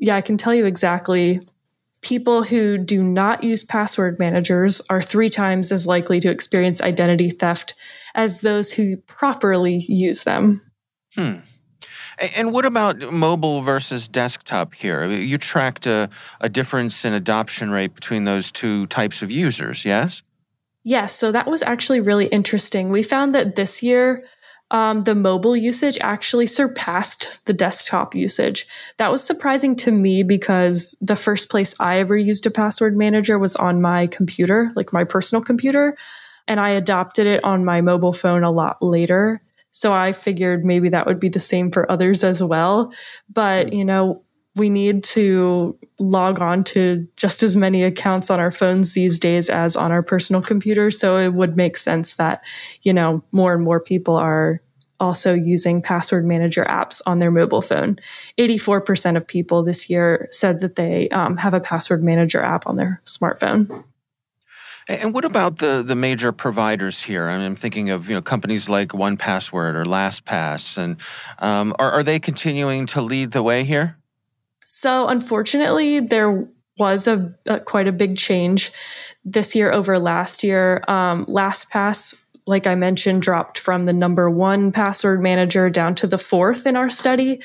yeah, 0.02 0.18
I 0.18 0.20
can 0.20 0.36
tell 0.36 0.54
you 0.54 0.66
exactly. 0.66 1.40
People 2.02 2.44
who 2.44 2.78
do 2.78 3.02
not 3.02 3.46
use 3.46 3.64
password 3.64 4.20
managers 4.20 4.82
are 4.90 5.02
three 5.02 5.30
times 5.30 5.72
as 5.72 5.88
likely 5.88 6.20
to 6.20 6.30
experience 6.30 6.82
identity 6.82 7.30
theft 7.30 7.76
as 8.14 8.42
those 8.42 8.74
who 8.74 8.98
properly 9.08 9.86
use 9.88 10.26
them. 10.26 10.62
Hmm. 11.16 11.36
And 12.18 12.54
what 12.54 12.66
about 12.66 13.00
mobile 13.12 13.62
versus 13.62 14.08
desktop 14.08 14.74
here? 14.74 15.06
You 15.06 15.38
tracked 15.38 15.86
a, 15.86 16.10
a 16.40 16.50
difference 16.50 17.04
in 17.04 17.14
adoption 17.14 17.72
rate 17.72 17.94
between 17.94 18.24
those 18.24 18.52
two 18.52 18.88
types 18.88 19.22
of 19.22 19.30
users, 19.32 19.84
yes? 19.84 20.24
Yes. 20.84 21.14
So 21.14 21.32
that 21.32 21.48
was 21.48 21.64
actually 21.64 22.00
really 22.00 22.28
interesting. 22.28 22.90
We 22.90 23.04
found 23.04 23.36
that 23.36 23.56
this 23.56 23.82
year, 23.84 24.24
um, 24.72 25.04
the 25.04 25.16
mobile 25.16 25.56
usage 25.56 25.98
actually 26.02 26.46
surpassed 26.46 27.46
the 27.46 27.54
desktop 27.54 28.16
usage. 28.16 28.68
That 28.98 29.12
was 29.12 29.24
surprising 29.24 29.76
to 29.78 29.92
me 29.92 30.24
because 30.24 30.96
the 31.02 31.16
first 31.16 31.50
place 31.50 31.76
I 31.80 32.00
ever 32.00 32.18
used 32.18 32.46
a 32.46 32.52
password 32.52 32.96
manager 32.96 33.38
was 33.38 33.56
on 33.56 33.82
my 33.82 34.08
computer, 34.08 34.72
like 34.76 34.94
my 34.94 35.04
personal 35.04 35.44
computer. 35.44 35.98
And 36.48 36.60
I 36.60 36.70
adopted 36.70 37.28
it 37.28 37.44
on 37.44 37.66
my 37.66 37.82
mobile 37.82 38.14
phone 38.14 38.44
a 38.44 38.52
lot 38.52 38.82
later. 38.82 39.42
So 39.76 39.92
I 39.92 40.14
figured 40.14 40.64
maybe 40.64 40.88
that 40.88 41.06
would 41.06 41.20
be 41.20 41.28
the 41.28 41.38
same 41.38 41.70
for 41.70 41.92
others 41.92 42.24
as 42.24 42.42
well. 42.42 42.94
But, 43.28 43.74
you 43.74 43.84
know, 43.84 44.24
we 44.56 44.70
need 44.70 45.04
to 45.04 45.78
log 46.00 46.40
on 46.40 46.64
to 46.64 47.06
just 47.18 47.44
as 47.44 47.58
many 47.58 47.84
accounts 47.84 48.32
on 48.32 48.40
our 48.40 48.52
phones 48.52 48.94
these 48.94 49.20
days 49.20 49.50
as 49.50 49.76
on 49.76 49.92
our 49.92 50.02
personal 50.02 50.42
computers. 50.42 50.98
So 50.98 51.18
it 51.18 51.34
would 51.34 51.58
make 51.58 51.76
sense 51.76 52.16
that, 52.16 52.42
you 52.84 52.94
know, 52.94 53.22
more 53.34 53.54
and 53.54 53.66
more 53.66 53.82
people 53.82 54.16
are 54.16 54.62
also 55.02 55.34
using 55.34 55.82
password 55.82 56.24
manager 56.24 56.64
apps 56.64 57.02
on 57.06 57.20
their 57.20 57.30
mobile 57.30 57.62
phone. 57.62 58.00
84% 58.38 59.18
of 59.18 59.28
people 59.28 59.62
this 59.62 59.90
year 59.90 60.30
said 60.32 60.62
that 60.62 60.78
they 60.78 61.10
um, 61.10 61.36
have 61.36 61.54
a 61.54 61.60
password 61.60 62.02
manager 62.02 62.42
app 62.42 62.66
on 62.66 62.78
their 62.78 63.02
smartphone. 63.06 63.84
And 64.88 65.14
what 65.14 65.26
about 65.26 65.58
the 65.58 65.84
the 65.86 65.96
major 65.96 66.32
providers 66.32 67.02
here? 67.02 67.28
I 67.28 67.38
mean, 67.38 67.46
I'm 67.46 67.56
thinking 67.56 67.90
of 67.90 68.08
you 68.08 68.16
know 68.16 68.22
companies 68.22 68.70
like 68.70 68.90
1Password 68.90 69.74
or 69.74 69.84
LastPass, 69.86 70.78
and 70.78 70.98
um, 71.40 71.76
are 71.80 71.92
are 71.92 72.04
they 72.04 72.20
continuing 72.20 72.86
to 72.88 73.02
lead 73.02 73.32
the 73.32 73.42
way 73.42 73.64
here? 73.64 73.98
So 74.64 75.08
unfortunately, 75.08 76.02
there 76.02 76.48
was 76.78 77.08
a, 77.08 77.34
a 77.46 77.60
quite 77.60 77.88
a 77.88 77.92
big 77.92 78.18
change 78.18 78.72
this 79.24 79.56
year 79.56 79.72
over 79.72 79.98
last 79.98 80.44
year. 80.44 80.84
Um, 80.88 81.26
LastPass, 81.26 82.16
like 82.46 82.68
I 82.68 82.76
mentioned, 82.76 83.24
dropped 83.24 83.58
from 83.58 83.86
the 83.86 83.94
number 83.94 84.30
one 84.30 84.72
password 84.72 85.22
manager 85.22 85.70
down 85.70 85.96
to 85.96 86.08
the 86.08 86.18
fourth 86.20 86.68
in 86.68 86.76
our 86.76 86.92
study, 86.92 87.42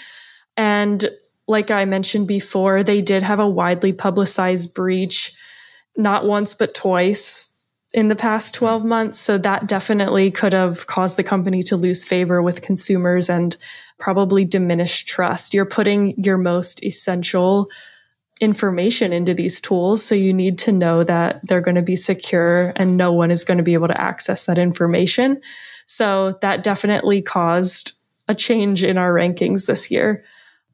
and 0.59 1.09
like 1.49 1.71
I 1.71 1.87
mentioned 1.87 2.29
before, 2.29 2.83
they 2.83 3.01
did 3.01 3.23
have 3.23 3.41
a 3.41 3.49
widely 3.49 3.95
publicized 3.95 4.75
breach 4.75 5.35
not 6.03 6.27
once, 6.27 6.55
but 6.55 6.75
twice 6.75 7.51
in 7.93 8.09
the 8.09 8.17
past 8.17 8.55
12 8.55 8.85
months. 8.85 9.19
So 9.19 9.39
that 9.39 9.67
definitely 9.67 10.31
could 10.31 10.53
have 10.53 10.87
caused 10.87 11.17
the 11.17 11.25
company 11.25 11.63
to 11.65 11.77
lose 11.77 12.05
favor 12.05 12.41
with 12.41 12.63
consumers 12.63 13.29
and 13.29 13.57
probably 13.99 14.45
diminish 14.45 15.05
trust. 15.05 15.55
You're 15.55 15.67
putting 15.67 16.15
your 16.23 16.39
most 16.39 16.85
essential 16.85 17.69
information 18.41 19.13
into 19.13 19.35
these 19.35 19.61
tools. 19.61 20.03
So 20.03 20.15
you 20.15 20.33
need 20.33 20.59
to 20.61 20.73
know 20.73 21.05
that 21.05 21.47
they're 21.47 21.61
going 21.61 21.75
to 21.75 21.83
be 21.83 21.97
secure 21.97 22.73
and 22.77 22.97
no 22.97 23.13
one 23.13 23.31
is 23.31 23.45
going 23.45 23.59
to 23.59 23.65
be 23.65 23.75
able 23.75 23.89
to 23.89 24.01
access 24.01 24.47
that 24.47 24.59
information. 24.59 25.43
So 25.87 26.39
that 26.41 26.63
definitely 26.63 27.21
caused 27.21 27.93
a 28.29 28.35
change 28.35 28.83
in 28.83 28.97
our 28.97 29.13
rankings 29.13 29.67
this 29.67 29.91
year. 29.91 30.25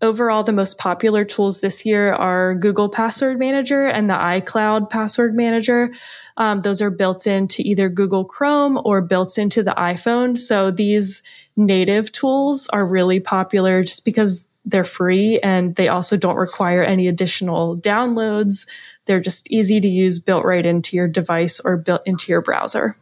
Overall, 0.03 0.43
the 0.43 0.53
most 0.53 0.77
popular 0.77 1.25
tools 1.25 1.61
this 1.61 1.87
year 1.87 2.13
are 2.13 2.55
Google 2.55 2.91
Password 2.91 3.39
Manager 3.39 3.87
and 3.87 4.11
the 4.11 4.15
iCloud 4.15 4.91
Password 4.91 5.35
Manager. 5.35 5.91
Um, 6.37 6.61
those 6.61 6.83
are 6.83 6.91
built 6.91 7.27
into 7.27 7.63
either 7.63 7.89
Google 7.89 8.25
Chrome 8.25 8.79
or 8.85 9.01
built 9.01 9.39
into 9.39 9.63
the 9.63 9.71
iPhone. 9.71 10.37
So 10.37 10.71
these 10.71 11.23
native 11.57 12.13
tools 12.13 12.67
are 12.69 12.87
really 12.87 13.21
popular 13.21 13.83
just 13.83 14.05
because 14.05 14.49
they're 14.67 14.85
free 14.85 15.39
and 15.39 15.77
they 15.77 15.89
also 15.89 16.19
don't 16.19 16.37
require 16.37 16.83
any 16.83 17.09
additional 17.09 17.79
downloads. 17.79 18.69
They're 19.07 19.21
just 19.21 19.51
easy 19.51 19.81
to 19.81 19.89
use, 19.89 20.19
built 20.19 20.45
right 20.45 20.67
into 20.67 20.97
your 20.97 21.09
device 21.09 21.59
or 21.61 21.79
built 21.79 22.03
into 22.05 22.31
your 22.31 22.43
browser. 22.43 22.97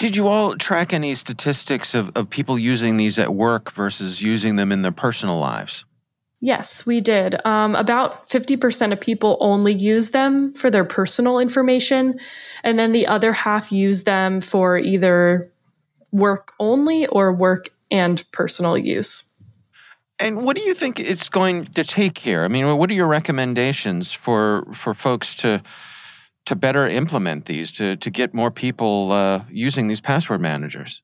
Did 0.00 0.16
you 0.16 0.26
all 0.26 0.56
track 0.56 0.92
any 0.92 1.14
statistics 1.14 1.94
of, 1.94 2.10
of 2.16 2.30
people 2.30 2.58
using 2.58 2.96
these 2.96 3.18
at 3.18 3.34
work 3.34 3.70
versus 3.72 4.22
using 4.22 4.56
them 4.56 4.72
in 4.72 4.82
their 4.82 4.90
personal 4.90 5.38
lives? 5.38 5.84
Yes, 6.40 6.86
we 6.86 7.00
did. 7.00 7.44
Um, 7.44 7.74
about 7.74 8.28
50% 8.28 8.92
of 8.92 9.00
people 9.00 9.36
only 9.40 9.74
use 9.74 10.10
them 10.10 10.54
for 10.54 10.70
their 10.70 10.86
personal 10.86 11.38
information. 11.38 12.18
And 12.64 12.78
then 12.78 12.92
the 12.92 13.06
other 13.06 13.32
half 13.34 13.70
use 13.70 14.04
them 14.04 14.40
for 14.40 14.78
either 14.78 15.52
work 16.12 16.52
only 16.58 17.06
or 17.06 17.32
work 17.32 17.68
and 17.90 18.24
personal 18.32 18.78
use. 18.78 19.30
And 20.18 20.44
what 20.44 20.56
do 20.56 20.62
you 20.62 20.74
think 20.74 20.98
it's 20.98 21.28
going 21.28 21.66
to 21.66 21.84
take 21.84 22.18
here? 22.18 22.42
I 22.44 22.48
mean, 22.48 22.76
what 22.76 22.90
are 22.90 22.94
your 22.94 23.06
recommendations 23.06 24.12
for, 24.12 24.66
for 24.74 24.94
folks 24.94 25.34
to, 25.36 25.62
to 26.46 26.56
better 26.56 26.86
implement 26.86 27.46
these, 27.46 27.70
to, 27.72 27.96
to 27.96 28.10
get 28.10 28.32
more 28.32 28.50
people 28.50 29.12
uh, 29.12 29.44
using 29.50 29.88
these 29.88 30.00
password 30.00 30.40
managers? 30.40 31.02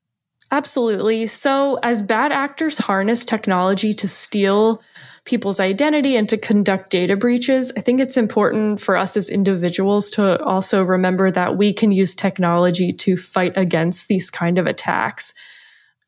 Absolutely. 0.50 1.26
So, 1.26 1.78
as 1.82 2.02
bad 2.02 2.30
actors 2.30 2.78
harness 2.78 3.24
technology 3.24 3.92
to 3.94 4.06
steal 4.06 4.80
people's 5.26 5.60
identity 5.60 6.16
and 6.16 6.28
to 6.28 6.38
conduct 6.38 6.88
data 6.88 7.16
breaches, 7.16 7.72
I 7.76 7.80
think 7.80 8.00
it's 8.00 8.16
important 8.16 8.80
for 8.80 8.96
us 8.96 9.16
as 9.16 9.28
individuals 9.28 10.08
to 10.10 10.42
also 10.42 10.82
remember 10.82 11.30
that 11.32 11.56
we 11.56 11.72
can 11.72 11.92
use 11.92 12.14
technology 12.14 12.92
to 12.92 13.16
fight 13.16 13.52
against 13.56 14.08
these 14.08 14.30
kind 14.30 14.56
of 14.56 14.66
attacks. 14.66 15.34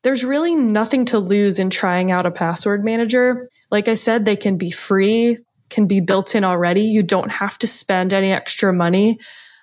There's 0.01 0.23
really 0.23 0.55
nothing 0.55 1.05
to 1.05 1.19
lose 1.19 1.59
in 1.59 1.69
trying 1.69 2.11
out 2.11 2.25
a 2.25 2.31
password 2.31 2.85
manager. 2.85 3.49
Like 3.69 3.89
I 3.89 3.95
said, 3.95 4.23
they 4.23 4.37
can 4.37 4.57
be 4.57 4.71
free, 4.71 5.37
can 5.69 5.85
be 5.85 5.99
built 5.99 6.33
in 6.33 6.45
already. 6.45 6.81
You 6.81 7.03
don't 7.03 7.31
have 7.33 7.57
to 7.59 7.67
spend 7.67 8.13
any 8.13 8.31
extra 8.31 8.71
money. 8.71 9.19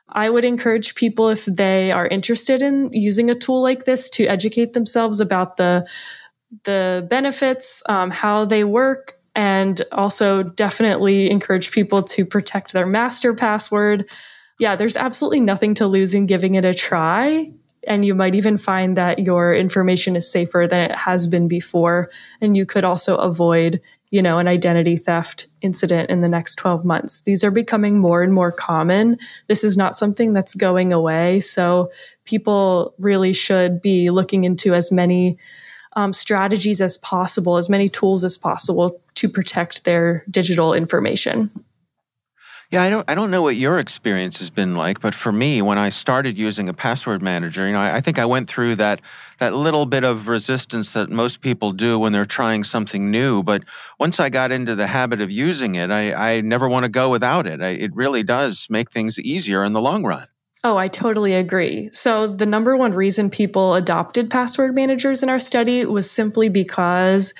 I 0.08 0.28
would 0.28 0.44
encourage 0.44 0.94
people 0.94 1.30
if 1.30 1.46
they 1.46 1.90
are 1.90 2.06
interested 2.06 2.62
in 2.62 2.90
using 2.92 3.30
a 3.30 3.34
tool 3.34 3.62
like 3.62 3.86
this 3.86 4.10
to 4.10 4.26
educate 4.26 4.74
themselves 4.74 5.20
about 5.20 5.56
the 5.56 5.88
the 6.64 7.04
benefits, 7.10 7.82
um, 7.88 8.10
how 8.10 8.44
they 8.44 8.62
work, 8.62 9.15
and 9.36 9.82
also 9.92 10.42
definitely 10.42 11.30
encourage 11.30 11.70
people 11.70 12.02
to 12.02 12.24
protect 12.24 12.72
their 12.72 12.86
master 12.86 13.34
password. 13.34 14.06
Yeah, 14.58 14.74
there's 14.74 14.96
absolutely 14.96 15.40
nothing 15.40 15.74
to 15.74 15.86
lose 15.86 16.14
in 16.14 16.24
giving 16.24 16.56
it 16.56 16.64
a 16.64 16.74
try. 16.74 17.52
and 17.88 18.04
you 18.04 18.16
might 18.16 18.34
even 18.34 18.56
find 18.56 18.96
that 18.96 19.20
your 19.20 19.54
information 19.54 20.16
is 20.16 20.28
safer 20.28 20.66
than 20.68 20.80
it 20.80 20.96
has 20.96 21.28
been 21.28 21.46
before 21.46 22.10
and 22.40 22.56
you 22.56 22.66
could 22.66 22.82
also 22.82 23.16
avoid 23.16 23.80
you 24.10 24.20
know 24.20 24.38
an 24.38 24.48
identity 24.48 24.96
theft 24.96 25.46
incident 25.60 26.10
in 26.10 26.20
the 26.20 26.28
next 26.28 26.56
12 26.56 26.84
months 26.84 27.20
these 27.20 27.44
are 27.44 27.52
becoming 27.52 28.00
more 28.00 28.24
and 28.24 28.32
more 28.32 28.50
common 28.50 29.16
this 29.46 29.62
is 29.62 29.76
not 29.76 29.94
something 29.94 30.32
that's 30.32 30.56
going 30.56 30.92
away 30.92 31.38
so 31.38 31.88
people 32.24 32.92
really 32.98 33.32
should 33.32 33.80
be 33.80 34.10
looking 34.10 34.42
into 34.42 34.74
as 34.74 34.90
many 34.90 35.38
um, 35.94 36.12
strategies 36.12 36.80
as 36.80 36.98
possible 36.98 37.56
as 37.56 37.70
many 37.70 37.88
tools 37.88 38.24
as 38.24 38.36
possible 38.36 39.00
to 39.16 39.28
protect 39.28 39.84
their 39.84 40.24
digital 40.30 40.72
information 40.72 41.50
yeah, 42.70 42.82
I 42.82 42.90
don't 42.90 43.08
I 43.08 43.14
don't 43.14 43.30
know 43.30 43.42
what 43.42 43.54
your 43.54 43.78
experience 43.78 44.38
has 44.38 44.50
been 44.50 44.74
like, 44.74 45.00
but 45.00 45.14
for 45.14 45.30
me, 45.30 45.62
when 45.62 45.78
I 45.78 45.90
started 45.90 46.36
using 46.36 46.68
a 46.68 46.74
password 46.74 47.22
manager, 47.22 47.64
you 47.64 47.72
know, 47.72 47.78
I, 47.78 47.96
I, 47.96 48.00
think 48.00 48.18
I 48.18 48.24
went 48.24 48.48
through 48.48 48.74
that 48.76 49.00
that 49.38 49.54
little 49.54 49.86
bit 49.86 50.02
of 50.02 50.26
resistance 50.26 50.92
that 50.94 51.08
most 51.08 51.42
people 51.42 51.70
do 51.70 51.96
when 51.96 52.12
they're 52.12 52.26
trying 52.26 52.64
something 52.64 53.08
new. 53.08 53.44
But 53.44 53.62
once 54.00 54.18
I 54.18 54.30
got 54.30 54.50
into 54.50 54.74
the 54.74 54.88
habit 54.88 55.20
of 55.20 55.30
using 55.30 55.76
it, 55.76 55.92
I, 55.92 56.36
I 56.36 56.40
never 56.40 56.68
want 56.68 56.82
to 56.84 56.88
go 56.88 57.08
without 57.08 57.46
it. 57.46 57.62
I, 57.62 57.68
it 57.68 57.94
really 57.94 58.24
does 58.24 58.66
make 58.68 58.90
things 58.90 59.18
easier 59.20 59.62
in 59.62 59.72
the 59.72 59.80
long 59.80 60.04
run. 60.04 60.26
Oh, 60.64 60.76
I 60.76 60.88
totally 60.88 61.34
agree. 61.34 61.90
So, 61.92 62.26
the 62.26 62.46
number 62.46 62.76
one 62.76 62.94
reason 62.94 63.30
people 63.30 63.74
adopted 63.74 64.28
password 64.28 64.74
managers 64.74 65.22
in 65.22 65.28
our 65.28 65.38
study 65.38 65.84
was 65.84 66.10
simply 66.10 66.48
because 66.48 67.32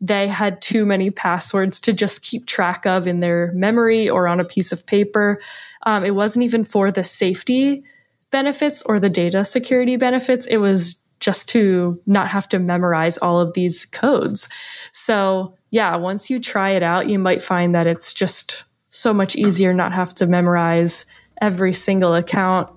they 0.00 0.28
had 0.28 0.60
too 0.60 0.84
many 0.84 1.10
passwords 1.10 1.80
to 1.80 1.92
just 1.92 2.22
keep 2.22 2.46
track 2.46 2.84
of 2.84 3.06
in 3.06 3.20
their 3.20 3.52
memory 3.52 4.08
or 4.08 4.28
on 4.28 4.40
a 4.40 4.44
piece 4.44 4.72
of 4.72 4.86
paper. 4.86 5.40
Um, 5.86 6.04
it 6.04 6.14
wasn't 6.14 6.44
even 6.44 6.64
for 6.64 6.90
the 6.90 7.04
safety 7.04 7.84
benefits 8.30 8.82
or 8.82 8.98
the 8.98 9.08
data 9.08 9.44
security 9.44 9.96
benefits. 9.96 10.46
It 10.46 10.58
was 10.58 11.02
just 11.20 11.48
to 11.50 12.00
not 12.06 12.28
have 12.28 12.48
to 12.50 12.58
memorize 12.58 13.16
all 13.18 13.40
of 13.40 13.54
these 13.54 13.86
codes. 13.86 14.48
So, 14.92 15.54
yeah, 15.70 15.96
once 15.96 16.28
you 16.28 16.38
try 16.38 16.70
it 16.70 16.82
out, 16.82 17.08
you 17.08 17.18
might 17.18 17.42
find 17.42 17.74
that 17.74 17.86
it's 17.86 18.12
just 18.12 18.64
so 18.90 19.14
much 19.14 19.34
easier 19.34 19.72
not 19.72 19.92
have 19.92 20.14
to 20.14 20.26
memorize 20.26 21.06
every 21.40 21.72
single 21.72 22.14
account. 22.14 22.68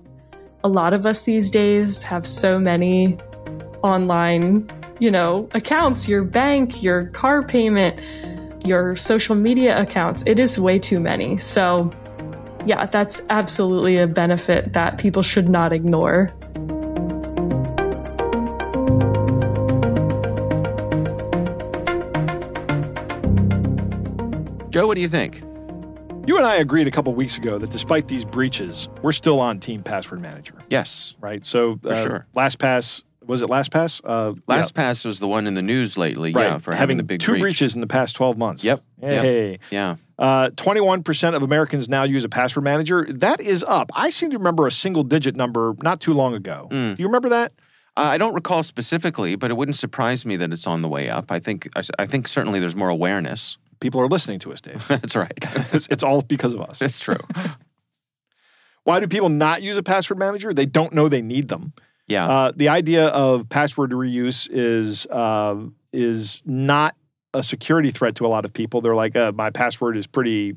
A 0.64 0.68
lot 0.68 0.92
of 0.92 1.06
us 1.06 1.22
these 1.22 1.50
days 1.50 2.02
have 2.02 2.26
so 2.26 2.58
many 2.58 3.18
online 3.82 4.68
you 4.98 5.10
know, 5.10 5.48
accounts, 5.54 6.08
your 6.08 6.24
bank, 6.24 6.82
your 6.82 7.06
car 7.08 7.42
payment, 7.42 8.00
your 8.64 8.96
social 8.96 9.34
media 9.34 9.80
accounts. 9.80 10.22
It 10.26 10.38
is 10.38 10.58
way 10.58 10.78
too 10.78 11.00
many. 11.00 11.36
So, 11.38 11.92
yeah, 12.66 12.86
that's 12.86 13.22
absolutely 13.30 13.98
a 13.98 14.06
benefit 14.06 14.72
that 14.72 14.98
people 14.98 15.22
should 15.22 15.48
not 15.48 15.72
ignore. 15.72 16.32
Joe, 24.70 24.86
what 24.86 24.96
do 24.96 25.00
you 25.00 25.08
think? 25.08 25.42
You 26.28 26.36
and 26.36 26.44
I 26.44 26.56
agreed 26.56 26.86
a 26.86 26.90
couple 26.90 27.14
weeks 27.14 27.38
ago 27.38 27.58
that 27.58 27.70
despite 27.70 28.06
these 28.06 28.24
breaches, 28.24 28.88
we're 29.00 29.12
still 29.12 29.40
on 29.40 29.60
Team 29.60 29.82
Password 29.82 30.20
Manager. 30.20 30.54
Yes. 30.68 31.14
Right. 31.20 31.42
So, 31.44 31.80
uh, 31.86 32.04
sure. 32.04 32.26
LastPass 32.36 33.02
was 33.28 33.42
it 33.42 33.48
LastPass? 33.48 34.00
Uh, 34.02 34.32
LastPass 34.48 35.04
yeah. 35.04 35.08
was 35.08 35.18
the 35.20 35.28
one 35.28 35.46
in 35.46 35.54
the 35.54 35.62
news 35.62 35.96
lately. 35.96 36.32
Right. 36.32 36.44
Yeah, 36.44 36.58
for 36.58 36.72
having, 36.72 36.80
having 36.80 36.96
the 36.96 37.02
big 37.04 37.20
two 37.20 37.32
breach. 37.32 37.40
breaches 37.40 37.74
in 37.74 37.80
the 37.80 37.86
past 37.86 38.16
twelve 38.16 38.36
months. 38.36 38.64
Yep. 38.64 38.82
Hey. 39.00 39.50
Yep. 39.52 39.60
Yeah. 39.70 39.96
Uh, 40.18 40.50
twenty-one 40.56 41.02
percent 41.02 41.36
of 41.36 41.42
Americans 41.42 41.88
now 41.88 42.02
use 42.02 42.24
a 42.24 42.28
password 42.28 42.64
manager. 42.64 43.06
That 43.08 43.40
is 43.40 43.62
up. 43.68 43.90
I 43.94 44.10
seem 44.10 44.30
to 44.30 44.38
remember 44.38 44.66
a 44.66 44.72
single-digit 44.72 45.36
number 45.36 45.74
not 45.82 46.00
too 46.00 46.14
long 46.14 46.34
ago. 46.34 46.68
Mm. 46.70 46.96
Do 46.96 47.02
you 47.02 47.06
remember 47.06 47.28
that? 47.28 47.52
Uh, 47.96 48.02
I 48.02 48.18
don't 48.18 48.34
recall 48.34 48.62
specifically, 48.62 49.36
but 49.36 49.50
it 49.50 49.54
wouldn't 49.54 49.76
surprise 49.76 50.24
me 50.24 50.36
that 50.36 50.52
it's 50.52 50.66
on 50.66 50.82
the 50.82 50.88
way 50.88 51.10
up. 51.10 51.30
I 51.30 51.38
think. 51.38 51.68
I, 51.76 51.82
I 51.98 52.06
think 52.06 52.26
certainly 52.26 52.60
there's 52.60 52.76
more 52.76 52.88
awareness. 52.88 53.58
People 53.80 54.00
are 54.00 54.08
listening 54.08 54.38
to 54.40 54.52
us, 54.52 54.60
Dave. 54.60 54.84
That's 54.88 55.14
right. 55.14 55.32
it's, 55.72 55.86
it's 55.88 56.02
all 56.02 56.22
because 56.22 56.54
of 56.54 56.60
us. 56.60 56.82
It's 56.82 56.98
true. 56.98 57.16
Why 58.84 59.00
do 59.00 59.06
people 59.06 59.28
not 59.28 59.62
use 59.62 59.76
a 59.76 59.82
password 59.82 60.18
manager? 60.18 60.54
They 60.54 60.64
don't 60.64 60.94
know 60.94 61.08
they 61.08 61.20
need 61.20 61.48
them. 61.48 61.74
Yeah. 62.08 62.26
Uh, 62.26 62.52
the 62.54 62.68
idea 62.68 63.08
of 63.08 63.48
password 63.48 63.90
reuse 63.90 64.48
is 64.50 65.06
uh, 65.06 65.56
is 65.92 66.42
not 66.44 66.96
a 67.34 67.42
security 67.42 67.90
threat 67.90 68.14
to 68.16 68.26
a 68.26 68.28
lot 68.28 68.44
of 68.44 68.52
people. 68.52 68.80
They're 68.80 68.94
like, 68.94 69.14
uh, 69.14 69.32
my 69.32 69.50
password 69.50 69.96
is 69.96 70.06
pretty 70.06 70.56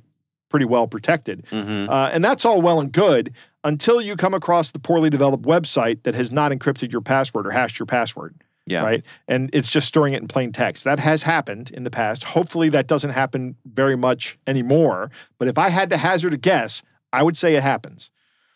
pretty 0.49 0.65
well 0.65 0.87
protected, 0.87 1.45
mm-hmm. 1.45 1.89
Uh, 1.89 2.09
and 2.11 2.23
that's 2.23 2.43
all 2.43 2.61
well 2.61 2.79
and 2.79 2.91
good 2.91 3.33
until 3.63 4.01
you 4.01 4.15
come 4.15 4.33
across 4.33 4.71
the 4.71 4.79
poorly 4.79 5.09
developed 5.09 5.43
website 5.43 6.03
that 6.03 6.15
has 6.15 6.31
not 6.31 6.51
encrypted 6.51 6.91
your 6.91 7.01
password 7.01 7.45
or 7.45 7.51
hashed 7.51 7.79
your 7.79 7.85
password. 7.85 8.35
Yeah. 8.67 8.83
Right. 8.83 9.05
And 9.27 9.49
it's 9.53 9.69
just 9.69 9.87
storing 9.87 10.13
it 10.13 10.21
in 10.21 10.27
plain 10.27 10.51
text. 10.51 10.83
That 10.83 10.99
has 10.99 11.23
happened 11.23 11.71
in 11.71 11.83
the 11.83 11.89
past. 11.89 12.23
Hopefully, 12.23 12.69
that 12.69 12.87
doesn't 12.87 13.09
happen 13.09 13.55
very 13.65 13.97
much 13.97 14.37
anymore. 14.47 15.09
But 15.39 15.47
if 15.47 15.57
I 15.57 15.69
had 15.69 15.89
to 15.89 15.97
hazard 15.97 16.33
a 16.33 16.37
guess, 16.37 16.83
I 17.11 17.23
would 17.23 17.35
say 17.37 17.55
it 17.55 17.63
happens. 17.63 18.11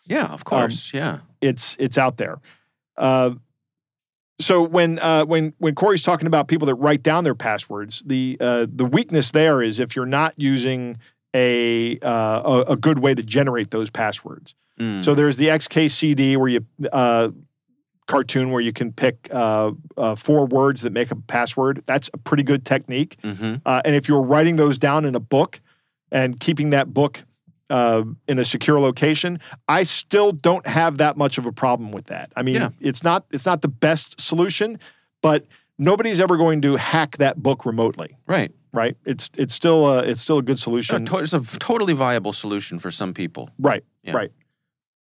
Yeah, 0.06 0.26
of 0.26 0.44
course. 0.44 0.92
Um, 0.94 1.00
yeah. 1.00 1.18
It's 1.40 1.76
it's 1.78 1.98
out 1.98 2.16
there. 2.16 2.38
Uh, 2.96 3.30
so 4.38 4.62
when 4.62 4.98
uh, 4.98 5.24
when 5.24 5.54
when 5.58 5.74
Corey's 5.74 6.02
talking 6.02 6.26
about 6.26 6.48
people 6.48 6.66
that 6.66 6.74
write 6.74 7.02
down 7.02 7.24
their 7.24 7.34
passwords, 7.34 8.02
the 8.04 8.36
uh, 8.40 8.66
the 8.68 8.84
weakness 8.84 9.30
there 9.30 9.62
is 9.62 9.80
if 9.80 9.96
you're 9.96 10.04
not 10.04 10.34
using 10.36 10.98
a 11.34 11.98
uh, 12.00 12.64
a, 12.68 12.72
a, 12.72 12.76
good 12.76 12.98
way 12.98 13.14
to 13.14 13.22
generate 13.22 13.70
those 13.70 13.88
passwords. 13.88 14.54
Mm. 14.78 15.04
So 15.04 15.14
there's 15.14 15.38
the 15.38 15.48
XKCD 15.48 16.36
where 16.36 16.48
you 16.48 16.66
uh, 16.92 17.30
cartoon 18.06 18.50
where 18.50 18.60
you 18.60 18.72
can 18.72 18.92
pick 18.92 19.28
uh, 19.32 19.72
uh, 19.96 20.14
four 20.14 20.46
words 20.46 20.82
that 20.82 20.92
make 20.92 21.10
a 21.10 21.16
password. 21.16 21.82
That's 21.86 22.10
a 22.12 22.18
pretty 22.18 22.42
good 22.42 22.64
technique. 22.64 23.16
Mm-hmm. 23.22 23.56
and 23.64 23.96
if 23.96 24.06
you're 24.06 24.22
writing 24.22 24.56
those 24.56 24.76
down 24.76 25.04
in 25.04 25.14
a 25.14 25.20
book 25.20 25.60
and 26.12 26.38
keeping 26.38 26.70
that 26.70 26.92
book 26.92 27.24
uh, 27.70 28.04
in 28.28 28.38
a 28.38 28.44
secure 28.44 28.80
location, 28.80 29.40
I 29.68 29.84
still 29.84 30.32
don't 30.32 30.66
have 30.66 30.98
that 30.98 31.16
much 31.16 31.38
of 31.38 31.46
a 31.46 31.52
problem 31.52 31.92
with 31.92 32.06
that. 32.06 32.32
I 32.36 32.42
mean, 32.42 32.56
yeah. 32.56 32.70
it's 32.80 33.02
not 33.02 33.26
it's 33.30 33.46
not 33.46 33.62
the 33.62 33.68
best 33.68 34.20
solution, 34.20 34.78
but 35.22 35.46
nobody's 35.78 36.20
ever 36.20 36.36
going 36.36 36.62
to 36.62 36.76
hack 36.76 37.18
that 37.18 37.42
book 37.42 37.66
remotely. 37.66 38.16
Right. 38.26 38.52
Right. 38.72 38.96
It's 39.04 39.30
it's 39.36 39.54
still 39.54 39.88
a, 39.88 40.02
it's 40.02 40.20
still 40.20 40.38
a 40.38 40.42
good 40.42 40.60
solution. 40.60 41.08
it's 41.10 41.32
a 41.32 41.40
totally 41.58 41.94
viable 41.94 42.32
solution 42.32 42.78
for 42.78 42.90
some 42.90 43.14
people. 43.14 43.50
Right. 43.58 43.84
Yeah. 44.02 44.12
Right. 44.12 44.32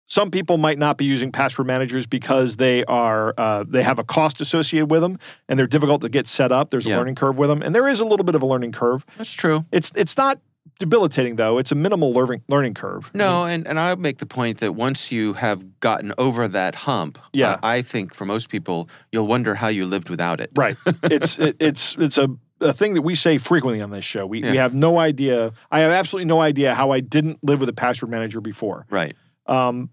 Some 0.08 0.30
people 0.30 0.58
might 0.58 0.78
not 0.78 0.98
be 0.98 1.06
using 1.06 1.32
password 1.32 1.66
managers 1.66 2.06
because 2.06 2.58
they 2.58 2.86
are 2.86 3.34
uh, 3.38 3.66
they 3.68 3.82
have 3.82 3.98
a 3.98 4.04
cost 4.04 4.40
associated 4.40 4.92
with 4.92 5.02
them 5.02 5.18
and 5.50 5.58
they're 5.58 5.68
difficult 5.68 6.02
to 6.02 6.10
get 6.10 6.28
set 6.28 6.52
up. 6.52 6.70
There's 6.70 6.86
a 6.86 6.90
yeah. 6.90 6.98
learning 6.98 7.16
curve 7.16 7.38
with 7.38 7.50
them, 7.50 7.62
and 7.62 7.74
there 7.74 7.88
is 7.88 8.00
a 8.00 8.06
little 8.06 8.24
bit 8.24 8.36
of 8.36 8.42
a 8.42 8.46
learning 8.46 8.72
curve. 8.72 9.06
That's 9.18 9.34
true. 9.34 9.66
It's 9.72 9.92
it's 9.96 10.16
not 10.16 10.40
debilitating 10.80 11.36
though. 11.36 11.58
It's 11.58 11.72
a 11.72 11.76
minimal 11.76 12.14
learning 12.14 12.44
learning 12.48 12.74
curve. 12.74 13.12
No, 13.14 13.46
and 13.46 13.68
and 13.68 13.80
I 13.80 13.96
make 13.96 14.20
the 14.20 14.26
point 14.26 14.60
that 14.60 14.74
once 14.74 15.12
you 15.12 15.34
have 15.34 15.80
gotten 15.80 16.14
over 16.18 16.48
that 16.48 16.76
hump, 16.76 17.20
yeah. 17.34 17.52
Uh, 17.52 17.60
I 17.64 17.82
think 17.82 18.14
for 18.14 18.26
most 18.26 18.50
people, 18.50 18.90
you'll 19.12 19.28
wonder 19.28 19.56
how 19.56 19.68
you 19.68 19.86
lived 19.86 20.10
without 20.10 20.40
it. 20.42 20.52
Right. 20.56 20.78
it's 21.04 21.40
it, 21.40 21.56
it's 21.60 21.96
it's 21.98 22.18
a 22.18 22.30
a 22.62 22.74
thing 22.74 22.94
that 22.94 23.02
we 23.02 23.16
say 23.16 23.38
frequently 23.38 23.82
on 23.82 23.92
this 23.92 24.06
show. 24.06 24.26
We 24.26 24.42
yeah. 24.42 24.52
we 24.52 24.58
have 24.58 24.74
no 24.74 24.98
idea. 24.98 25.54
I 25.72 25.82
have 25.82 25.92
absolutely 25.92 26.26
no 26.28 26.42
idea 26.42 26.74
how 26.74 26.92
I 26.92 27.00
didn't 27.00 27.44
live 27.44 27.60
with 27.60 27.70
a 27.70 27.74
password 27.74 28.10
manager 28.10 28.42
before. 28.42 28.86
Right. 28.90 29.16
Um, 29.48 29.90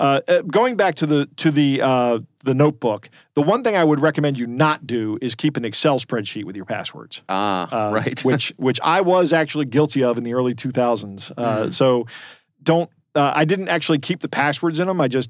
uh, 0.00 0.20
uh, 0.26 0.40
going 0.42 0.76
back 0.76 0.94
to 0.94 1.06
the 1.06 1.28
to 1.36 1.50
the 1.50 1.82
uh, 1.82 2.18
the 2.42 2.54
notebook, 2.54 3.10
the 3.34 3.42
one 3.42 3.62
thing 3.62 3.76
I 3.76 3.84
would 3.84 4.00
recommend 4.00 4.38
you 4.38 4.46
not 4.46 4.86
do 4.86 5.18
is 5.20 5.34
keep 5.34 5.58
an 5.58 5.64
Excel 5.66 6.00
spreadsheet 6.00 6.44
with 6.44 6.56
your 6.56 6.64
passwords. 6.64 7.20
Ah, 7.28 7.88
uh, 7.88 7.92
right. 7.92 8.18
which 8.24 8.54
which 8.56 8.80
I 8.82 9.02
was 9.02 9.30
actually 9.30 9.66
guilty 9.66 10.02
of 10.02 10.16
in 10.16 10.24
the 10.24 10.32
early 10.32 10.54
2000s. 10.54 11.34
Mm. 11.34 11.72
So 11.72 12.06
don't. 12.62 12.88
Uh, 13.14 13.32
I 13.34 13.44
didn't 13.44 13.68
actually 13.68 13.98
keep 13.98 14.20
the 14.20 14.28
passwords 14.28 14.78
in 14.78 14.86
them. 14.86 15.02
I 15.02 15.08
just 15.08 15.28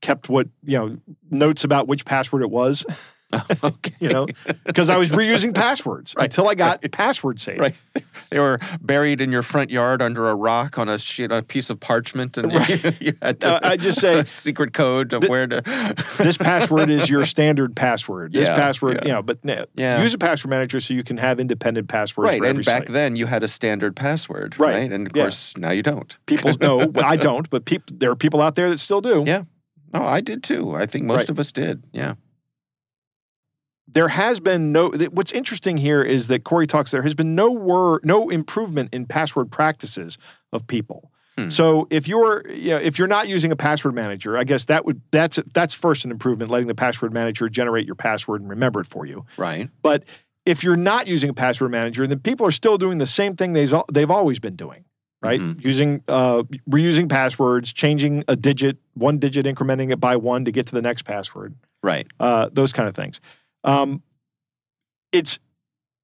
kept 0.00 0.28
what 0.28 0.48
you 0.64 0.76
know 0.76 0.98
notes 1.30 1.62
about 1.62 1.86
which 1.86 2.04
password 2.04 2.42
it 2.42 2.50
was. 2.50 2.84
okay. 3.64 3.94
You 4.00 4.08
know, 4.08 4.26
because 4.64 4.90
I 4.90 4.96
was 4.96 5.10
reusing 5.10 5.54
passwords 5.54 6.14
right. 6.16 6.24
until 6.24 6.48
I 6.48 6.54
got 6.54 6.80
right. 6.82 6.92
password 6.92 7.40
safe. 7.40 7.58
Right. 7.58 7.74
They 8.30 8.40
were 8.40 8.58
buried 8.80 9.20
in 9.20 9.30
your 9.30 9.42
front 9.42 9.70
yard 9.70 10.02
under 10.02 10.28
a 10.28 10.34
rock 10.34 10.76
on 10.76 10.88
a 10.88 10.98
sheet, 10.98 11.30
on 11.30 11.38
a 11.38 11.42
piece 11.42 11.70
of 11.70 11.78
parchment, 11.78 12.36
and 12.36 12.52
right. 12.52 12.84
you, 12.84 12.92
you, 13.00 13.12
had 13.22 13.40
to. 13.42 13.64
I 13.64 13.76
just 13.76 14.00
say 14.00 14.24
secret 14.24 14.72
code 14.72 15.12
of 15.12 15.20
th- 15.20 15.30
where 15.30 15.46
to. 15.46 15.94
this 16.18 16.36
password 16.36 16.90
is 16.90 17.08
your 17.08 17.24
standard 17.26 17.76
password. 17.76 18.32
This 18.32 18.48
yeah, 18.48 18.56
password, 18.56 18.94
yeah. 18.94 19.06
you 19.06 19.12
know, 19.12 19.22
but 19.22 19.38
yeah. 19.44 20.02
use 20.02 20.14
a 20.14 20.18
password 20.18 20.50
manager 20.50 20.80
so 20.80 20.94
you 20.94 21.04
can 21.04 21.16
have 21.18 21.38
independent 21.38 21.86
passwords. 21.88 22.28
Right, 22.28 22.44
and 22.44 22.64
back 22.64 22.86
site. 22.86 22.92
then 22.92 23.14
you 23.14 23.26
had 23.26 23.44
a 23.44 23.48
standard 23.48 23.94
password. 23.94 24.58
Right, 24.58 24.74
right? 24.74 24.92
and 24.92 25.06
of 25.06 25.12
course 25.12 25.56
now 25.56 25.70
you 25.70 25.84
don't. 25.84 26.16
People, 26.26 26.54
no, 26.60 26.90
I 26.96 27.14
don't, 27.14 27.48
but 27.50 27.66
people, 27.66 27.94
there 27.98 28.10
are 28.10 28.16
people 28.16 28.40
out 28.40 28.56
there 28.56 28.68
that 28.68 28.80
still 28.80 29.00
do. 29.00 29.22
Yeah. 29.24 29.44
No, 29.92 30.02
I 30.02 30.22
did 30.22 30.42
too. 30.42 30.74
I 30.74 30.86
think 30.86 31.04
most 31.04 31.30
of 31.30 31.38
us 31.38 31.52
did. 31.52 31.84
Yeah 31.92 32.14
there 33.94 34.08
has 34.08 34.40
been 34.40 34.72
no 34.72 34.90
what's 35.12 35.32
interesting 35.32 35.76
here 35.78 36.02
is 36.02 36.28
that 36.28 36.44
corey 36.44 36.66
talks 36.66 36.90
there 36.90 37.02
has 37.02 37.14
been 37.14 37.34
no 37.34 37.50
word 37.50 38.04
no 38.04 38.28
improvement 38.30 38.90
in 38.92 39.06
password 39.06 39.50
practices 39.50 40.18
of 40.52 40.66
people 40.66 41.10
So 41.48 41.88
if 41.90 42.06
you're 42.06 42.48
you 42.48 42.70
know, 42.70 42.76
if 42.76 42.96
you're 42.96 43.08
not 43.08 43.26
using 43.26 43.50
a 43.50 43.56
password 43.56 43.92
manager, 43.96 44.38
I 44.38 44.44
guess 44.44 44.66
that 44.66 44.84
would 44.84 45.00
that's 45.10 45.40
that's 45.52 45.74
first 45.74 46.04
an 46.04 46.12
improvement, 46.12 46.48
letting 46.48 46.68
the 46.68 46.76
password 46.76 47.12
manager 47.12 47.48
generate 47.48 47.86
your 47.86 47.96
password 47.96 48.40
and 48.40 48.48
remember 48.48 48.80
it 48.82 48.86
for 48.86 49.04
you. 49.04 49.26
Right. 49.36 49.68
But 49.82 50.04
if 50.46 50.62
you're 50.62 50.76
not 50.76 51.08
using 51.08 51.28
a 51.30 51.34
password 51.34 51.72
manager, 51.72 52.06
then 52.06 52.20
people 52.20 52.46
are 52.46 52.52
still 52.52 52.78
doing 52.78 52.98
the 52.98 53.06
same 53.08 53.34
thing 53.34 53.52
they've 53.52 53.74
they've 53.92 54.12
always 54.12 54.38
been 54.38 54.54
doing, 54.54 54.84
right? 55.22 55.40
Using 55.58 56.04
uh, 56.06 56.44
reusing 56.70 57.08
passwords, 57.08 57.72
changing 57.72 58.22
a 58.28 58.36
digit, 58.36 58.76
one 58.94 59.18
digit, 59.18 59.44
incrementing 59.44 59.90
it 59.90 59.98
by 59.98 60.14
one 60.14 60.44
to 60.44 60.52
get 60.52 60.66
to 60.68 60.74
the 60.76 60.82
next 60.82 61.02
password, 61.02 61.56
Right. 61.82 62.06
uh, 62.20 62.48
those 62.52 62.72
kind 62.72 62.88
of 62.88 62.94
things. 62.94 63.20
Um, 63.64 64.02
it's 65.12 65.38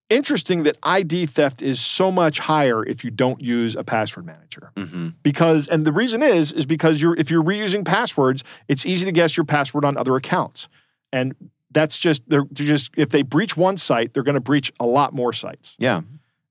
interesting 0.08 0.64
that 0.64 0.76
ID 0.82 1.26
theft 1.26 1.62
is 1.62 1.80
so 1.80 2.10
much 2.10 2.40
higher 2.40 2.84
if 2.84 3.04
you 3.04 3.10
don't 3.10 3.40
use 3.40 3.76
a 3.76 3.84
password 3.84 4.26
manager. 4.26 4.72
Hmm 4.76 5.08
because 5.22 5.68
and 5.68 5.84
the 5.84 5.92
reason 5.92 6.22
is 6.22 6.50
is 6.52 6.66
because 6.66 7.00
you're 7.00 7.14
if 7.16 7.30
you're 7.30 7.42
reusing 7.44 7.84
passwords 7.84 8.42
it's 8.68 8.84
easy 8.84 9.04
to 9.04 9.12
guess 9.12 9.36
your 9.36 9.44
password 9.44 9.84
on 9.84 9.96
other 9.96 10.16
accounts. 10.16 10.68
And 11.12 11.34
that's 11.70 11.98
just 11.98 12.22
they're, 12.28 12.44
they're 12.50 12.66
just 12.66 12.90
if 12.96 13.10
they 13.10 13.22
breach 13.22 13.56
one 13.56 13.76
site 13.76 14.12
they're 14.12 14.22
going 14.24 14.34
to 14.34 14.40
breach 14.40 14.72
a 14.80 14.86
lot 14.86 15.12
more 15.12 15.32
sites. 15.32 15.76
Yeah. 15.78 16.00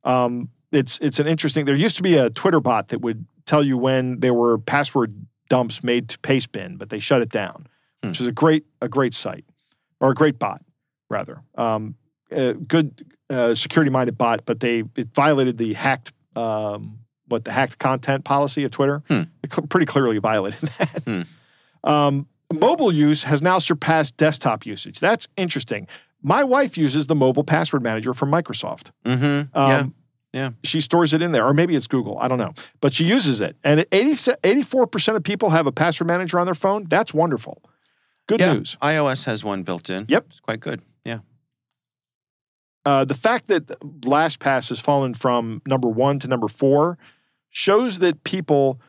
um, 0.04 0.50
it's 0.72 0.98
it's 1.02 1.20
an 1.20 1.28
interesting 1.28 1.66
there 1.66 1.76
used 1.76 1.98
to 1.98 2.04
be 2.04 2.16
a 2.16 2.30
twitter 2.30 2.60
bot 2.62 2.90
that 2.90 3.02
would 3.02 3.26
tell 3.46 3.64
you 3.64 3.76
when 3.78 4.20
there 4.20 4.34
were 4.36 4.58
password 4.60 5.26
dumps 5.50 5.84
made 5.84 6.08
to 6.10 6.18
pastebin 6.20 6.78
but 6.78 6.90
they 6.90 7.00
shut 7.00 7.22
it 7.22 7.30
down 7.30 7.66
which 8.04 8.22
is 8.22 8.28
a 8.28 8.32
great 8.32 8.66
a 8.82 8.88
great 8.88 9.14
site 9.16 9.44
or 10.00 10.12
a 10.12 10.14
great 10.14 10.38
bot 10.40 10.62
rather 11.10 11.42
um, 11.56 11.96
a 12.32 12.54
good 12.54 13.06
uh, 13.30 13.56
security 13.56 13.90
minded 13.92 14.18
bot 14.18 14.46
but 14.46 14.60
they 14.60 14.84
it 14.96 15.08
violated 15.14 15.58
the 15.58 15.74
hacked 15.74 16.12
um, 16.36 17.00
what 17.28 17.44
the 17.46 17.52
hacked 17.52 17.78
content 17.80 18.24
policy 18.24 18.64
of 18.64 18.72
twitter 18.72 19.04
Hmm. 19.08 19.24
it 19.44 19.54
cl- 19.54 19.68
pretty 19.68 19.86
clearly 19.86 20.18
violated 20.20 20.60
that 20.78 21.04
Hmm. 21.06 21.22
um, 21.90 22.28
mobile 22.54 22.92
use 22.92 23.24
has 23.24 23.42
now 23.42 23.60
surpassed 23.60 24.18
desktop 24.18 24.66
usage 24.66 25.00
that's 25.00 25.28
interesting 25.38 25.88
my 26.22 26.44
wife 26.44 26.78
uses 26.78 27.08
the 27.08 27.16
mobile 27.16 27.44
password 27.44 27.82
manager 27.84 28.14
from 28.14 28.32
microsoft 28.32 28.92
hmm 29.06 29.42
yeah. 29.54 29.78
um, 29.80 29.94
Yeah. 30.34 30.52
She 30.64 30.80
stores 30.82 31.14
it 31.14 31.22
in 31.24 31.32
there, 31.32 31.44
or 31.44 31.56
maybe 31.56 31.76
it's 31.76 31.88
Google. 31.88 32.20
I 32.22 32.28
don't 32.28 32.38
know. 32.38 32.54
But 32.82 32.94
she 32.94 33.04
uses 33.04 33.42
it. 33.42 33.56
And 33.64 33.84
80, 33.92 34.34
84% 34.44 35.16
of 35.16 35.24
people 35.24 35.50
have 35.50 35.66
a 35.66 35.72
password 35.72 36.06
manager 36.08 36.38
on 36.40 36.46
their 36.46 36.54
phone. 36.54 36.86
That's 36.88 37.16
wonderful. 37.16 37.56
Good 38.28 38.40
Yeah. 38.40 38.54
news. 38.54 38.78
iOS 38.80 39.24
has 39.26 39.44
one 39.44 39.64
built 39.64 39.90
in. 39.90 40.06
Yep. 40.08 40.26
It's 40.30 40.40
quite 40.40 40.60
good. 40.60 40.82
Yeah. 41.06 41.20
Uh, 42.86 43.06
the 43.06 43.14
fact 43.14 43.48
that 43.48 43.68
LastPass 44.02 44.70
has 44.70 44.80
fallen 44.80 45.14
from 45.14 45.62
number 45.66 45.88
one 45.88 46.20
to 46.20 46.28
number 46.28 46.48
four 46.48 46.98
shows 47.50 48.00
that 48.00 48.24
people 48.24 48.80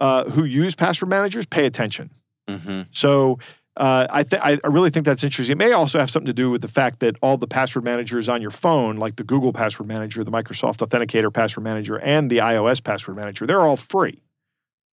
uh, 0.00 0.24
who 0.30 0.44
use 0.44 0.74
password 0.74 1.08
managers 1.08 1.46
pay 1.46 1.66
attention. 1.66 2.10
hmm 2.48 2.82
So 2.92 3.38
uh, 3.76 4.06
I, 4.10 4.22
th- 4.22 4.42
I 4.44 4.58
really 4.68 4.90
think 4.90 5.06
that's 5.06 5.24
interesting. 5.24 5.52
It 5.52 5.58
may 5.58 5.72
also 5.72 5.98
have 5.98 6.10
something 6.10 6.26
to 6.26 6.34
do 6.34 6.50
with 6.50 6.60
the 6.60 6.68
fact 6.68 7.00
that 7.00 7.16
all 7.22 7.38
the 7.38 7.46
password 7.46 7.84
managers 7.84 8.28
on 8.28 8.42
your 8.42 8.50
phone, 8.50 8.96
like 8.96 9.16
the 9.16 9.24
Google 9.24 9.52
Password 9.52 9.88
Manager, 9.88 10.22
the 10.24 10.30
Microsoft 10.30 10.86
Authenticator 10.86 11.32
Password 11.32 11.64
Manager, 11.64 11.98
and 11.98 12.30
the 12.30 12.38
iOS 12.38 12.84
Password 12.84 13.16
Manager, 13.16 13.46
they're 13.46 13.62
all 13.62 13.78
free. 13.78 14.22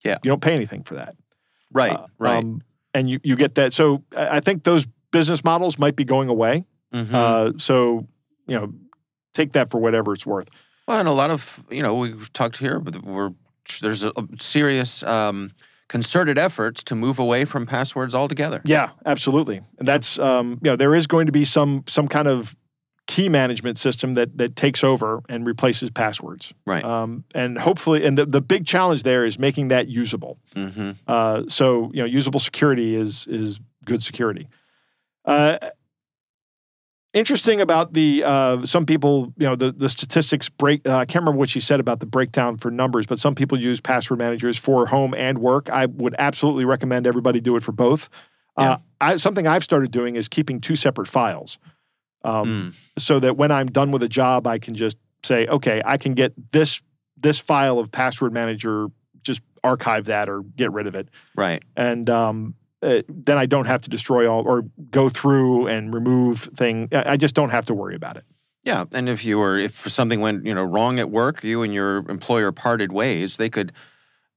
Yeah. 0.06 0.18
you 0.24 0.30
don't 0.30 0.42
pay 0.42 0.54
anything 0.54 0.84
for 0.84 0.96
that. 0.96 1.16
Right. 1.74 1.92
Uh, 1.92 2.08
right. 2.18 2.38
um, 2.38 2.62
and 2.94 3.10
you 3.10 3.20
you 3.24 3.36
get 3.36 3.56
that. 3.56 3.74
So 3.74 4.04
I 4.16 4.40
think 4.40 4.64
those 4.64 4.88
business 5.12 5.44
models 5.44 5.78
might 5.80 5.96
be 5.96 6.04
going 6.06 6.30
away. 6.30 6.66
Mhm. 6.94 7.14
Uh, 7.14 7.54
so 7.58 8.08
you 8.48 8.56
know, 8.60 8.74
take 9.34 9.54
that 9.54 9.70
for 9.70 9.80
whatever 9.80 10.14
it's 10.14 10.26
worth. 10.26 10.50
Well, 10.88 11.00
and 11.00 11.08
a 11.08 11.12
lot 11.14 11.30
of 11.32 11.64
you 11.70 11.84
know 11.84 11.96
we've 11.96 12.32
talked 12.34 12.58
here, 12.58 12.80
but 12.80 13.04
we're 13.04 13.32
there's 13.82 14.04
a, 14.04 14.12
serious 14.40 15.04
um, 15.04 15.52
concerted 15.88 16.38
efforts 16.38 16.84
to 16.84 16.96
move 16.96 17.20
away 17.20 17.46
from 17.46 17.66
passwords 17.68 18.16
altogether. 18.16 18.62
Yeah, 18.66 18.90
absolutely. 19.06 19.62
And 19.78 19.88
that's 19.88 20.18
um, 20.18 20.60
you 20.64 20.72
know 20.72 20.76
there 20.76 20.96
is 20.96 21.06
going 21.08 21.28
to 21.28 21.32
be 21.32 21.46
some 21.46 21.84
some 21.88 22.08
kind 22.08 22.28
of 22.28 22.56
key 23.06 23.30
management 23.30 23.78
system 23.78 24.14
that 24.16 24.38
that 24.38 24.56
takes 24.56 24.84
over 24.84 25.22
and 25.30 25.46
replaces 25.46 25.90
passwords. 25.92 26.54
Right. 26.66 26.84
Um, 26.84 27.24
and 27.36 27.58
hopefully, 27.60 28.06
and 28.06 28.18
the, 28.18 28.26
the 28.26 28.42
big 28.42 28.66
challenge 28.66 29.04
there 29.04 29.26
is 29.26 29.38
making 29.40 29.68
that 29.70 29.88
usable. 29.88 30.40
hmm 30.56 30.92
Uh, 31.08 31.44
so 31.48 31.92
you 31.94 32.02
know, 32.02 32.06
usable 32.06 32.40
security 32.40 32.96
is 32.96 33.28
is 33.28 33.60
good 33.86 34.04
security. 34.04 34.48
Uh, 35.30 35.70
interesting 37.14 37.62
about 37.62 37.94
the 37.94 38.24
uh, 38.24 38.66
some 38.66 38.86
people, 38.86 39.34
you 39.38 39.46
know, 39.48 39.56
the 39.56 39.72
the 39.72 39.90
statistics 39.90 40.50
break. 40.50 40.88
Uh, 40.88 40.98
I 40.98 41.06
can't 41.06 41.22
remember 41.24 41.40
what 41.40 41.50
she 41.50 41.60
said 41.60 41.80
about 41.80 42.00
the 42.00 42.06
breakdown 42.06 42.58
for 42.58 42.72
numbers, 42.72 43.06
but 43.06 43.20
some 43.20 43.36
people 43.36 43.60
use 43.60 43.80
password 43.80 44.20
managers 44.20 44.58
for 44.58 44.88
home 44.88 45.14
and 45.14 45.38
work. 45.40 45.70
I 45.70 45.86
would 45.86 46.16
absolutely 46.18 46.66
recommend 46.66 47.08
everybody 47.08 47.40
do 47.40 47.56
it 47.56 47.64
for 47.64 47.72
both. 47.72 48.10
Uh, 48.58 48.78
I, 49.00 49.16
something 49.16 49.48
I've 49.48 49.64
started 49.64 49.92
doing 49.92 50.18
is 50.18 50.28
keeping 50.28 50.60
two 50.60 50.76
separate 50.76 51.08
files, 51.08 51.58
um, 52.26 52.74
so 52.98 53.20
that 53.20 53.38
when 53.38 53.52
I'm 53.52 53.68
done 53.68 53.92
with 53.92 54.04
a 54.04 54.10
job, 54.10 54.48
I 54.48 54.60
can 54.60 54.76
just 54.76 54.98
say, 55.24 55.48
okay, 55.48 55.82
I 55.86 55.98
can 55.98 56.14
get 56.14 56.34
this 56.52 56.82
this 57.18 57.40
file 57.40 57.80
of 57.80 57.92
password 57.92 58.34
manager, 58.34 58.88
just 59.22 59.42
archive 59.64 60.06
that 60.06 60.30
or 60.30 60.42
get 60.42 60.72
rid 60.72 60.88
of 60.88 60.96
it 60.96 61.10
Right. 61.36 61.62
and 61.76 62.10
um, 62.10 62.56
uh, 62.82 63.02
then 63.10 63.38
I 63.38 63.46
don't 63.46 63.66
have 63.66 63.82
to 63.82 63.90
destroy 63.90 64.30
all 64.30 64.44
or 64.48 64.64
go 64.92 65.10
through 65.10 65.68
and 65.68 65.94
remove 65.94 66.50
thing. 66.56 66.90
I 66.92 67.18
just 67.18 67.36
don't 67.36 67.50
have 67.50 67.66
to 67.68 67.74
worry 67.74 67.96
about 67.96 68.18
it. 68.18 68.24
Yeah, 68.64 68.86
and 68.92 69.08
if 69.10 69.24
you 69.24 69.38
were 69.40 69.58
if 69.58 69.90
something 69.90 70.20
went 70.20 70.46
you 70.46 70.54
know 70.54 70.64
wrong 70.64 71.00
at 71.00 71.10
work, 71.10 71.44
you 71.44 71.62
and 71.64 71.74
your 71.74 71.98
employer 72.10 72.52
parted 72.52 72.92
ways, 72.92 73.38
they 73.38 73.50
could 73.50 73.72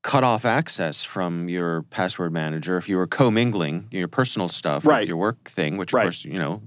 cut 0.02 0.24
off 0.24 0.44
access 0.44 1.04
from 1.04 1.48
your 1.48 1.82
password 1.84 2.32
manager 2.32 2.76
if 2.76 2.88
you 2.88 2.96
were 2.96 3.06
commingling 3.06 3.86
your 3.92 4.08
personal 4.08 4.48
stuff 4.48 4.84
Right. 4.84 5.00
with 5.00 5.08
your 5.08 5.16
work 5.16 5.44
thing, 5.48 5.76
which 5.76 5.92
of 5.92 5.96
Right. 5.98 6.02
course 6.04 6.24
you 6.24 6.38
know 6.38 6.62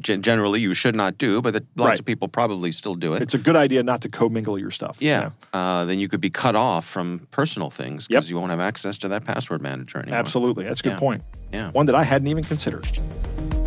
generally 0.00 0.60
you 0.60 0.74
should 0.74 0.94
not 0.96 1.18
do, 1.18 1.40
but 1.42 1.52
that 1.54 1.64
lots 1.76 1.88
Right. 1.90 1.98
of 2.00 2.04
people 2.06 2.28
probably 2.28 2.72
still 2.72 2.94
do 2.94 3.14
it. 3.14 3.22
It's 3.22 3.34
a 3.34 3.38
good 3.38 3.56
idea 3.56 3.82
not 3.82 4.00
to 4.02 4.08
commingle 4.08 4.58
your 4.58 4.70
stuff. 4.70 4.96
yeah, 5.00 5.30
uh, 5.52 5.84
then 5.84 5.98
you 5.98 6.08
could 6.08 6.20
be 6.20 6.30
cut 6.30 6.54
off 6.56 6.84
from 6.86 7.26
personal 7.30 7.70
things 7.70 8.06
Yep. 8.10 8.18
because 8.20 8.30
you 8.30 8.36
won't 8.38 8.50
have 8.50 8.60
access 8.60 8.98
to 8.98 9.08
that 9.08 9.24
password 9.24 9.62
manager 9.62 9.98
anymore. 9.98 10.18
absolutely. 10.18 10.64
That's 10.64 10.80
a 10.80 10.84
good 10.84 10.90
Yeah. 10.92 10.98
point. 10.98 11.22
Yeah. 11.52 11.70
One 11.70 11.86
that 11.86 11.94
I 11.94 12.04
hadn't 12.04 12.28
even 12.28 12.44
considered. 12.44 12.86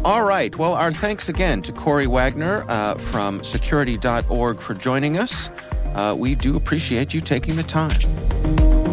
All 0.03 0.23
right. 0.23 0.55
Well, 0.55 0.73
our 0.73 0.91
thanks 0.93 1.29
again 1.29 1.61
to 1.63 1.71
Corey 1.71 2.05
Wagner 2.07 2.63
uh, 2.69 2.95
from 2.95 3.43
security.org 3.43 4.59
for 4.59 4.73
joining 4.75 5.17
us. 5.17 5.49
Uh, 5.95 6.13
we 6.17 6.35
do 6.35 6.55
appreciate 6.55 7.13
you 7.13 7.21
taking 7.21 7.55
the 7.55 7.63
time. 7.63 8.84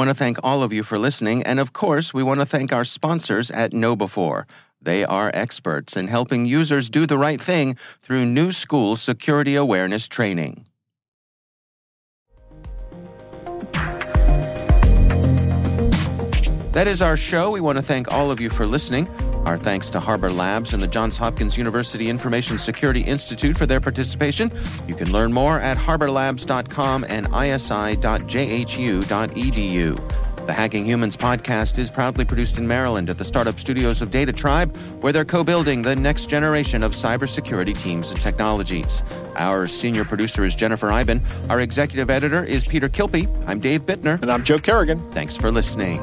Want 0.00 0.08
to 0.08 0.14
thank 0.14 0.38
all 0.42 0.62
of 0.62 0.72
you 0.72 0.82
for 0.82 0.98
listening, 0.98 1.42
and 1.42 1.60
of 1.60 1.74
course, 1.74 2.14
we 2.14 2.22
want 2.22 2.40
to 2.40 2.46
thank 2.46 2.72
our 2.72 2.86
sponsors 2.86 3.50
at 3.50 3.72
KnowBe4. 3.72 4.46
They 4.80 5.04
are 5.04 5.30
experts 5.34 5.94
in 5.94 6.06
helping 6.06 6.46
users 6.46 6.88
do 6.88 7.04
the 7.04 7.18
right 7.18 7.38
thing 7.38 7.76
through 8.02 8.24
new 8.24 8.50
school 8.50 8.96
security 8.96 9.56
awareness 9.56 10.08
training. 10.08 10.64
That 16.72 16.86
is 16.86 17.02
our 17.02 17.18
show. 17.18 17.50
We 17.50 17.60
want 17.60 17.76
to 17.76 17.82
thank 17.82 18.10
all 18.10 18.30
of 18.30 18.40
you 18.40 18.48
for 18.48 18.64
listening. 18.64 19.06
Our 19.46 19.58
thanks 19.58 19.88
to 19.90 20.00
Harbor 20.00 20.28
Labs 20.28 20.72
and 20.74 20.82
the 20.82 20.86
Johns 20.86 21.16
Hopkins 21.16 21.56
University 21.56 22.08
Information 22.08 22.58
Security 22.58 23.00
Institute 23.00 23.56
for 23.56 23.66
their 23.66 23.80
participation. 23.80 24.50
You 24.86 24.94
can 24.94 25.10
learn 25.12 25.32
more 25.32 25.58
at 25.60 25.76
harborlabs.com 25.76 27.06
and 27.08 27.26
isi.jhu.edu. 27.26 28.00
The 30.46 30.54
Hacking 30.54 30.84
Humans 30.84 31.16
podcast 31.16 31.78
is 31.78 31.90
proudly 31.90 32.24
produced 32.24 32.58
in 32.58 32.66
Maryland 32.66 33.08
at 33.08 33.18
the 33.18 33.24
startup 33.24 33.60
studios 33.60 34.02
of 34.02 34.10
Data 34.10 34.32
Tribe, 34.32 34.76
where 35.00 35.12
they're 35.12 35.24
co 35.24 35.44
building 35.44 35.82
the 35.82 35.94
next 35.94 36.26
generation 36.26 36.82
of 36.82 36.92
cybersecurity 36.92 37.80
teams 37.80 38.10
and 38.10 38.20
technologies. 38.20 39.02
Our 39.36 39.66
senior 39.66 40.04
producer 40.04 40.44
is 40.44 40.56
Jennifer 40.56 40.90
Eiben. 40.90 41.24
Our 41.48 41.60
executive 41.60 42.10
editor 42.10 42.42
is 42.42 42.66
Peter 42.66 42.88
Kilpe. 42.88 43.28
I'm 43.46 43.60
Dave 43.60 43.82
Bittner. 43.82 44.20
And 44.22 44.30
I'm 44.32 44.42
Joe 44.42 44.58
Carrigan. 44.58 44.98
Thanks 45.12 45.36
for 45.36 45.52
listening. 45.52 45.98